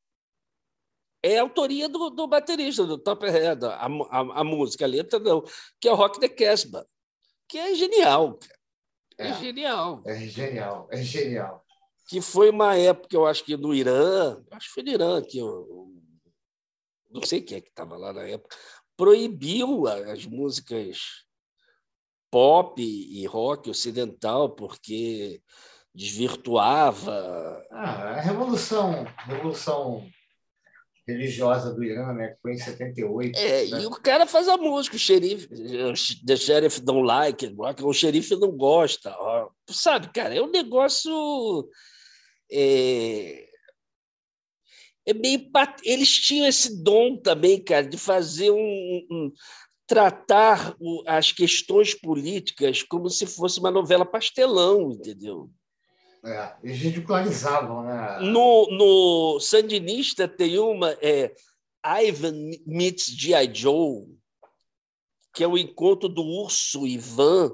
é 1.21 1.39
a 1.39 1.43
autoria 1.43 1.89
do, 1.89 2.11
do 2.11 2.29
baterista, 2.29 2.85
do 2.85 2.97
Top 2.97 3.27
Head, 3.27 3.65
a, 3.65 3.71
a, 3.71 4.41
a, 4.41 4.45
música, 4.45 4.85
a 4.85 4.89
letra 4.89 5.19
não, 5.19 5.43
que 5.81 5.89
é 5.89 5.93
o 5.93 5.97
Rock 5.97 6.21
the 6.21 6.29
Casbah, 6.29 6.87
que 7.49 7.59
é 7.59 7.75
genial, 7.75 8.39
cara. 8.39 8.61
É, 9.19 9.29
é, 9.29 9.35
genial. 9.35 10.03
É 10.07 10.17
genial, 10.17 10.89
é 10.93 11.03
genial. 11.03 11.67
Que 12.11 12.21
foi 12.21 12.51
uma 12.51 12.77
época, 12.77 13.15
eu 13.15 13.25
acho 13.25 13.45
que 13.45 13.57
no 13.57 13.73
Irã, 13.73 14.43
acho 14.51 14.67
que 14.67 14.75
foi 14.75 14.83
no 14.83 14.91
Irã, 14.91 15.23
que 15.23 15.39
eu, 15.39 15.95
não 17.09 17.23
sei 17.23 17.41
quem 17.41 17.59
é 17.59 17.61
que 17.61 17.69
estava 17.69 17.97
lá 17.97 18.13
na 18.13 18.23
época, 18.23 18.57
proibiu 18.97 19.87
as 19.87 20.27
músicas 20.27 21.25
pop 22.29 22.83
e 22.83 23.25
rock 23.27 23.71
ocidental, 23.71 24.51
porque 24.51 25.41
desvirtuava. 25.95 27.65
Ah, 27.71 28.15
a 28.17 28.21
revolução, 28.21 29.07
revolução 29.27 30.05
religiosa 31.07 31.73
do 31.73 31.85
Irã, 31.85 32.13
né, 32.13 32.31
que 32.31 32.41
foi 32.43 32.55
em 32.55 32.59
78. 32.59 33.39
É, 33.39 33.67
né? 33.67 33.83
e 33.83 33.87
o 33.87 33.91
cara 33.93 34.27
faz 34.27 34.49
a 34.49 34.57
música, 34.57 34.97
o 34.97 34.99
xerife, 34.99 35.49
the 36.27 36.37
sheriff 36.37 36.81
don't 36.81 37.07
like, 37.07 37.55
o 37.85 37.93
xerife 37.93 38.35
não 38.35 38.51
gosta, 38.51 39.15
ó. 39.17 39.49
sabe, 39.69 40.13
cara, 40.13 40.35
é 40.35 40.43
um 40.43 40.51
negócio 40.51 41.71
é, 42.51 43.49
é 45.07 45.15
meio 45.15 45.51
eles 45.85 46.11
tinham 46.11 46.47
esse 46.47 46.83
dom 46.83 47.17
também, 47.17 47.63
cara, 47.63 47.87
de 47.87 47.99
fazer 47.99 48.51
um, 48.51 49.07
um 49.11 49.33
tratar 49.87 50.77
as 51.07 51.33
questões 51.33 51.95
políticas 51.95 52.83
como 52.83 53.11
se 53.11 53.27
fosse 53.27 53.59
uma 53.59 53.71
novela 53.71 54.07
pastelão, 54.07 54.93
entendeu? 54.93 55.51
É, 56.25 56.55
eles 56.63 56.79
ridicularizavam, 56.79 57.83
né? 57.83 58.21
No, 58.21 58.69
no 58.71 59.41
Sandinista 59.41 60.29
tem 60.29 60.59
uma, 60.59 60.93
é, 61.01 61.35
Ivan 61.85 62.51
meets 62.67 63.07
G.I. 63.07 63.51
Joe, 63.53 64.07
que 65.35 65.43
é 65.43 65.49
o 65.49 65.57
encontro 65.57 66.09
do 66.09 66.23
urso 66.23 66.87
Ivan 66.87 67.51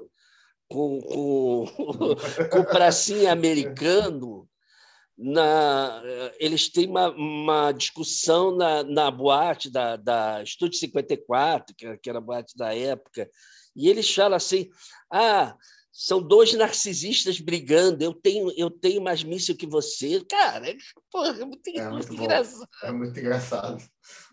com, 0.67 1.01
com, 1.01 1.65
com 2.51 2.59
o 2.59 2.65
pracinha 2.65 3.31
americano. 3.31 4.47
Na, 5.17 6.03
eles 6.37 6.69
têm 6.69 6.87
uma, 6.87 7.09
uma 7.09 7.71
discussão 7.71 8.55
na, 8.55 8.83
na 8.83 9.09
boate 9.09 9.69
da, 9.69 9.95
da 9.95 10.43
Estúdio 10.43 10.77
54, 10.79 11.75
que, 11.75 11.97
que 11.97 12.09
era 12.09 12.19
a 12.19 12.21
boate 12.21 12.55
da 12.55 12.75
época, 12.75 13.27
e 13.75 13.89
eles 13.89 14.13
falam 14.13 14.35
assim: 14.35 14.69
ah, 15.11 15.55
são 15.91 16.21
dois 16.21 16.53
narcisistas 16.53 17.39
brigando. 17.39 18.03
Eu 18.03 18.13
tenho, 18.13 18.51
eu 18.55 18.69
tenho 18.69 19.01
mais 19.01 19.23
míssil 19.23 19.57
que 19.57 19.65
você. 19.65 20.23
Cara, 20.25 20.75
porra, 21.11 21.29
é 21.41 21.45
muito, 21.45 21.67
é 21.67 21.89
muito, 21.89 22.13
engraçado. 22.13 22.69
É 22.83 22.91
muito 22.91 23.19
engraçado. 23.19 23.83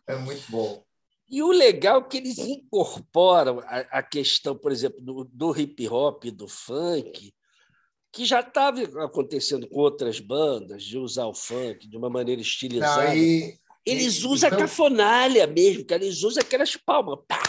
É 0.07 0.17
muito 0.17 0.51
bom. 0.51 0.85
E 1.27 1.43
o 1.43 1.51
legal 1.51 2.01
é 2.01 2.05
que 2.05 2.19
eles 2.19 2.37
incorporam 2.39 3.61
a, 3.61 3.79
a 3.99 4.03
questão, 4.03 4.55
por 4.55 4.71
exemplo, 4.71 5.01
do, 5.01 5.25
do 5.25 5.59
hip 5.59 5.89
hop, 5.89 6.25
do 6.25 6.47
funk, 6.47 7.35
que 8.15 8.25
já 8.25 8.41
estava 8.41 8.81
acontecendo 9.05 9.69
com 9.69 9.81
outras 9.81 10.21
bandas, 10.21 10.85
de 10.85 10.97
usar 10.97 11.27
o 11.27 11.35
funk 11.35 11.89
de 11.89 11.97
uma 11.97 12.09
maneira 12.09 12.41
estilizada. 12.41 13.09
Não, 13.09 13.17
e, 13.17 13.59
eles 13.85 14.19
e, 14.19 14.27
usam 14.27 14.49
então... 14.49 14.59
a 14.59 14.63
cafonalha 14.63 15.47
mesmo, 15.49 15.85
cara. 15.85 16.05
Eles 16.05 16.23
usam 16.23 16.41
aquelas 16.41 16.77
palmas. 16.77 17.19
Pá, 17.27 17.43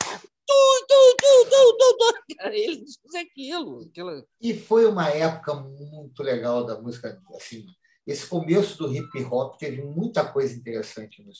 tu, 0.00 0.86
tu, 0.88 1.16
tu, 1.16 1.48
tu, 1.48 1.96
tu, 1.96 2.34
Cara, 2.38 2.56
ele 2.56 2.76
fez 2.76 3.14
aquilo. 3.14 3.86
Aquela... 3.88 4.24
E 4.40 4.52
foi 4.54 4.84
uma 4.84 5.08
época 5.10 5.54
muito 5.54 6.22
legal 6.24 6.66
da 6.66 6.80
música. 6.80 7.20
Assim, 7.36 7.64
esse 8.04 8.26
começo 8.26 8.76
do 8.78 8.92
hip 8.92 9.24
hop 9.30 9.56
teve 9.58 9.82
muita 9.82 10.24
coisa 10.24 10.54
interessante 10.54 11.22
no 11.22 11.32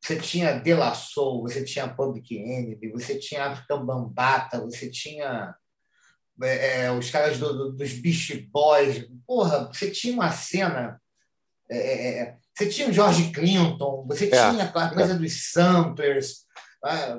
você 0.00 0.20
tinha 0.20 0.60
De 0.60 0.72
La 0.72 0.94
Soul, 0.94 1.42
você 1.42 1.64
tinha 1.64 1.92
Public 1.92 2.36
Enemy, 2.36 2.92
você 2.92 3.18
tinha 3.18 3.46
African 3.46 3.84
Bambata, 3.84 4.60
você 4.60 4.88
tinha 4.88 5.52
é, 6.42 6.84
é, 6.84 6.92
os 6.92 7.10
caras 7.10 7.38
do, 7.38 7.52
do, 7.52 7.72
dos 7.72 7.92
Beast 7.94 8.46
Boys. 8.50 9.08
Porra, 9.26 9.70
você 9.72 9.90
tinha 9.90 10.14
uma 10.14 10.30
cena. 10.30 11.00
É, 11.68 11.78
é, 11.78 12.18
é 12.20 12.36
você 12.56 12.68
tinha 12.68 12.88
o 12.88 12.92
George 12.92 13.32
Clinton, 13.32 14.06
você 14.08 14.28
tinha 14.28 14.64
a 14.64 14.94
coisa 14.94 15.14
dos 15.14 15.52
samplers, 15.52 16.46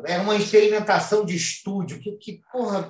é 0.06 0.18
uma 0.20 0.36
experimentação 0.36 1.24
de 1.24 1.36
estúdio 1.36 2.00
que, 2.00 2.14
que, 2.14 2.42
porra, 2.52 2.90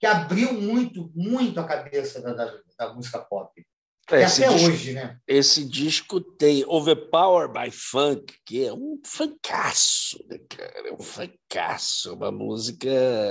que 0.00 0.06
abriu 0.06 0.52
muito, 0.52 1.10
muito 1.14 1.60
a 1.60 1.64
cabeça 1.64 2.20
da, 2.20 2.32
da, 2.32 2.52
da 2.78 2.92
música 2.92 3.20
pop. 3.20 3.64
É, 4.08 4.24
até 4.24 4.48
disco, 4.48 4.70
hoje, 4.70 4.92
né? 4.92 5.18
Esse 5.26 5.64
disco 5.64 6.20
tem 6.20 6.64
Overpower 6.64 7.50
by 7.50 7.72
Funk, 7.72 8.34
que 8.44 8.64
é 8.64 8.72
um 8.72 9.00
fancaço, 9.04 10.24
né, 10.28 10.38
cara? 10.48 10.88
É 10.88 10.92
um 10.92 11.00
fancaço, 11.00 12.14
uma 12.14 12.30
música 12.30 12.88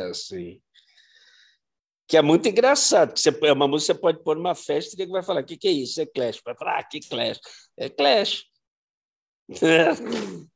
assim. 0.10 0.60
Que 2.08 2.18
é 2.18 2.22
muito 2.22 2.48
engraçado. 2.48 3.14
Que 3.14 3.20
você, 3.20 3.30
é 3.30 3.54
uma 3.54 3.68
música 3.68 3.94
você 3.94 4.00
pode 4.00 4.24
pôr 4.24 4.36
numa 4.36 4.56
festa 4.56 4.96
e 4.98 5.02
ele 5.02 5.12
vai 5.12 5.24
falar: 5.24 5.42
o 5.42 5.46
que, 5.46 5.58
que 5.58 5.68
é 5.68 5.72
isso? 5.72 6.02
É 6.02 6.06
Clash. 6.06 6.42
Vai 6.44 6.56
falar: 6.56 6.80
ah, 6.80 6.84
que 6.84 7.00
Clash? 7.00 7.40
É 7.78 7.90
Clash. 7.90 8.46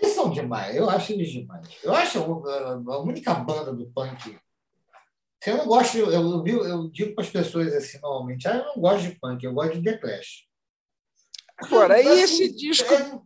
Eles 0.00 0.14
são 0.14 0.30
demais, 0.30 0.74
eu 0.74 0.88
acho 0.88 1.12
eles 1.12 1.30
demais. 1.30 1.68
Eu 1.82 1.94
acho 1.94 2.18
a 2.18 2.98
única 2.98 3.34
banda 3.34 3.72
do 3.74 3.86
punk. 3.90 4.38
Se 5.42 5.50
eu 5.50 5.58
não 5.58 5.66
gosto, 5.66 5.98
eu, 5.98 6.10
eu, 6.10 6.46
eu 6.46 6.88
digo 6.90 7.14
para 7.14 7.24
as 7.24 7.30
pessoas 7.30 7.74
assim, 7.74 8.00
normalmente, 8.00 8.48
ah, 8.48 8.56
eu 8.56 8.64
não 8.64 8.76
gosto 8.76 9.08
de 9.08 9.18
punk, 9.20 9.44
eu 9.44 9.52
gosto 9.52 9.74
de 9.74 9.82
The 9.82 9.98
Clash. 9.98 10.46
Agora, 11.58 11.96
assim, 11.96 12.22
esse 12.22 12.56
disco. 12.56 12.92
É... 12.92 13.20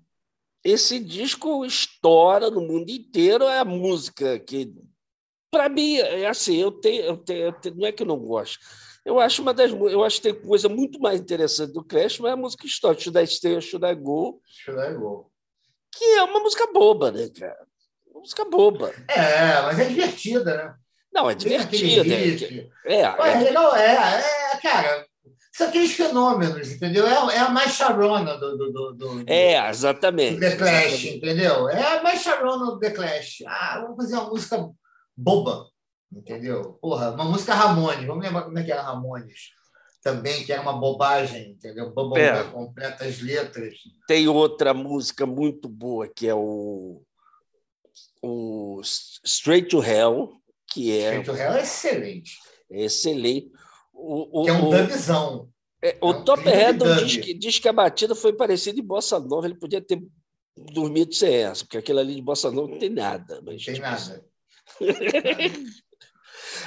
Esse 0.65 0.99
disco 0.99 1.65
estoura 1.65 2.51
no 2.51 2.61
mundo 2.61 2.91
inteiro, 2.91 3.45
é 3.45 3.61
a 3.61 3.65
música 3.65 4.39
que. 4.41 4.75
Para 5.57 5.69
mim, 5.69 5.97
é 5.97 6.27
assim, 6.27 6.57
eu 6.57 6.71
tenho, 6.71 7.03
eu 7.03 7.17
tenho, 7.17 7.41
eu 7.47 7.53
tenho, 7.53 7.75
não 7.77 7.87
é 7.87 7.93
que 7.93 8.03
eu 8.03 8.07
não 8.07 8.19
gosto. 8.19 8.59
Eu 9.05 9.21
acho 9.21 9.41
uma 9.41 9.55
das 9.55 9.71
eu 9.71 10.03
acho 10.03 10.17
que 10.17 10.33
tem 10.33 10.35
coisa 10.35 10.69
muito 10.69 11.01
mais 11.01 11.21
interessante 11.21 11.73
do 11.73 11.85
Clash, 11.85 12.19
mas 12.19 12.31
é 12.31 12.33
a 12.33 12.37
música 12.37 12.67
histórica. 12.67 13.03
Should 13.03 13.19
I 13.19 13.27
Stay 13.27 13.55
or 13.55 13.63
Should 13.63 13.87
I 13.87 13.95
Go? 13.95 14.41
Should 14.45 14.81
I 14.81 14.95
Go 14.95 15.31
que 15.97 16.05
é 16.05 16.23
uma 16.23 16.41
música 16.41 16.67
boba, 16.73 17.11
né, 17.11 17.29
cara? 17.29 17.57
Uma 18.11 18.21
música 18.21 18.45
boba. 18.45 18.93
É, 19.09 19.63
mas 19.63 19.79
é 19.79 19.85
divertida, 19.87 20.57
né? 20.57 20.75
Não, 21.13 21.31
é 21.31 21.35
divertida. 21.35 22.15
É, 22.85 22.95
é, 22.95 23.01
é, 23.01 23.33
é 23.33 23.39
legal, 23.39 23.75
é, 23.75 24.23
é, 24.53 24.57
cara. 24.63 25.07
São 25.53 25.69
aqueles 25.69 25.93
fenômenos, 25.93 26.71
entendeu? 26.71 27.07
É, 27.07 27.37
é 27.37 27.39
a 27.39 27.49
mais 27.49 27.73
charona 27.73 28.37
do, 28.37 28.59
do, 28.59 28.73
do, 28.73 28.93
do 28.93 29.25
É, 29.27 29.71
exatamente. 29.71 30.35
Do 30.35 30.41
The 30.41 30.57
Clash, 30.57 30.75
exatamente. 30.77 31.17
entendeu? 31.17 31.69
É 31.71 31.97
a 31.97 32.03
mais 32.03 32.21
charona 32.21 32.67
do 32.67 32.79
The 32.79 32.91
Clash. 32.91 33.43
Ah, 33.47 33.81
vamos 33.81 33.97
fazer 33.97 34.17
uma 34.17 34.29
música 34.29 34.69
boba, 35.17 35.69
entendeu? 36.13 36.75
Porra, 36.81 37.11
uma 37.13 37.25
música 37.25 37.55
Ramones. 37.55 38.07
Vamos 38.07 38.25
lembrar 38.25 38.43
como 38.43 38.59
é 38.59 38.63
que 38.63 38.73
era 38.73 38.83
Ramones 38.83 39.57
também, 40.03 40.45
que 40.45 40.53
é 40.53 40.61
uma 40.61 40.75
bobagem, 40.75 41.51
entendeu? 41.51 41.93
Bubblegum 41.93 42.39
é. 42.39 42.45
completa 42.45 43.05
as 43.05 43.21
letras. 43.21 43.75
Tem 44.07 44.29
outra 44.29 44.73
música 44.73 45.27
muito 45.27 45.69
boa, 45.69 46.07
que 46.07 46.29
é 46.29 46.35
o, 46.35 47.03
o 48.23 48.81
Straight 49.25 49.69
to 49.69 49.83
Hell, 49.83 50.41
que 50.73 50.93
é... 50.93 51.21
Straight 51.21 51.25
to 51.25 51.37
Hell 51.37 51.53
é 51.55 51.63
excelente. 51.63 52.39
É 52.71 52.85
excelente. 52.85 53.51
O, 53.93 54.43
o, 54.43 54.45
que 54.45 54.51
é 54.51 54.53
um 54.53 54.71
dubzão. 54.71 55.49
É, 55.83 55.99
o 56.01 56.13
é 56.13 56.17
um 56.17 56.25
Top 56.25 56.43
Head 56.43 56.79
diz 57.05 57.17
que, 57.17 57.35
diz 57.35 57.59
que 57.59 57.69
a 57.69 57.73
batida 57.73 58.15
foi 58.15 58.33
parecida 58.33 58.79
em 58.79 58.85
Bossa 58.85 59.19
Nova, 59.19 59.47
ele 59.47 59.59
podia 59.59 59.81
ter 59.81 60.01
dormido 60.73 61.15
sem 61.15 61.35
essa, 61.35 61.65
porque 61.65 61.79
aquilo 61.79 61.99
ali 61.99 62.15
de 62.15 62.23
Bossa 62.23 62.51
Nova 62.51 62.69
não 62.69 62.79
tem 62.79 62.91
nada. 62.91 63.43
Mas, 63.45 63.65
tem 63.65 63.75
tipo, 63.75 63.87
nada. 63.87 64.25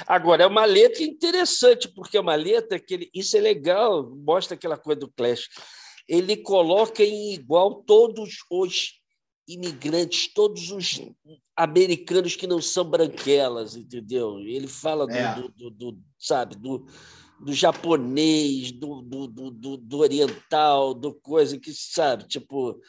Agora, 0.06 0.44
é 0.44 0.46
uma 0.46 0.64
letra 0.64 1.02
interessante, 1.02 1.88
porque 1.88 2.16
é 2.16 2.20
uma 2.20 2.34
letra 2.34 2.78
que 2.78 2.94
ele, 2.94 3.10
isso 3.14 3.36
é 3.36 3.40
legal, 3.40 4.08
mostra 4.16 4.54
aquela 4.54 4.76
coisa 4.76 5.00
do 5.00 5.10
Clash. 5.10 5.48
ele 6.08 6.36
coloca 6.36 7.02
em 7.02 7.34
igual 7.34 7.82
todos 7.82 8.36
os 8.50 9.00
imigrantes, 9.48 10.32
todos 10.32 10.70
os 10.70 11.00
americanos 11.56 12.36
que 12.36 12.46
não 12.46 12.60
são 12.60 12.84
branquelas, 12.84 13.76
entendeu? 13.76 14.38
Ele 14.40 14.68
fala 14.68 15.06
do, 15.06 15.12
é. 15.12 15.34
do, 15.34 15.48
do, 15.48 15.70
do 15.70 15.98
sabe, 16.18 16.56
do, 16.56 16.86
do 17.40 17.52
japonês, 17.52 18.70
do, 18.70 19.02
do, 19.02 19.26
do, 19.26 19.76
do, 19.76 19.98
oriental, 19.98 20.94
do 20.94 21.12
coisa 21.14 21.58
que, 21.58 21.72
sabe, 21.72 22.24
tipo, 22.24 22.80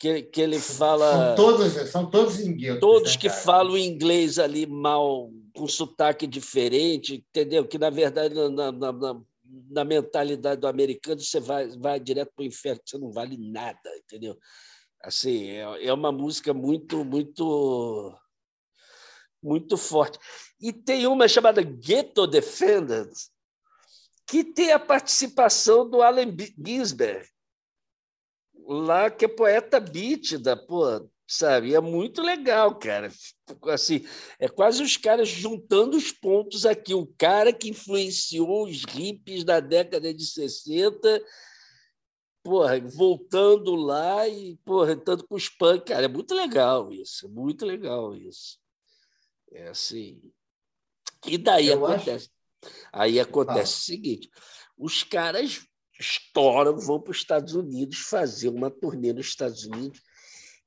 que, 0.00 0.22
que 0.22 0.40
ele 0.40 0.58
fala. 0.58 1.12
São 1.12 1.34
todos, 1.36 1.72
são 1.90 2.10
todos 2.10 2.40
ingleses. 2.40 2.80
Todos 2.80 3.12
né, 3.12 3.20
que 3.20 3.28
falam 3.28 3.76
inglês 3.76 4.38
ali 4.38 4.66
mal, 4.66 5.30
com 5.54 5.68
sotaque 5.68 6.26
diferente, 6.26 7.16
entendeu? 7.16 7.68
Que, 7.68 7.78
na 7.78 7.90
verdade, 7.90 8.34
na, 8.34 8.72
na, 8.72 8.92
na, 8.92 9.20
na 9.68 9.84
mentalidade 9.84 10.58
do 10.58 10.66
americano, 10.66 11.20
você 11.20 11.38
vai, 11.38 11.68
vai 11.76 12.00
direto 12.00 12.32
para 12.34 12.42
o 12.42 12.46
inferno, 12.46 12.80
você 12.82 12.96
não 12.96 13.12
vale 13.12 13.36
nada, 13.36 13.90
entendeu? 13.98 14.38
Assim, 15.02 15.50
é, 15.50 15.86
é 15.86 15.92
uma 15.92 16.10
música 16.10 16.54
muito, 16.54 17.04
muito, 17.04 18.18
muito 19.42 19.76
forte. 19.76 20.18
E 20.58 20.72
tem 20.72 21.06
uma 21.06 21.28
chamada 21.28 21.60
Ghetto 21.60 22.26
Defenders, 22.26 23.30
que 24.26 24.44
tem 24.44 24.72
a 24.72 24.78
participação 24.78 25.88
do 25.88 26.00
Allen 26.00 26.34
Ginsberg, 26.64 27.28
lá 28.70 29.10
que 29.10 29.24
é 29.24 29.28
poeta 29.28 29.80
bítida, 29.80 30.56
pô, 30.56 31.08
sabe? 31.26 31.74
É 31.74 31.80
muito 31.80 32.22
legal, 32.22 32.78
cara. 32.78 33.10
Assim, 33.64 34.06
é 34.38 34.48
quase 34.48 34.82
os 34.82 34.96
caras 34.96 35.28
juntando 35.28 35.96
os 35.96 36.12
pontos 36.12 36.64
aqui. 36.64 36.94
O 36.94 37.06
cara 37.18 37.52
que 37.52 37.68
influenciou 37.68 38.66
os 38.68 38.84
hippies 38.84 39.42
da 39.42 39.58
década 39.58 40.14
de 40.14 40.24
60, 40.24 41.20
porra, 42.44 42.80
voltando 42.80 43.74
lá 43.74 44.28
e 44.28 44.56
porra, 44.64 44.92
entrando 44.92 45.26
com 45.26 45.34
os 45.34 45.48
punk, 45.48 45.86
cara. 45.86 46.04
É 46.04 46.08
muito 46.08 46.32
legal 46.32 46.92
isso, 46.92 47.26
é 47.26 47.28
muito 47.28 47.66
legal 47.66 48.14
isso. 48.14 48.58
É 49.52 49.68
assim. 49.68 50.22
E 51.26 51.36
daí 51.36 51.68
Eu 51.68 51.84
acontece. 51.84 52.30
Acho... 52.62 52.70
Aí 52.92 53.18
acontece 53.18 53.72
ah. 53.72 53.78
o 53.78 53.84
seguinte: 53.84 54.30
os 54.78 55.02
caras 55.02 55.66
estouram, 56.00 56.76
vão 56.78 57.00
para 57.00 57.10
os 57.10 57.18
Estados 57.18 57.54
Unidos 57.54 57.98
fazer 57.98 58.48
uma 58.48 58.70
turnê 58.70 59.12
nos 59.12 59.26
Estados 59.26 59.64
Unidos 59.64 60.00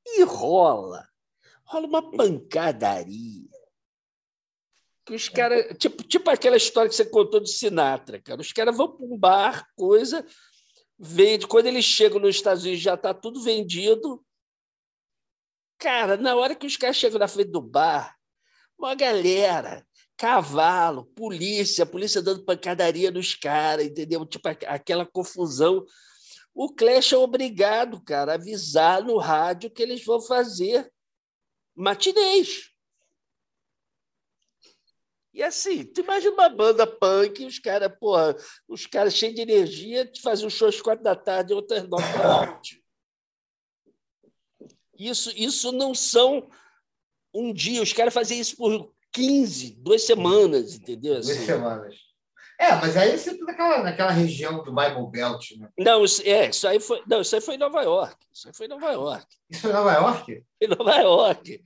e 0.06 0.24
rola, 0.24 1.08
rola 1.64 1.88
uma 1.88 2.12
pancadaria. 2.12 3.50
Que 5.06 5.14
os 5.14 5.28
caras, 5.28 5.78
tipo, 5.78 6.04
tipo 6.04 6.30
aquela 6.30 6.56
história 6.56 6.90
que 6.90 6.96
você 6.96 7.06
contou 7.06 7.42
de 7.42 7.50
Sinatra, 7.50 8.22
cara. 8.22 8.40
Os 8.40 8.54
caras 8.54 8.78
vão 8.78 8.96
para 8.96 9.06
um 9.06 9.18
bar, 9.18 9.68
coisa, 9.76 10.26
vende. 10.98 11.46
Quando 11.46 11.66
eles 11.68 11.84
chegam 11.84 12.20
nos 12.20 12.36
Estados 12.36 12.64
Unidos, 12.64 12.82
já 12.82 12.94
está 12.94 13.14
tudo 13.14 13.42
vendido. 13.42 14.24
Cara, 15.78 16.16
na 16.16 16.36
hora 16.36 16.56
que 16.56 16.66
os 16.66 16.78
caras 16.78 16.96
chegam 16.96 17.20
na 17.20 17.28
frente 17.28 17.52
do 17.52 17.62
bar, 17.62 18.18
uma 18.78 18.96
galera 18.96 19.86
cavalo, 20.24 21.04
polícia, 21.08 21.86
polícia 21.86 22.22
dando 22.22 22.46
pancadaria 22.46 23.12
nos 23.12 23.36
caras, 23.36 23.86
entendeu? 23.86 24.26
Tipo 24.26 24.48
aquela 24.48 25.06
confusão. 25.06 25.86
O 26.56 26.74
Clash 26.74 27.12
é 27.12 27.18
obrigado, 27.18 28.02
cara, 28.02 28.32
a 28.32 28.36
avisar 28.36 29.04
no 29.04 29.18
rádio 29.18 29.70
que 29.70 29.84
eles 29.84 30.06
vão 30.06 30.22
fazer 30.22 30.90
matinês. 31.76 32.70
E 35.34 35.44
assim, 35.44 35.84
tu 35.84 36.00
imagina 36.00 36.32
uma 36.32 36.48
banda 36.48 36.88
punk, 36.88 37.44
os 37.46 37.60
caras, 37.60 37.94
porra, 38.00 38.34
os 38.66 38.86
caras 38.86 39.16
cheios 39.16 39.36
de 39.36 39.42
energia, 39.42 40.10
fazem 40.22 40.48
um 40.48 40.50
show 40.50 40.70
às 40.70 40.80
quatro 40.80 41.04
da 41.04 41.18
tarde 41.18 41.52
e 41.52 41.56
outras 41.56 41.86
nove 41.86 42.14
da 42.14 42.46
noite. 42.46 42.82
Isso, 44.98 45.34
isso 45.36 45.74
não 45.74 45.94
são 45.94 46.50
um 47.34 47.52
dia, 47.52 47.82
os 47.82 47.92
caras 47.92 48.14
fazem 48.14 48.40
isso 48.40 48.56
por 48.56 48.93
15, 49.14 49.78
duas 49.80 50.04
semanas, 50.04 50.76
entendeu? 50.76 51.18
Assim. 51.18 51.34
Duas 51.34 51.46
semanas. 51.46 51.96
É, 52.60 52.76
mas 52.76 52.96
aí 52.96 53.18
sempre 53.18 53.44
naquela, 53.44 53.84
naquela 53.84 54.12
região 54.12 54.64
do 54.64 54.74
Bible 54.74 55.12
Belt, 55.12 55.52
né? 55.58 55.70
Não, 55.78 56.04
é, 56.24 56.50
isso 56.50 56.68
aí 56.68 56.80
foi, 56.80 57.02
não, 57.08 57.22
isso 57.22 57.36
aí 57.36 57.42
foi 57.42 57.56
em 57.56 57.60
Nova 57.60 57.82
York. 57.82 58.16
Isso 58.34 58.48
aí 58.48 58.54
foi 58.54 58.66
em 58.68 58.70
Nova 58.70 58.92
York. 58.92 59.28
Isso 59.50 59.62
foi 59.62 59.72
em 59.72 59.74
Nova 59.74 59.94
York? 59.94 60.44
Em 60.62 60.68
Nova 60.68 60.96
York. 60.96 61.64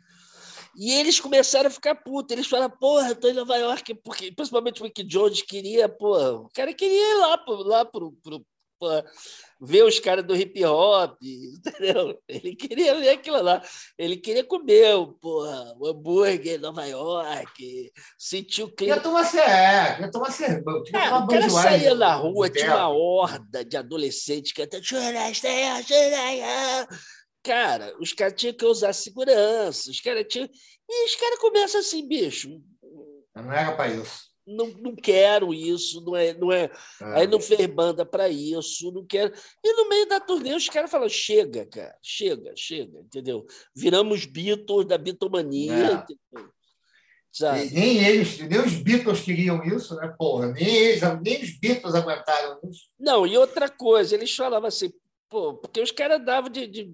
E 0.75 0.93
eles 0.93 1.19
começaram 1.19 1.67
a 1.67 1.71
ficar 1.71 1.95
putos. 1.95 2.31
Eles 2.31 2.47
falaram, 2.47 2.75
porra, 2.77 3.09
eu 3.09 3.15
tô 3.15 3.27
em 3.27 3.33
Nova 3.33 3.55
York, 3.57 3.95
porque 3.95 4.31
principalmente 4.31 4.81
o 4.81 4.83
Mick 4.83 5.03
Jones 5.03 5.41
queria, 5.41 5.89
porra, 5.89 6.33
o 6.33 6.49
cara 6.53 6.73
queria 6.73 7.11
ir 7.11 7.19
lá, 7.19 7.43
lá 7.47 7.85
pro, 7.85 8.11
pro, 8.23 8.45
ver 9.59 9.83
os 9.83 9.99
caras 9.99 10.25
do 10.25 10.35
hip 10.35 10.63
hop, 10.65 11.17
entendeu? 11.21 12.21
Ele 12.27 12.55
queria 12.55 12.95
ver 12.95 13.09
aquilo 13.09 13.41
lá. 13.41 13.61
Ele 13.97 14.17
queria 14.17 14.43
comer 14.43 14.95
porra, 15.19 15.73
o 15.79 15.87
hambúrguer 15.87 16.55
em 16.55 16.57
Nova 16.57 16.85
York, 16.85 17.91
sentir 18.17 18.63
o 18.63 18.71
clima. 18.71 18.95
Ia 18.95 19.01
tomar 19.01 19.35
é, 19.35 20.01
ia 20.01 20.11
tomar 20.11 20.31
cerveja. 20.31 20.83
É, 20.93 21.13
o 21.13 21.27
cara 21.27 21.49
saía 21.49 21.95
na 21.95 22.15
rua, 22.15 22.49
tinha 22.49 22.75
uma 22.75 22.89
horda 22.89 23.65
de 23.65 23.77
adolescentes 23.77 24.53
cantando 24.53 24.83
Cara, 27.43 27.95
os 27.99 28.11
caras 28.13 28.33
tinham 28.35 28.53
que 28.53 28.65
usar 28.65 28.93
segurança, 28.93 29.89
os 29.89 30.01
caras 30.01 30.25
tinham. 30.27 30.49
E 30.89 31.05
os 31.05 31.15
caras 31.15 31.39
começam 31.39 31.79
assim, 31.79 32.07
bicho. 32.07 32.61
Não 33.35 33.51
era 33.51 33.71
para 33.73 33.93
isso 33.93 34.27
não, 34.47 34.67
não 34.67 34.95
quero 34.95 35.53
isso, 35.53 36.01
não 36.01 36.15
é, 36.15 36.33
não 36.33 36.51
é, 36.51 36.71
ah, 37.01 37.19
aí 37.19 37.27
não 37.27 37.39
fez 37.39 37.65
banda 37.67 38.05
para 38.05 38.29
isso, 38.29 38.91
não 38.91 39.05
quero. 39.05 39.33
E 39.63 39.73
no 39.73 39.89
meio 39.89 40.07
da 40.07 40.19
turnê 40.19 40.55
os 40.55 40.69
caras 40.69 40.89
falam: 40.89 41.09
chega, 41.09 41.65
cara, 41.65 41.95
chega, 42.01 42.53
chega, 42.55 42.99
entendeu? 42.99 43.45
Viramos 43.75 44.25
Beatles 44.25 44.87
da 44.87 44.97
bitomania, 44.97 46.05
é. 46.09 47.65
Nem 47.71 48.03
eles, 48.03 48.39
nem 48.39 48.59
os 48.59 48.73
Beatles 48.75 49.21
queriam 49.21 49.63
isso, 49.63 49.95
né? 49.95 50.13
Porra, 50.17 50.51
nem, 50.53 50.67
eles, 50.67 51.01
nem 51.21 51.43
os 51.43 51.59
Beatles 51.59 51.93
aguentaram 51.93 52.59
isso. 52.63 52.87
Não, 52.99 53.27
e 53.27 53.37
outra 53.37 53.69
coisa, 53.69 54.15
eles 54.15 54.33
falavam 54.35 54.67
assim, 54.67 54.91
pô, 55.29 55.53
porque 55.53 55.79
os 55.79 55.91
caras 55.91 56.23
davam 56.25 56.49
de, 56.49 56.65
de 56.65 56.91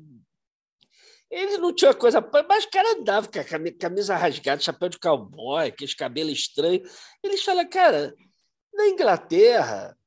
ele 1.34 1.58
não 1.58 1.74
tinha 1.74 1.94
coisa, 1.94 2.22
mas 2.48 2.66
o 2.66 2.70
cara 2.70 2.94
andava 3.00 3.28
com 3.28 3.40
a 3.40 3.72
camisa 3.74 4.16
rasgada, 4.16 4.62
chapéu 4.62 4.88
de 4.88 5.00
cowboy, 5.00 5.68
aqueles 5.68 5.96
cabelos 5.96 6.34
estranhos. 6.34 6.88
Eles 7.24 7.44
falam, 7.44 7.68
cara, 7.68 8.16
na 8.72 8.88
Inglaterra 8.88 9.98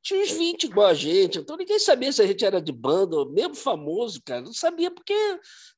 tinha 0.00 0.20
uns 0.20 0.30
20 0.32 0.64
igual 0.64 0.88
a 0.88 0.94
gente, 0.94 1.38
então 1.38 1.56
ninguém 1.56 1.78
sabia 1.78 2.10
se 2.10 2.22
a 2.22 2.26
gente 2.26 2.44
era 2.44 2.60
de 2.60 2.72
banda, 2.72 3.24
mesmo 3.26 3.54
famoso, 3.54 4.20
cara, 4.24 4.40
não 4.40 4.52
sabia, 4.52 4.90
porque 4.90 5.14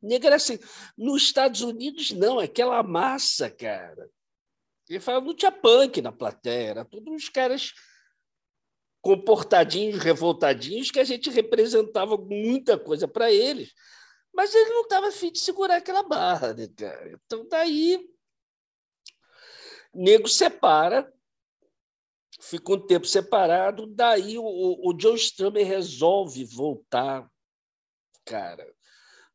negro 0.00 0.28
era 0.28 0.36
assim. 0.36 0.58
Nos 0.96 1.24
Estados 1.24 1.60
Unidos, 1.60 2.12
não, 2.12 2.38
aquela 2.38 2.82
massa, 2.82 3.50
cara. 3.50 4.08
Ele 4.88 5.00
falava, 5.00 5.26
não 5.26 5.34
tinha 5.34 5.50
punk 5.50 6.00
na 6.00 6.12
plateia, 6.12 6.70
era 6.70 6.84
todos 6.84 7.12
os 7.14 7.28
caras 7.28 7.72
comportadinhos, 9.02 9.98
revoltadinhos, 9.98 10.90
que 10.90 11.00
a 11.00 11.04
gente 11.04 11.28
representava 11.28 12.16
muita 12.16 12.78
coisa 12.78 13.06
para 13.06 13.30
eles. 13.30 13.74
Mas 14.34 14.54
ele 14.54 14.70
não 14.70 14.82
estava 14.82 15.08
afim 15.08 15.30
de 15.30 15.38
segurar 15.38 15.76
aquela 15.76 16.02
barra, 16.02 16.52
né, 16.52 16.68
cara? 16.76 17.18
Então, 17.24 17.46
daí, 17.48 18.08
nego 19.94 20.28
separa, 20.28 21.12
fica 22.40 22.72
um 22.72 22.86
tempo 22.86 23.06
separado, 23.06 23.86
daí 23.86 24.36
o, 24.36 24.44
o 24.44 24.92
John 24.94 25.14
Strummer 25.14 25.66
resolve 25.66 26.44
voltar, 26.44 27.30
cara. 28.24 28.66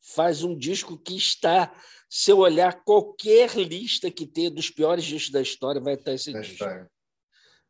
Faz 0.01 0.43
um 0.43 0.57
disco 0.57 0.97
que 0.97 1.15
está, 1.15 1.73
se 2.09 2.31
eu 2.31 2.39
olhar 2.39 2.83
qualquer 2.83 3.55
lista 3.55 4.11
que 4.11 4.25
tenha 4.25 4.51
dos 4.51 4.69
piores 4.69 5.05
discos 5.05 5.31
da 5.31 5.41
história, 5.41 5.81
vai 5.81 5.93
estar 5.93 6.13
esse 6.13 6.33
da 6.33 6.39
disco. 6.39 6.53
História. 6.53 6.91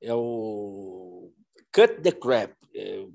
É 0.01 0.13
o 0.13 1.32
Cut 1.71 2.01
the 2.01 2.11
Crap. 2.11 2.55
É, 2.73 3.05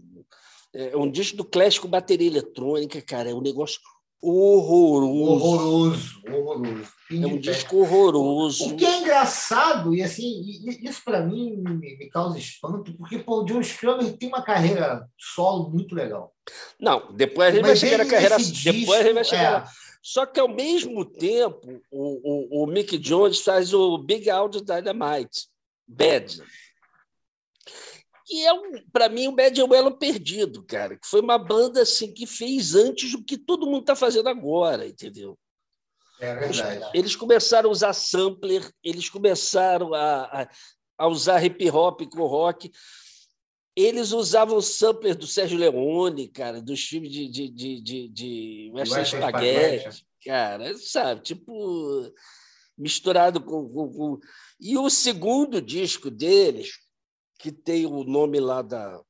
é 0.74 0.96
um 0.96 1.10
disco 1.10 1.36
do 1.36 1.44
Clash 1.44 1.78
com 1.78 1.88
bateria 1.88 2.26
eletrônica, 2.26 3.00
cara. 3.00 3.30
É 3.30 3.34
um 3.34 3.40
negócio 3.40 3.80
horroroso. 4.26 5.22
Horroroso, 5.22 6.22
horroroso. 6.26 6.92
É 7.10 7.26
um 7.26 7.38
disco 7.38 7.76
horroroso. 7.78 8.70
O 8.70 8.76
que 8.76 8.84
é 8.84 9.00
engraçado, 9.00 9.94
e 9.94 10.02
assim, 10.02 10.40
isso 10.82 11.02
para 11.04 11.20
mim 11.20 11.56
me, 11.56 12.08
causa 12.08 12.38
espanto, 12.38 12.94
porque 12.96 13.18
pô, 13.18 13.42
o 13.42 13.44
John 13.44 13.60
Strummer 13.60 14.16
tem 14.16 14.28
uma 14.28 14.42
carreira 14.42 15.06
solo 15.18 15.70
muito 15.70 15.94
legal. 15.94 16.32
Não, 16.80 17.12
depois 17.12 17.54
gente 17.54 17.64
vai 17.64 17.76
chegar 17.76 17.98
na 17.98 18.06
carreira. 18.06 18.36
Disco, 18.36 18.72
depois 18.72 19.02
gente 19.02 19.14
vai 19.14 19.24
chegar 19.24 19.42
é... 19.42 19.50
lá. 19.50 19.68
Só 20.02 20.26
que, 20.26 20.38
ao 20.38 20.48
mesmo 20.48 21.02
tempo, 21.02 21.80
o, 21.90 22.60
o, 22.60 22.64
o 22.64 22.66
Mick 22.66 22.98
Jones 22.98 23.40
faz 23.40 23.72
o 23.72 23.96
Big 23.96 24.28
Audio 24.28 24.60
Dynamite, 24.60 25.48
Bad. 25.88 26.42
E 28.34 28.44
é, 28.44 28.52
um, 28.52 28.72
para 28.92 29.08
mim, 29.08 29.28
o 29.28 29.32
Bad 29.32 29.60
elo 29.60 29.96
perdido, 29.96 30.64
cara. 30.64 30.96
Que 30.96 31.06
foi 31.06 31.20
uma 31.20 31.38
banda 31.38 31.82
assim 31.82 32.12
que 32.12 32.26
fez 32.26 32.74
antes 32.74 33.14
o 33.14 33.22
que 33.22 33.38
todo 33.38 33.64
mundo 33.64 33.82
está 33.82 33.94
fazendo 33.94 34.28
agora, 34.28 34.88
entendeu? 34.88 35.38
É 36.18 36.34
verdade. 36.34 36.90
Eles 36.92 37.14
começaram 37.14 37.68
a 37.68 37.72
usar 37.72 37.92
sampler, 37.92 38.68
eles 38.82 39.08
começaram 39.08 39.94
a, 39.94 40.24
a, 40.24 40.50
a 40.98 41.06
usar 41.06 41.44
hip 41.44 41.70
hop 41.70 42.02
com 42.10 42.26
rock. 42.26 42.72
eles 43.76 44.10
usavam 44.10 44.60
sampler 44.60 45.14
do 45.14 45.28
Sérgio 45.28 45.56
Leone, 45.56 46.26
cara, 46.26 46.60
dos 46.60 46.84
filmes 46.84 47.12
de, 47.12 47.28
de, 47.28 47.48
de, 47.48 47.80
de, 47.80 48.08
de 48.08 48.70
Western 48.74 49.06
Spaghetti, 49.06 50.04
cara, 50.24 50.76
sabe? 50.76 51.22
Tipo, 51.22 52.12
misturado 52.76 53.40
com, 53.40 53.68
com, 53.68 53.92
com, 53.92 54.20
E 54.60 54.76
o 54.76 54.90
segundo 54.90 55.62
disco 55.62 56.10
deles, 56.10 56.83
que 57.38 57.52
tem 57.52 57.86
o 57.86 58.04
nome 58.04 58.40
lá 58.40 58.62
da. 58.62 59.00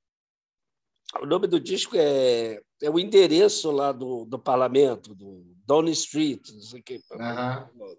O 1.20 1.26
nome 1.26 1.46
do 1.46 1.60
disco 1.60 1.96
é, 1.96 2.60
é 2.82 2.90
o 2.90 2.98
endereço 2.98 3.70
lá 3.70 3.92
do, 3.92 4.24
do 4.24 4.38
parlamento, 4.38 5.14
do 5.14 5.44
Downing 5.64 5.92
Street, 5.92 6.48
não 6.50 6.60
sei 6.60 6.80
o 6.80 6.82
que. 6.82 7.00
Uhum. 7.12 7.96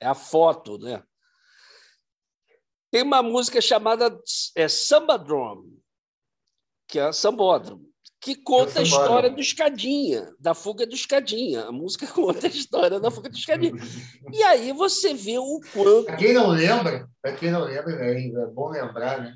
É 0.00 0.06
a 0.06 0.14
foto, 0.14 0.78
né? 0.78 1.02
Tem 2.90 3.02
uma 3.02 3.22
música 3.22 3.60
chamada 3.60 4.18
é, 4.54 4.68
Samba 4.68 5.18
Drum, 5.18 5.78
que 6.88 6.98
é 6.98 7.12
Sambódromo, 7.12 7.84
que 8.20 8.34
conta 8.34 8.80
a 8.80 8.82
história 8.82 9.30
do 9.30 9.40
Escadinha, 9.40 10.32
da 10.38 10.54
fuga 10.54 10.86
do 10.86 10.94
Escadinha. 10.94 11.64
A 11.64 11.72
música 11.72 12.06
conta 12.12 12.46
a 12.46 12.50
história 12.50 12.98
da 12.98 13.10
fuga 13.10 13.28
do 13.28 13.36
Escadinha. 13.36 13.74
E 14.32 14.42
aí 14.42 14.72
você 14.72 15.14
vê 15.14 15.38
o 15.38 15.60
quanto. 15.72 16.06
Para 16.06 16.16
quem 16.16 16.32
não 16.32 16.48
lembra, 16.48 17.08
para 17.20 17.36
quem 17.36 17.50
não 17.50 17.64
lembra, 17.64 17.92
é, 18.04 18.28
é 18.28 18.46
bom 18.46 18.70
lembrar, 18.70 19.20
né? 19.20 19.34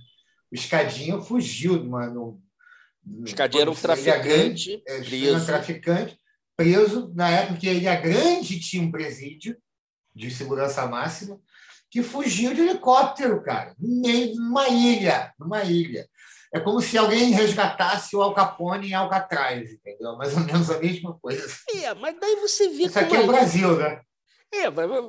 O 0.51 0.55
Escadinha 0.55 1.21
fugiu 1.21 1.79
de 1.79 1.87
uma. 1.87 2.07
No, 2.07 2.43
o 3.07 3.25
Escadinha 3.25 3.63
era 3.63 3.71
um 3.71 3.75
traficante. 3.75 4.83
É, 4.87 5.01
preso. 5.01 5.37
um 5.37 5.45
traficante 5.45 6.19
preso. 6.57 7.13
Na 7.15 7.29
época 7.31 7.61
que 7.61 7.69
ele 7.69 7.87
era 7.87 8.01
grande, 8.01 8.61
tinha 8.61 8.83
um 8.83 8.91
presídio 8.91 9.57
de 10.15 10.31
segurança 10.31 10.87
máxima, 10.87 11.41
que 11.91 12.03
fugiu 12.03 12.53
de 12.53 12.61
helicóptero, 12.63 13.43
cara, 13.43 13.75
numa 13.79 14.69
ilha, 14.69 15.33
numa 15.39 15.63
ilha. 15.63 16.09
É 16.53 16.59
como 16.59 16.81
se 16.81 16.99
alguém 16.99 17.31
resgatasse 17.31 18.17
o 18.17 18.23
Al 18.23 18.35
Capone 18.35 18.89
em 18.89 18.95
Alcatraz, 18.95 19.73
entendeu? 19.73 20.17
Mais 20.17 20.37
ou 20.37 20.41
menos 20.41 20.69
a 20.69 20.79
mesma 20.81 21.17
coisa. 21.21 21.47
É, 21.77 21.95
mas 21.95 22.19
daí 22.21 22.37
você 22.37 22.69
vê. 22.69 22.85
Isso 22.85 22.99
aqui 22.99 23.15
é 23.15 23.21
o 23.21 23.27
Brasil, 23.27 23.77
né? 23.77 24.01
É, 24.53 24.69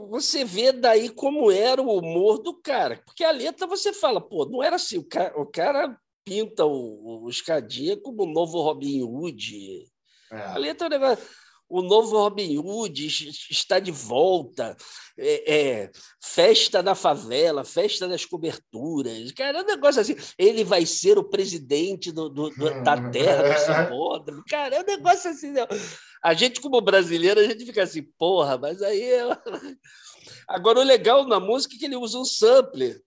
você 0.10 0.46
vê 0.46 0.72
daí 0.72 1.10
como 1.10 1.52
era 1.52 1.82
o 1.82 1.98
humor 1.98 2.38
do 2.38 2.54
cara. 2.54 3.02
Porque 3.06 3.24
a 3.24 3.32
letra 3.32 3.66
você 3.66 3.92
fala, 3.92 4.22
pô, 4.22 4.46
não 4.46 4.62
era 4.62 4.76
assim. 4.76 5.00
O 5.00 5.04
cara, 5.04 5.40
o 5.40 5.46
cara 5.46 5.98
pinta 6.24 6.64
o, 6.66 7.24
o 7.24 7.30
Escadinha 7.30 7.98
como 7.98 8.24
o 8.24 8.32
novo 8.32 8.62
Robin 8.62 9.02
Hood. 9.04 9.84
É. 10.32 10.38
A 10.38 10.58
letra 10.58 10.86
é 10.86 10.88
um 10.88 10.92
negócio 10.92 11.26
o 11.72 11.82
novo 11.82 12.18
Robin 12.18 12.58
Hood 12.58 13.08
está 13.50 13.80
de 13.80 13.92
volta, 13.92 14.76
é, 15.18 15.54
é, 15.54 15.92
festa 16.22 16.84
na 16.84 16.94
favela, 16.94 17.64
festa 17.64 18.10
das 18.10 18.26
coberturas. 18.26 19.32
Cara, 19.32 19.60
é 19.60 19.62
um 19.64 19.66
negócio 19.66 20.02
assim. 20.02 20.18
Ele 20.38 20.66
vai 20.66 20.86
ser 20.86 21.18
o 21.18 21.24
presidente 21.24 22.12
do, 22.12 22.28
do, 22.28 22.50
do 22.50 22.84
da 22.84 23.10
terra, 23.10 23.54
do 23.54 23.60
sambódromo. 23.60 24.44
Cara, 24.50 24.76
é 24.76 24.82
um 24.82 24.86
negócio 24.86 25.32
assim. 25.32 25.52
Não. 25.52 25.66
A 26.22 26.34
gente, 26.34 26.60
como 26.60 26.82
brasileiro, 26.82 27.40
a 27.40 27.44
gente 27.46 27.66
fica 27.66 27.84
assim, 27.84 28.04
porra, 28.18 28.58
mas 28.58 28.82
aí. 28.82 29.10
Agora, 30.50 30.82
o 30.82 30.84
legal 30.84 31.26
na 31.26 31.40
música 31.40 31.74
é 31.76 31.78
que 31.78 31.86
ele 31.86 31.96
usa 31.96 32.20
um 32.20 32.26
sampler. 32.26 33.02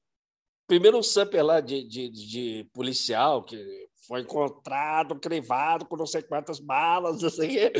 Primeiro, 0.67 0.97
um 0.97 1.03
sampler 1.03 1.45
lá 1.45 1.61
de, 1.61 1.87
de, 1.87 2.09
de 2.09 2.71
policial, 2.73 3.45
que 3.45 3.63
foi 4.09 4.23
encontrado, 4.23 5.21
crivado 5.21 5.85
com 5.85 5.99
não 5.99 6.07
sei 6.07 6.23
quantas 6.23 6.59
balas, 6.59 7.21
não 7.21 7.29
sei 7.29 7.47
o 7.47 7.51
quê. 7.51 7.73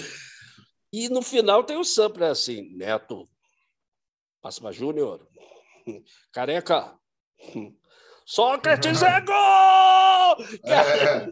E 0.97 1.09
no 1.09 1.23
final 1.23 1.65
tem 1.65 1.77
o 1.77 1.83
sampler 1.83 2.31
assim, 2.31 2.73
Neto, 2.77 3.29
Passima 4.41 4.71
Júnior, 4.71 5.27
Careca, 6.31 6.97
Sócrates 8.25 9.03
é 9.03 9.21
gol! 9.23 10.37
Cara, 10.65 11.29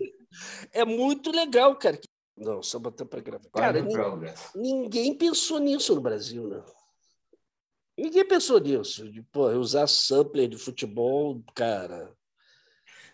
é. 0.72 0.80
é 0.80 0.84
muito 0.84 1.30
legal, 1.30 1.76
cara. 1.76 1.96
Não, 2.36 2.60
samba 2.60 2.90
tá 2.90 3.06
para 3.06 3.20
gravar. 3.20 3.48
Cara, 3.54 3.78
ninguém 4.56 5.16
pensou 5.16 5.60
nisso 5.60 5.94
no 5.94 6.00
Brasil, 6.00 6.48
né? 6.48 6.60
Ninguém 7.96 8.26
pensou 8.26 8.58
nisso, 8.58 9.08
de 9.12 9.22
pô, 9.22 9.46
usar 9.50 9.86
sampler 9.86 10.48
de 10.48 10.58
futebol, 10.58 11.40
cara. 11.54 12.12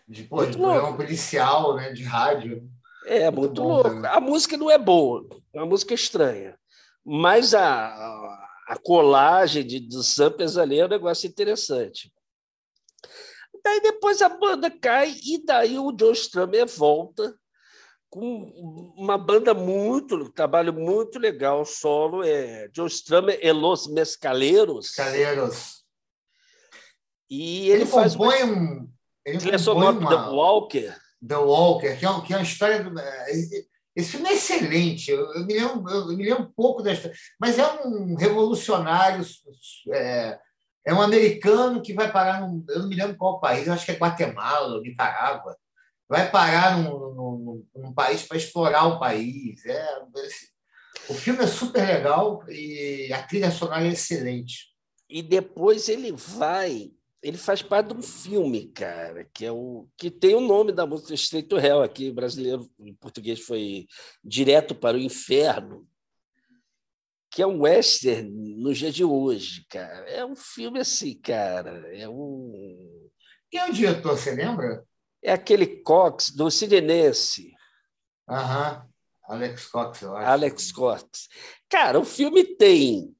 De, 0.07 0.23
pô, 0.23 0.43
de 0.47 0.57
um 0.57 0.97
policial, 0.97 1.75
né? 1.75 1.91
De 1.91 2.01
rádio. 2.01 2.67
É, 3.05 3.29
muito, 3.31 3.39
muito 3.39 3.63
louco. 3.63 3.89
Né? 3.89 4.09
A 4.09 4.19
música 4.19 4.57
não 4.57 4.69
é 4.69 4.77
boa, 4.77 5.27
é 5.53 5.59
uma 5.59 5.65
música 5.65 5.93
estranha. 5.93 6.57
Mas 7.05 7.53
a, 7.53 7.87
a 8.67 8.77
colagem 8.83 9.65
de, 9.65 9.79
de 9.79 10.03
samples 10.03 10.57
ali 10.57 10.79
é 10.79 10.85
um 10.85 10.89
negócio 10.89 11.27
interessante. 11.27 12.13
Daí 13.63 13.81
depois 13.81 14.21
a 14.21 14.29
banda 14.29 14.69
cai 14.69 15.15
e 15.25 15.43
daí 15.43 15.77
o 15.77 15.95
Joe 15.97 16.13
Strummer 16.13 16.67
volta 16.67 17.35
com 18.09 18.51
uma 18.97 19.17
banda 19.17 19.53
muito, 19.53 20.31
trabalho 20.31 20.73
muito 20.73 21.19
legal, 21.19 21.63
solo, 21.63 22.23
é 22.23 22.69
Joe 22.73 22.87
Strummer 22.87 23.39
e 23.41 23.51
Los 23.51 23.87
Mescaleros. 23.87 24.87
Mescaleros. 24.87 25.83
E 27.29 27.69
ele, 27.69 27.83
ele 27.83 27.85
faz 27.85 28.15
compõe 28.15 28.43
uma... 28.43 28.53
um... 28.53 28.89
Ele 29.25 29.39
compõe 29.39 29.97
uma... 29.97 30.09
The 30.09 30.31
Walker 30.31 30.95
The 31.25 31.37
Walker, 31.37 31.97
que 31.97 32.05
é, 32.05 32.21
que 32.21 32.33
é 32.33 32.37
uma 32.37 32.43
história. 32.43 32.83
Do, 32.83 32.97
é, 32.99 33.31
esse 33.95 34.11
filme 34.11 34.29
é 34.29 34.33
excelente. 34.33 35.11
Eu, 35.11 35.33
eu, 35.33 35.45
me 35.45 35.53
lembro, 35.53 35.89
eu 35.89 36.07
me 36.07 36.23
lembro 36.23 36.43
um 36.43 36.51
pouco 36.51 36.81
desta. 36.81 37.11
Mas 37.39 37.59
é 37.59 37.65
um 37.83 38.15
revolucionário. 38.15 39.25
É, 39.91 40.39
é 40.85 40.93
um 40.93 41.01
americano 41.01 41.81
que 41.81 41.93
vai 41.93 42.11
parar 42.11 42.41
num. 42.41 42.63
Eu 42.69 42.79
não 42.79 42.89
me 42.89 42.95
lembro 42.95 43.17
qual 43.17 43.39
país, 43.39 43.67
eu 43.67 43.73
acho 43.73 43.85
que 43.85 43.91
é 43.91 43.97
Guatemala 43.97 44.81
Nicarágua. 44.81 45.57
Vai 46.07 46.31
parar 46.31 46.77
num, 46.77 47.13
num, 47.13 47.67
num 47.75 47.93
país 47.93 48.23
para 48.23 48.37
explorar 48.37 48.85
o 48.85 48.99
país. 48.99 49.63
É, 49.65 50.01
o 51.09 51.13
filme 51.13 51.43
é 51.43 51.47
super 51.47 51.85
legal 51.85 52.43
e 52.49 53.11
a 53.13 53.21
trilha 53.21 53.51
sonora 53.51 53.85
é 53.85 53.91
excelente. 53.91 54.69
E 55.09 55.21
depois 55.21 55.89
ele 55.89 56.11
vai 56.11 56.91
ele 57.21 57.37
faz 57.37 57.61
parte 57.61 57.87
de 57.87 57.93
um 57.93 58.01
filme, 58.01 58.67
cara, 58.67 59.25
que 59.33 59.45
é 59.45 59.51
o 59.51 59.87
que 59.97 60.09
tem 60.09 60.35
o 60.35 60.41
nome 60.41 60.71
da 60.71 60.85
música 60.85 61.13
Estreito 61.13 61.57
Réu 61.57 61.81
aqui, 61.81 62.11
brasileiro, 62.11 62.69
em 62.79 62.93
português 62.93 63.41
foi 63.41 63.87
Direto 64.23 64.73
para 64.73 64.97
o 64.97 65.01
Inferno, 65.01 65.87
que 67.29 67.41
é 67.41 67.47
um 67.47 67.61
western 67.61 68.29
no 68.57 68.73
dia 68.73 68.91
de 68.91 69.03
hoje, 69.03 69.65
cara. 69.69 70.09
É 70.09 70.25
um 70.25 70.35
filme 70.35 70.79
assim, 70.79 71.19
cara, 71.19 71.85
é 71.93 72.07
um 72.07 73.09
Quem 73.51 73.59
é 73.59 73.69
o 73.69 73.73
diretor, 73.73 74.17
você 74.17 74.33
lembra? 74.33 74.83
É 75.21 75.33
aquele 75.33 75.67
Cox 75.81 76.31
do 76.31 76.49
Sirenense. 76.49 77.53
Aham. 78.27 78.87
Alex 79.27 79.67
Cox, 79.67 80.01
eu 80.01 80.15
acho. 80.15 80.27
Alex 80.27 80.71
Cox. 80.71 81.27
Cara, 81.69 81.99
o 81.99 82.03
filme 82.03 82.43
tem 82.43 83.15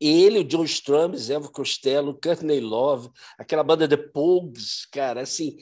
ele, 0.00 0.40
o 0.40 0.44
John 0.44 0.64
Strum, 0.64 1.14
Zé 1.16 1.40
Costello, 1.52 2.18
Courtney 2.20 2.60
Love, 2.60 3.10
aquela 3.38 3.62
banda 3.62 3.88
The 3.88 3.96
Pogues, 3.96 4.86
cara, 4.86 5.22
assim. 5.22 5.56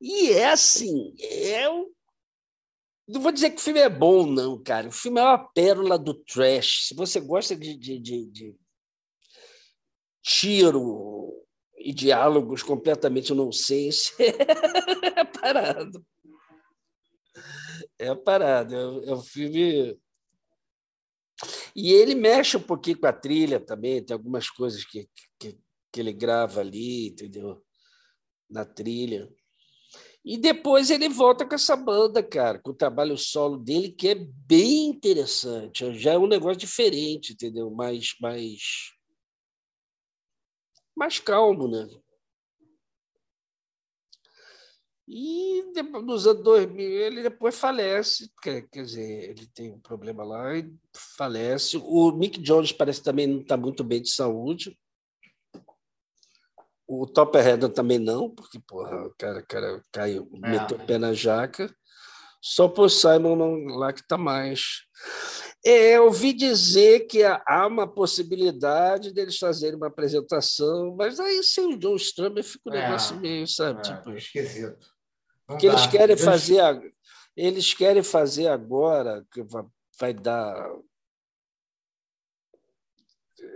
E 0.00 0.30
é 0.30 0.50
assim, 0.50 1.14
é 1.20 1.68
um. 1.70 1.90
Não 3.08 3.20
vou 3.20 3.30
dizer 3.30 3.50
que 3.50 3.56
o 3.56 3.60
filme 3.60 3.80
é 3.80 3.88
bom, 3.88 4.26
não, 4.26 4.60
cara. 4.60 4.88
O 4.88 4.92
filme 4.92 5.20
é 5.20 5.22
uma 5.22 5.38
pérola 5.38 5.96
do 5.96 6.12
trash. 6.12 6.88
Se 6.88 6.94
você 6.94 7.20
gosta 7.20 7.54
de, 7.54 7.76
de, 7.76 8.00
de, 8.00 8.26
de 8.26 8.56
tiro 10.22 11.46
e 11.78 11.92
diálogos 11.92 12.64
completamente 12.64 13.32
nonsense, 13.32 14.12
é 14.20 15.24
parado. 15.24 16.04
É 17.96 18.14
parado. 18.14 18.74
É, 18.74 19.10
é 19.10 19.14
um 19.14 19.22
filme 19.22 19.96
e 21.76 21.92
ele 21.92 22.14
mexe 22.14 22.56
um 22.56 22.62
pouquinho 22.62 22.98
com 22.98 23.06
a 23.06 23.12
trilha 23.12 23.60
também, 23.60 24.02
tem 24.02 24.14
algumas 24.14 24.48
coisas 24.48 24.82
que, 24.82 25.06
que, 25.38 25.58
que 25.92 26.00
ele 26.00 26.12
grava 26.12 26.60
ali, 26.60 27.08
entendeu? 27.08 27.62
Na 28.48 28.64
trilha. 28.64 29.30
E 30.24 30.38
depois 30.38 30.90
ele 30.90 31.06
volta 31.08 31.44
com 31.46 31.54
essa 31.54 31.76
banda, 31.76 32.22
cara, 32.22 32.58
com 32.58 32.70
o 32.70 32.74
trabalho 32.74 33.16
solo 33.18 33.58
dele, 33.58 33.92
que 33.92 34.08
é 34.08 34.14
bem 34.14 34.88
interessante. 34.88 35.92
Já 35.98 36.14
é 36.14 36.18
um 36.18 36.26
negócio 36.26 36.56
diferente, 36.56 37.34
entendeu? 37.34 37.70
Mais, 37.70 38.14
mais, 38.20 38.94
mais 40.96 41.18
calmo, 41.18 41.68
né? 41.68 41.86
E 45.08 45.62
nos 46.02 46.26
anos 46.26 46.42
2000 46.42 46.84
ele 46.84 47.22
depois 47.22 47.56
falece, 47.56 48.28
quer, 48.42 48.62
quer 48.62 48.82
dizer, 48.84 49.30
ele 49.30 49.46
tem 49.54 49.70
um 49.70 49.78
problema 49.78 50.24
lá 50.24 50.56
e 50.56 50.68
falece. 51.16 51.76
O 51.76 52.10
Mick 52.10 52.40
Jones 52.40 52.72
parece 52.72 53.02
também 53.02 53.26
não 53.26 53.40
está 53.40 53.56
muito 53.56 53.84
bem 53.84 54.02
de 54.02 54.10
saúde. 54.10 54.76
O 56.88 57.06
Topper 57.06 57.58
também 57.72 57.98
não, 57.98 58.30
porque 58.30 58.60
porra, 58.60 59.06
o 59.06 59.14
cara, 59.16 59.42
cara 59.42 59.82
caiu, 59.92 60.28
é. 60.44 60.50
meteu 60.50 60.76
o 60.76 60.86
pé 60.86 60.98
na 60.98 61.12
jaca. 61.12 61.72
Só 62.40 62.68
por 62.68 62.88
Simon 62.90 63.34
não, 63.34 63.76
lá 63.76 63.92
que 63.92 64.00
está 64.00 64.16
mais. 64.16 64.84
É, 65.64 65.96
eu 65.96 66.04
ouvi 66.04 66.32
dizer 66.32 67.06
que 67.06 67.24
há 67.24 67.66
uma 67.66 67.92
possibilidade 67.92 69.12
deles 69.12 69.36
fazerem 69.36 69.76
uma 69.76 69.88
apresentação, 69.88 70.94
mas 70.96 71.18
aí 71.18 71.42
sem 71.42 71.74
o 71.74 71.76
John 71.76 71.96
Strummer 71.96 72.44
fica 72.44 72.70
um 72.70 72.74
é, 72.74 72.86
negócio 72.86 73.16
meio, 73.16 73.48
sabe? 73.48 73.80
É, 73.80 73.82
tipo... 73.82 74.12
Esquisito. 74.12 74.95
Não 75.48 75.56
que 75.56 75.66
dá. 75.66 75.72
eles 75.72 75.86
querem 75.86 76.16
fazer 76.16 76.94
eles 77.36 77.74
querem 77.74 78.02
fazer 78.02 78.48
agora 78.48 79.26
que 79.30 79.44
vai 79.98 80.14
dar 80.14 80.70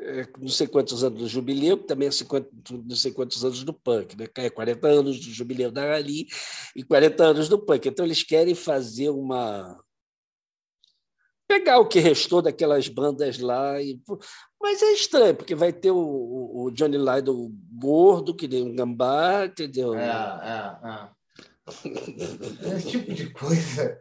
é, 0.03 0.27
não 0.39 0.49
sei 0.49 0.67
quantos 0.67 1.03
anos 1.03 1.19
do 1.19 1.29
jubileu, 1.29 1.79
que 1.79 1.87
também 1.87 2.09
é 2.09 2.11
50, 2.11 2.49
não 2.85 2.97
sei 2.97 3.13
quantos 3.13 3.45
anos 3.45 3.65
do 3.65 3.73
punk, 3.73 4.17
né? 4.17 4.27
40 4.27 4.89
anos 4.89 5.19
do 5.21 5.33
jubileu 5.33 5.71
da 5.71 5.95
Ali 5.95 6.27
e 6.77 6.83
40 6.83 7.25
anos 7.25 7.49
do 7.49 7.59
punk. 7.59 7.89
Então, 7.89 8.05
eles 8.05 8.23
querem 8.23 8.55
fazer 8.55 9.09
uma. 9.11 9.83
pegar 11.49 11.79
o 11.79 11.89
que 11.89 11.99
restou 11.99 12.43
daqueas 12.43 12.89
bandas 12.89 13.39
lá. 13.39 13.81
E... 13.81 14.01
Mas 14.61 14.83
é 14.83 14.93
estranho, 14.93 15.35
porque 15.35 15.55
vai 15.55 15.73
ter 15.73 15.91
o, 15.91 15.99
o 16.55 16.71
Johnny 16.71 16.99
Lydon 16.99 17.51
gordo, 17.73 18.35
que 18.35 18.47
nem 18.47 18.63
um 18.63 18.75
gambá, 18.75 19.47
entendeu? 19.47 19.95
É, 19.95 20.05
é, 20.05 20.89
é. 20.89 21.20
Esse 22.77 22.91
tipo 22.91 23.13
de 23.13 23.31
coisa, 23.31 24.01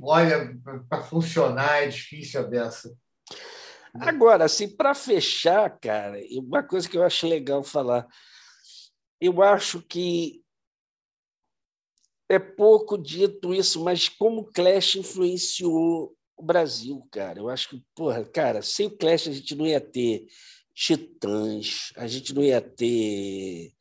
olha, 0.00 0.56
para 0.88 1.02
funcionar 1.02 1.82
é 1.82 1.88
difícil 1.88 2.40
a 2.40 2.44
beça. 2.44 2.96
Agora, 3.94 4.44
assim, 4.44 4.68
para 4.68 4.94
fechar, 4.94 5.78
cara, 5.78 6.18
uma 6.32 6.62
coisa 6.62 6.88
que 6.88 6.96
eu 6.96 7.04
acho 7.04 7.26
legal 7.26 7.62
falar, 7.62 8.06
eu 9.20 9.42
acho 9.42 9.82
que 9.82 10.42
é 12.28 12.38
pouco 12.38 12.96
dito 12.96 13.52
isso, 13.52 13.84
mas 13.84 14.08
como 14.08 14.40
o 14.40 14.52
Clash 14.52 14.96
influenciou 14.96 16.16
o 16.34 16.42
Brasil, 16.42 17.06
cara. 17.10 17.38
Eu 17.38 17.48
acho 17.48 17.68
que, 17.68 17.84
porra, 17.94 18.24
cara, 18.24 18.62
sem 18.62 18.86
o 18.86 18.96
Clash 18.96 19.28
a 19.28 19.32
gente 19.32 19.54
não 19.54 19.66
ia 19.66 19.80
ter 19.80 20.26
Titãs, 20.74 21.92
a 21.96 22.06
gente 22.06 22.34
não 22.34 22.42
ia 22.42 22.60
ter 22.60 23.72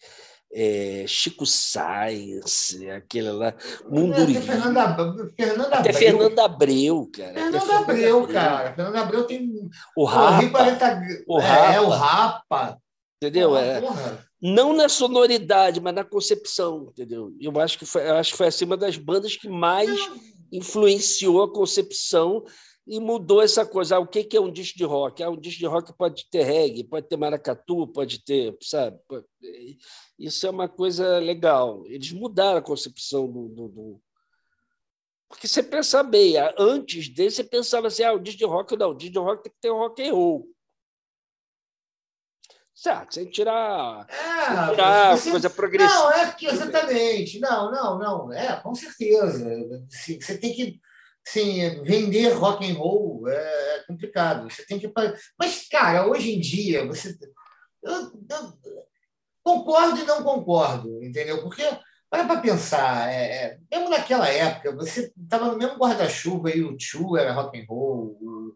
é, 0.54 1.06
Chico 1.08 1.46
Science, 1.46 2.90
aquele 2.90 3.32
lá, 3.32 3.54
Munduri. 3.90 4.36
Fernanda, 4.36 4.96
Fernanda 5.38 5.78
Até 5.78 5.90
Abreu. 5.90 5.94
Fernanda 5.94 6.46
Abreu, 6.46 7.10
cara. 7.14 7.34
Fernanda 7.34 7.58
Abreu, 7.58 7.78
Abreu, 7.78 8.28
cara. 8.28 8.74
Fernanda 8.74 9.02
Abreu 9.02 9.24
tem. 9.24 9.70
O 9.96 10.04
Rapa. 10.04 10.76
Tá... 10.76 11.02
O 11.28 11.40
é, 11.40 11.44
Rapa. 11.44 11.74
É, 11.74 11.82
o 11.82 11.90
Rapa. 11.90 12.78
Entendeu? 13.22 13.56
é. 13.56 13.82
Não 14.42 14.74
na 14.74 14.90
sonoridade, 14.90 15.80
mas 15.80 15.94
na 15.94 16.04
concepção, 16.04 16.88
entendeu? 16.90 17.32
Eu 17.40 17.60
acho 17.60 17.78
que 17.78 17.86
foi, 17.86 18.10
acho 18.10 18.32
que 18.32 18.38
foi 18.38 18.48
acima 18.48 18.76
das 18.76 18.98
bandas 18.98 19.36
que 19.36 19.48
mais 19.48 19.92
influenciou 20.52 21.44
a 21.44 21.54
concepção 21.54 22.44
e 22.86 23.00
mudou 23.00 23.42
essa 23.42 23.66
coisa. 23.66 23.96
Ah, 23.96 24.00
o 24.00 24.08
que 24.08 24.28
é 24.36 24.42
um 24.42 24.52
disco 24.52 24.78
de 24.78 24.84
rock? 24.84 25.22
Ah, 25.22 25.30
um 25.30 25.40
disco 25.40 25.60
de 25.60 25.66
rock 25.66 25.94
pode 25.94 26.30
ter 26.30 26.44
reggae, 26.44 26.84
pode 26.84 27.08
ter 27.08 27.18
maracatu, 27.18 27.88
pode 27.88 28.24
ter, 28.24 28.56
sabe? 28.62 29.00
Isso 30.18 30.46
é 30.48 30.50
uma 30.50 30.68
coisa 30.68 31.20
legal. 31.20 31.86
Eles 31.86 32.12
mudaram 32.12 32.58
a 32.58 32.64
concepção 32.64 33.32
do, 33.32 33.48
do, 33.50 33.68
do... 33.70 34.02
porque 35.30 35.48
você 35.48 35.62
pensa 35.62 36.04
bem, 36.04 36.36
antes 36.58 37.10
dele 37.10 37.32
você 37.32 37.44
pensava 37.44 37.88
assim, 37.88 38.04
ah, 38.04 38.14
o 38.14 38.20
disco 38.20 38.40
de 38.40 38.46
rock 38.46 38.76
não, 38.76 38.92
o 38.92 38.96
disco 38.96 39.14
de 39.14 39.20
rock 39.20 39.44
tem 39.44 39.52
que 39.52 39.60
ter 39.62 39.70
rock 39.70 40.04
and 40.04 40.14
roll. 40.14 40.48
Certo, 42.74 43.14
sem 43.14 43.30
tirar, 43.30 44.08
é, 44.10 44.46
sem 44.66 44.70
tirar 44.72 45.16
você... 45.16 45.32
coisa 45.32 45.50
progressiva. 45.52 46.00
Não, 46.00 46.12
é 46.14 46.32
que 46.32 46.48
exatamente. 46.48 47.40
Não, 47.40 47.72
não, 47.72 48.00
não. 48.00 48.34
É, 48.34 48.60
com 48.60 48.74
certeza. 48.74 49.86
Você 49.88 50.38
tem 50.40 50.52
que 50.52 50.82
Sim, 51.28 51.84
vender 51.84 52.34
rock 52.34 52.70
and 52.70 52.76
roll 52.76 53.28
é, 53.28 53.78
é 53.78 53.84
complicado. 53.88 54.50
Você 54.50 54.66
tem 54.66 54.80
que. 54.80 54.92
Mas, 55.38 55.68
cara, 55.68 56.08
hoje 56.08 56.32
em 56.32 56.40
dia, 56.40 56.86
você. 56.86 57.18
Eu, 57.84 57.94
eu 57.94 58.60
concordo 59.44 60.00
e 60.00 60.06
não 60.06 60.24
concordo, 60.24 61.04
entendeu? 61.04 61.42
Porque, 61.42 61.64
para 62.10 62.26
para 62.26 62.42
pensar, 62.42 63.12
é, 63.12 63.24
é, 63.24 63.58
mesmo 63.72 63.90
naquela 63.90 64.28
época, 64.28 64.76
você 64.76 65.12
estava 65.22 65.48
no 65.52 65.58
mesmo 65.58 65.78
guarda-chuva 65.78 66.50
aí, 66.50 66.64
o 66.64 66.76
Chu 66.80 67.18
era 67.18 67.34
rock 67.34 67.60
and 67.60 67.66
roll, 67.68 68.18
o, 68.22 68.56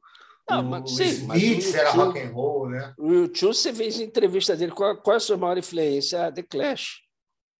não, 0.49 0.83
o 0.83 0.87
sim, 0.87 1.05
Smith 1.05 1.73
era 1.73 1.89
rock 1.91 2.19
and 2.19 2.31
roll, 2.31 2.69
né? 2.69 2.93
O 2.97 3.33
Chu, 3.33 3.47
você 3.47 3.73
fez 3.73 3.99
entrevista 3.99 4.55
dele, 4.55 4.71
qual, 4.71 4.95
qual 4.97 5.15
é 5.15 5.17
a 5.17 5.19
sua 5.19 5.37
maior 5.37 5.57
influência? 5.57 6.27
Ah, 6.27 6.31
The 6.31 6.43
Clash. 6.43 7.01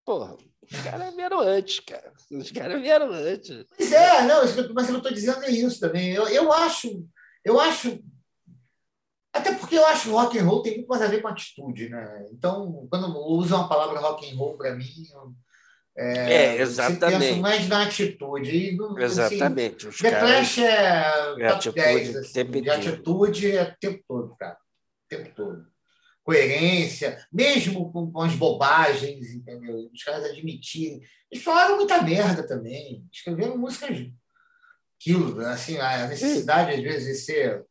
Porra, 0.05 0.37
os 0.71 0.81
caras 0.81 1.15
vieram 1.15 1.39
antes, 1.39 1.79
cara. 1.79 2.13
Os 2.31 2.51
caras 2.51 2.81
vieram 2.81 3.11
antes. 3.11 3.65
Pois 3.77 3.91
é, 3.91 4.21
não, 4.23 4.41
mas 4.73 4.89
eu 4.89 4.97
estou 4.97 5.13
dizendo 5.13 5.43
é 5.43 5.51
isso 5.51 5.79
também. 5.79 6.11
Eu, 6.11 6.27
eu 6.27 6.51
acho, 6.51 7.07
eu 7.43 7.59
acho. 7.59 7.99
Até 9.33 9.53
porque 9.53 9.77
eu 9.77 9.85
acho 9.85 10.03
que 10.03 10.09
rock 10.09 10.39
and 10.39 10.45
roll 10.45 10.61
tem 10.61 10.75
muito 10.75 10.87
mais 10.87 11.01
a 11.01 11.07
ver 11.07 11.21
com 11.21 11.27
atitude, 11.27 11.89
né? 11.89 12.25
Então, 12.31 12.87
quando 12.89 13.17
usam 13.17 13.61
a 13.61 13.67
palavra 13.67 13.99
rock 13.99 14.31
and 14.31 14.37
roll 14.37 14.57
para 14.57 14.75
mim, 14.75 14.89
é, 15.97 16.33
é, 16.33 16.61
exatamente. 16.61 17.39
Mais 17.39 17.67
na 17.67 17.83
atitude. 17.83 18.49
E, 18.49 18.77
assim, 18.77 19.03
exatamente. 19.03 19.87
Os 19.87 19.97
The 19.97 20.19
Clash 20.19 20.57
é, 20.59 20.63
é 20.67 21.49
top 21.49 21.51
atitude, 21.51 21.81
10. 21.81 22.15
Assim, 22.15 22.51
de 22.51 22.69
atitude 22.69 23.57
é 23.57 23.63
o 23.63 23.75
tempo 23.79 24.03
todo, 24.07 24.35
cara. 24.35 24.55
O 24.55 25.09
tempo 25.09 25.29
todo 25.35 25.74
coerência, 26.25 27.23
mesmo 27.31 27.91
com, 27.91 28.11
com 28.11 28.21
as 28.21 28.35
bobagens, 28.35 29.31
entendeu? 29.31 29.89
Os 29.93 30.03
caras 30.03 30.25
admitirem. 30.25 30.99
Eles 31.31 31.43
falaram 31.43 31.77
muita 31.77 32.01
merda 32.01 32.45
também, 32.45 33.07
escreveram 33.13 33.57
músicas 33.57 34.09
aquilo, 34.99 35.39
assim, 35.45 35.77
a 35.77 36.07
necessidade 36.07 36.71
às 36.71 36.81
vezes 36.81 37.07
de 37.07 37.13
ser 37.23 37.63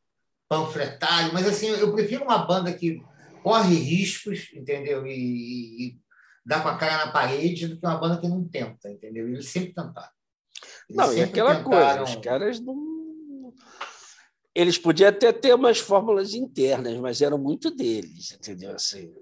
panfletário, 0.49 1.33
mas 1.33 1.49
assim, 1.49 1.67
eu 1.67 1.93
prefiro 1.93 2.25
uma 2.25 2.47
banda 2.47 2.73
que 2.73 3.03
corre 3.43 3.75
riscos, 3.75 4.53
entendeu? 4.55 5.05
E, 5.05 5.89
e 5.89 5.99
dá 6.47 6.61
com 6.61 6.69
a 6.69 6.79
cara 6.79 7.07
na 7.07 7.13
parede 7.13 7.67
do 7.67 7.77
que 7.77 7.85
uma 7.85 7.99
banda 7.99 8.21
que 8.21 8.29
não 8.29 8.47
tenta, 8.47 8.89
entendeu? 8.89 9.29
Eles 9.29 9.49
sempre 9.49 9.75
tentaram. 9.75 10.13
Eles 10.89 10.97
não, 10.97 11.07
sempre 11.07 11.21
e 11.21 11.25
aquela 11.25 11.57
tentaram... 11.57 11.97
coisa, 11.97 12.03
os 12.05 12.25
caras 12.25 12.61
não 12.61 12.94
eles 14.55 14.79
podiam 14.79 15.09
até 15.09 15.33
ter 15.33 15.55
umas 15.55 15.79
fórmulas 15.79 16.35
internas, 16.35 16.97
mas 16.99 17.21
eram 17.21 17.39
muito 17.39 17.71
deles, 17.71 18.33
entendeu? 18.33 18.73
Assim, 18.73 19.13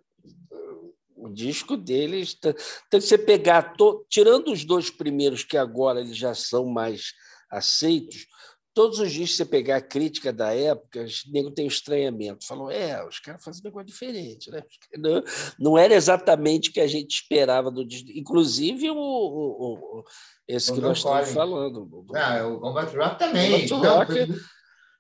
o 1.17 1.29
disco 1.29 1.77
deles, 1.77 2.35
tem 2.35 2.53
que 2.91 3.01
você 3.01 3.17
pegar, 3.17 3.75
to, 3.75 4.05
tirando 4.09 4.53
os 4.53 4.65
dois 4.65 4.91
primeiros 4.91 5.45
que 5.45 5.57
agora 5.57 6.01
eles 6.01 6.17
já 6.17 6.35
são 6.35 6.67
mais 6.67 7.13
aceitos, 7.51 8.27
todos 8.75 8.99
os 8.99 9.13
discos 9.13 9.31
que 9.31 9.37
você 9.37 9.45
pegar 9.45 9.77
a 9.77 9.83
crítica 9.83 10.33
da 10.33 10.55
época, 10.55 11.05
o 11.05 11.33
nego 11.33 11.51
tem 11.51 11.67
um 11.67 11.69
estranhamento. 11.69 12.47
Falam, 12.47 12.71
é, 12.71 13.07
os 13.07 13.19
caras 13.21 13.45
fazem 13.45 13.61
um 13.63 13.65
negócio 13.65 13.87
diferente, 13.87 14.51
né? 14.51 14.63
Não, 14.99 15.23
não 15.59 15.79
era 15.79 15.95
exatamente 15.95 16.71
o 16.71 16.73
que 16.73 16.81
a 16.81 16.87
gente 16.87 17.15
esperava 17.15 17.71
do 17.71 17.85
disco. 17.85 18.11
Inclusive 18.15 18.91
o, 18.91 18.97
o, 18.97 19.99
o 19.99 20.05
esse 20.47 20.71
o 20.71 20.75
que 20.75 20.81
nós 20.81 20.99
estamos 20.99 21.31
falando. 21.31 22.07
Ah, 22.15 22.47
o 22.47 22.61
Combat 22.61 22.97
Rock 22.97 23.19
também. 23.19 23.69
Combat 23.69 24.09
Rock, 24.13 24.35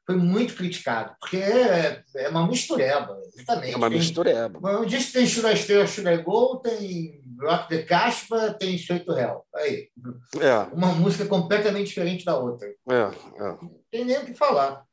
foi 0.04 0.16
muito 0.16 0.54
criticado, 0.54 1.14
porque 1.20 1.36
é, 1.36 2.02
é 2.16 2.28
uma 2.28 2.46
mistureba, 2.46 3.20
exatamente. 3.36 3.74
É 3.74 3.76
uma 3.76 3.90
mistureba. 3.90 4.80
Um 4.80 4.84
dia 4.84 4.98
tem 5.12 5.26
Shura 5.26 5.52
Estrela, 5.52 5.86
Shura 5.86 6.16
Gol, 6.16 6.58
tem 6.58 7.22
Rock 7.40 7.68
the 7.68 7.82
Caspa, 7.82 8.52
tem 8.54 8.74
Straight 8.74 9.08
Hell. 9.08 9.44
Aí. 9.54 9.90
É. 10.40 10.74
Uma 10.74 10.88
música 10.88 11.26
completamente 11.26 11.88
diferente 11.88 12.24
da 12.24 12.36
outra. 12.36 12.68
É, 12.68 12.94
é. 12.94 13.48
Não 13.62 13.80
tem 13.90 14.04
nem 14.04 14.18
o 14.18 14.26
que 14.26 14.34
falar. 14.34 14.84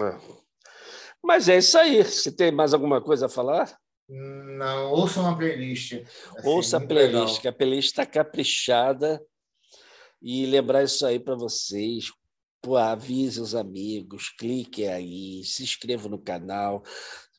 É. 0.00 0.18
Mas 1.22 1.48
é 1.48 1.58
isso 1.58 1.78
aí. 1.78 2.02
Você 2.02 2.30
tem 2.30 2.50
mais 2.50 2.74
alguma 2.74 3.00
coisa 3.00 3.26
a 3.26 3.28
falar? 3.28 3.76
Não, 4.08 4.92
ouça 4.92 5.20
uma 5.20 5.36
playlist. 5.36 5.94
Assim, 6.36 6.48
ouça 6.48 6.76
a 6.76 6.80
playlist, 6.80 7.14
legal. 7.14 7.40
que 7.40 7.48
a 7.48 7.52
playlist 7.52 7.88
está 7.88 8.04
caprichada. 8.04 9.20
E 10.22 10.46
lembrar 10.46 10.82
isso 10.82 11.04
aí 11.06 11.20
para 11.20 11.36
vocês 11.36 12.10
pô, 12.60 12.76
avise 12.76 13.40
os 13.40 13.54
amigos, 13.54 14.30
clique 14.30 14.86
aí, 14.86 15.42
se 15.44 15.62
inscreva 15.62 16.08
no 16.08 16.18
canal, 16.18 16.82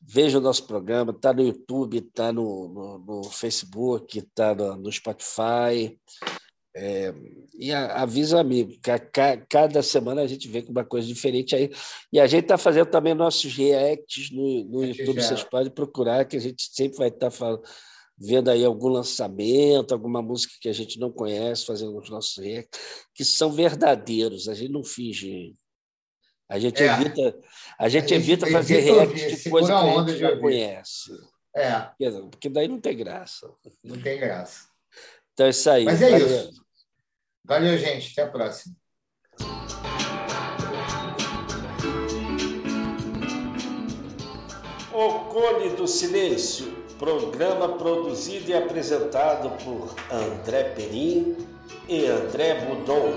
veja 0.02 0.38
o 0.38 0.40
nosso 0.40 0.66
programa, 0.66 1.12
está 1.12 1.32
no 1.32 1.42
YouTube, 1.42 1.98
está 1.98 2.32
no, 2.32 2.68
no, 2.68 2.98
no, 2.98 3.24
Facebook, 3.24 4.18
está 4.18 4.54
no, 4.54 4.76
no, 4.76 4.92
Spotify. 4.92 5.98
É, 6.74 7.12
e 7.58 7.72
a, 7.72 8.02
avisa 8.02 8.40
amigo, 8.40 8.72
cada 9.48 9.82
semana 9.82 10.22
a 10.22 10.26
gente 10.26 10.46
vê 10.48 10.62
com 10.62 10.70
uma 10.70 10.84
coisa 10.84 11.06
diferente 11.06 11.54
aí. 11.54 11.70
E 12.12 12.20
a 12.20 12.26
gente 12.26 12.44
está 12.44 12.56
fazendo 12.56 12.86
também 12.86 13.14
nossos 13.14 13.52
reacts 13.54 14.30
no, 14.30 14.64
no 14.64 14.84
YouTube, 14.84 15.20
vocês 15.20 15.42
podem 15.42 15.72
procurar, 15.72 16.24
que 16.24 16.36
a 16.36 16.40
gente 16.40 16.68
sempre 16.72 16.98
vai 16.98 17.08
estar 17.08 17.26
tá 17.26 17.30
falando 17.30 17.62
vendo 18.18 18.50
aí 18.50 18.64
algum 18.64 18.88
lançamento, 18.88 19.92
alguma 19.92 20.20
música 20.20 20.54
que 20.60 20.68
a 20.68 20.72
gente 20.72 20.98
não 20.98 21.12
conhece, 21.12 21.64
fazendo 21.64 21.96
os 21.96 22.10
nossos 22.10 22.36
reacts, 22.36 22.80
que 23.14 23.24
são 23.24 23.52
verdadeiros, 23.52 24.48
a 24.48 24.54
gente 24.54 24.72
não 24.72 24.82
finge. 24.82 25.54
A 26.48 26.58
gente 26.58 26.82
é. 26.82 26.86
evita, 26.86 27.38
a 27.78 27.88
gente, 27.88 28.04
a 28.04 28.08
gente 28.08 28.14
evita 28.14 28.46
fazer 28.46 28.80
reacts 28.80 29.42
de 29.44 29.50
coisa 29.50 29.68
que 29.68 29.72
a 29.72 30.06
gente 30.06 30.18
já 30.18 30.36
conhece. 30.38 31.12
É. 31.54 31.80
Porque 32.30 32.48
daí 32.48 32.66
não 32.66 32.80
tem 32.80 32.96
graça. 32.96 33.48
Não 33.84 34.00
tem 34.00 34.18
graça. 34.18 34.68
Então 35.32 35.46
é 35.46 35.50
isso 35.50 35.70
aí. 35.70 35.84
Mas 35.84 36.02
é 36.02 36.10
Valeu. 36.10 36.26
isso. 36.26 36.64
Valeu, 37.44 37.78
gente. 37.78 38.12
Até 38.12 38.22
a 38.22 38.30
próxima. 38.30 38.74
O 44.92 45.20
Cone 45.26 45.76
do 45.76 45.86
Silêncio 45.86 46.87
Programa 46.98 47.68
produzido 47.68 48.50
e 48.50 48.54
apresentado 48.54 49.50
por 49.62 49.94
André 50.10 50.64
Perim 50.74 51.36
e 51.88 52.06
André 52.06 52.66
Budon. 52.66 53.16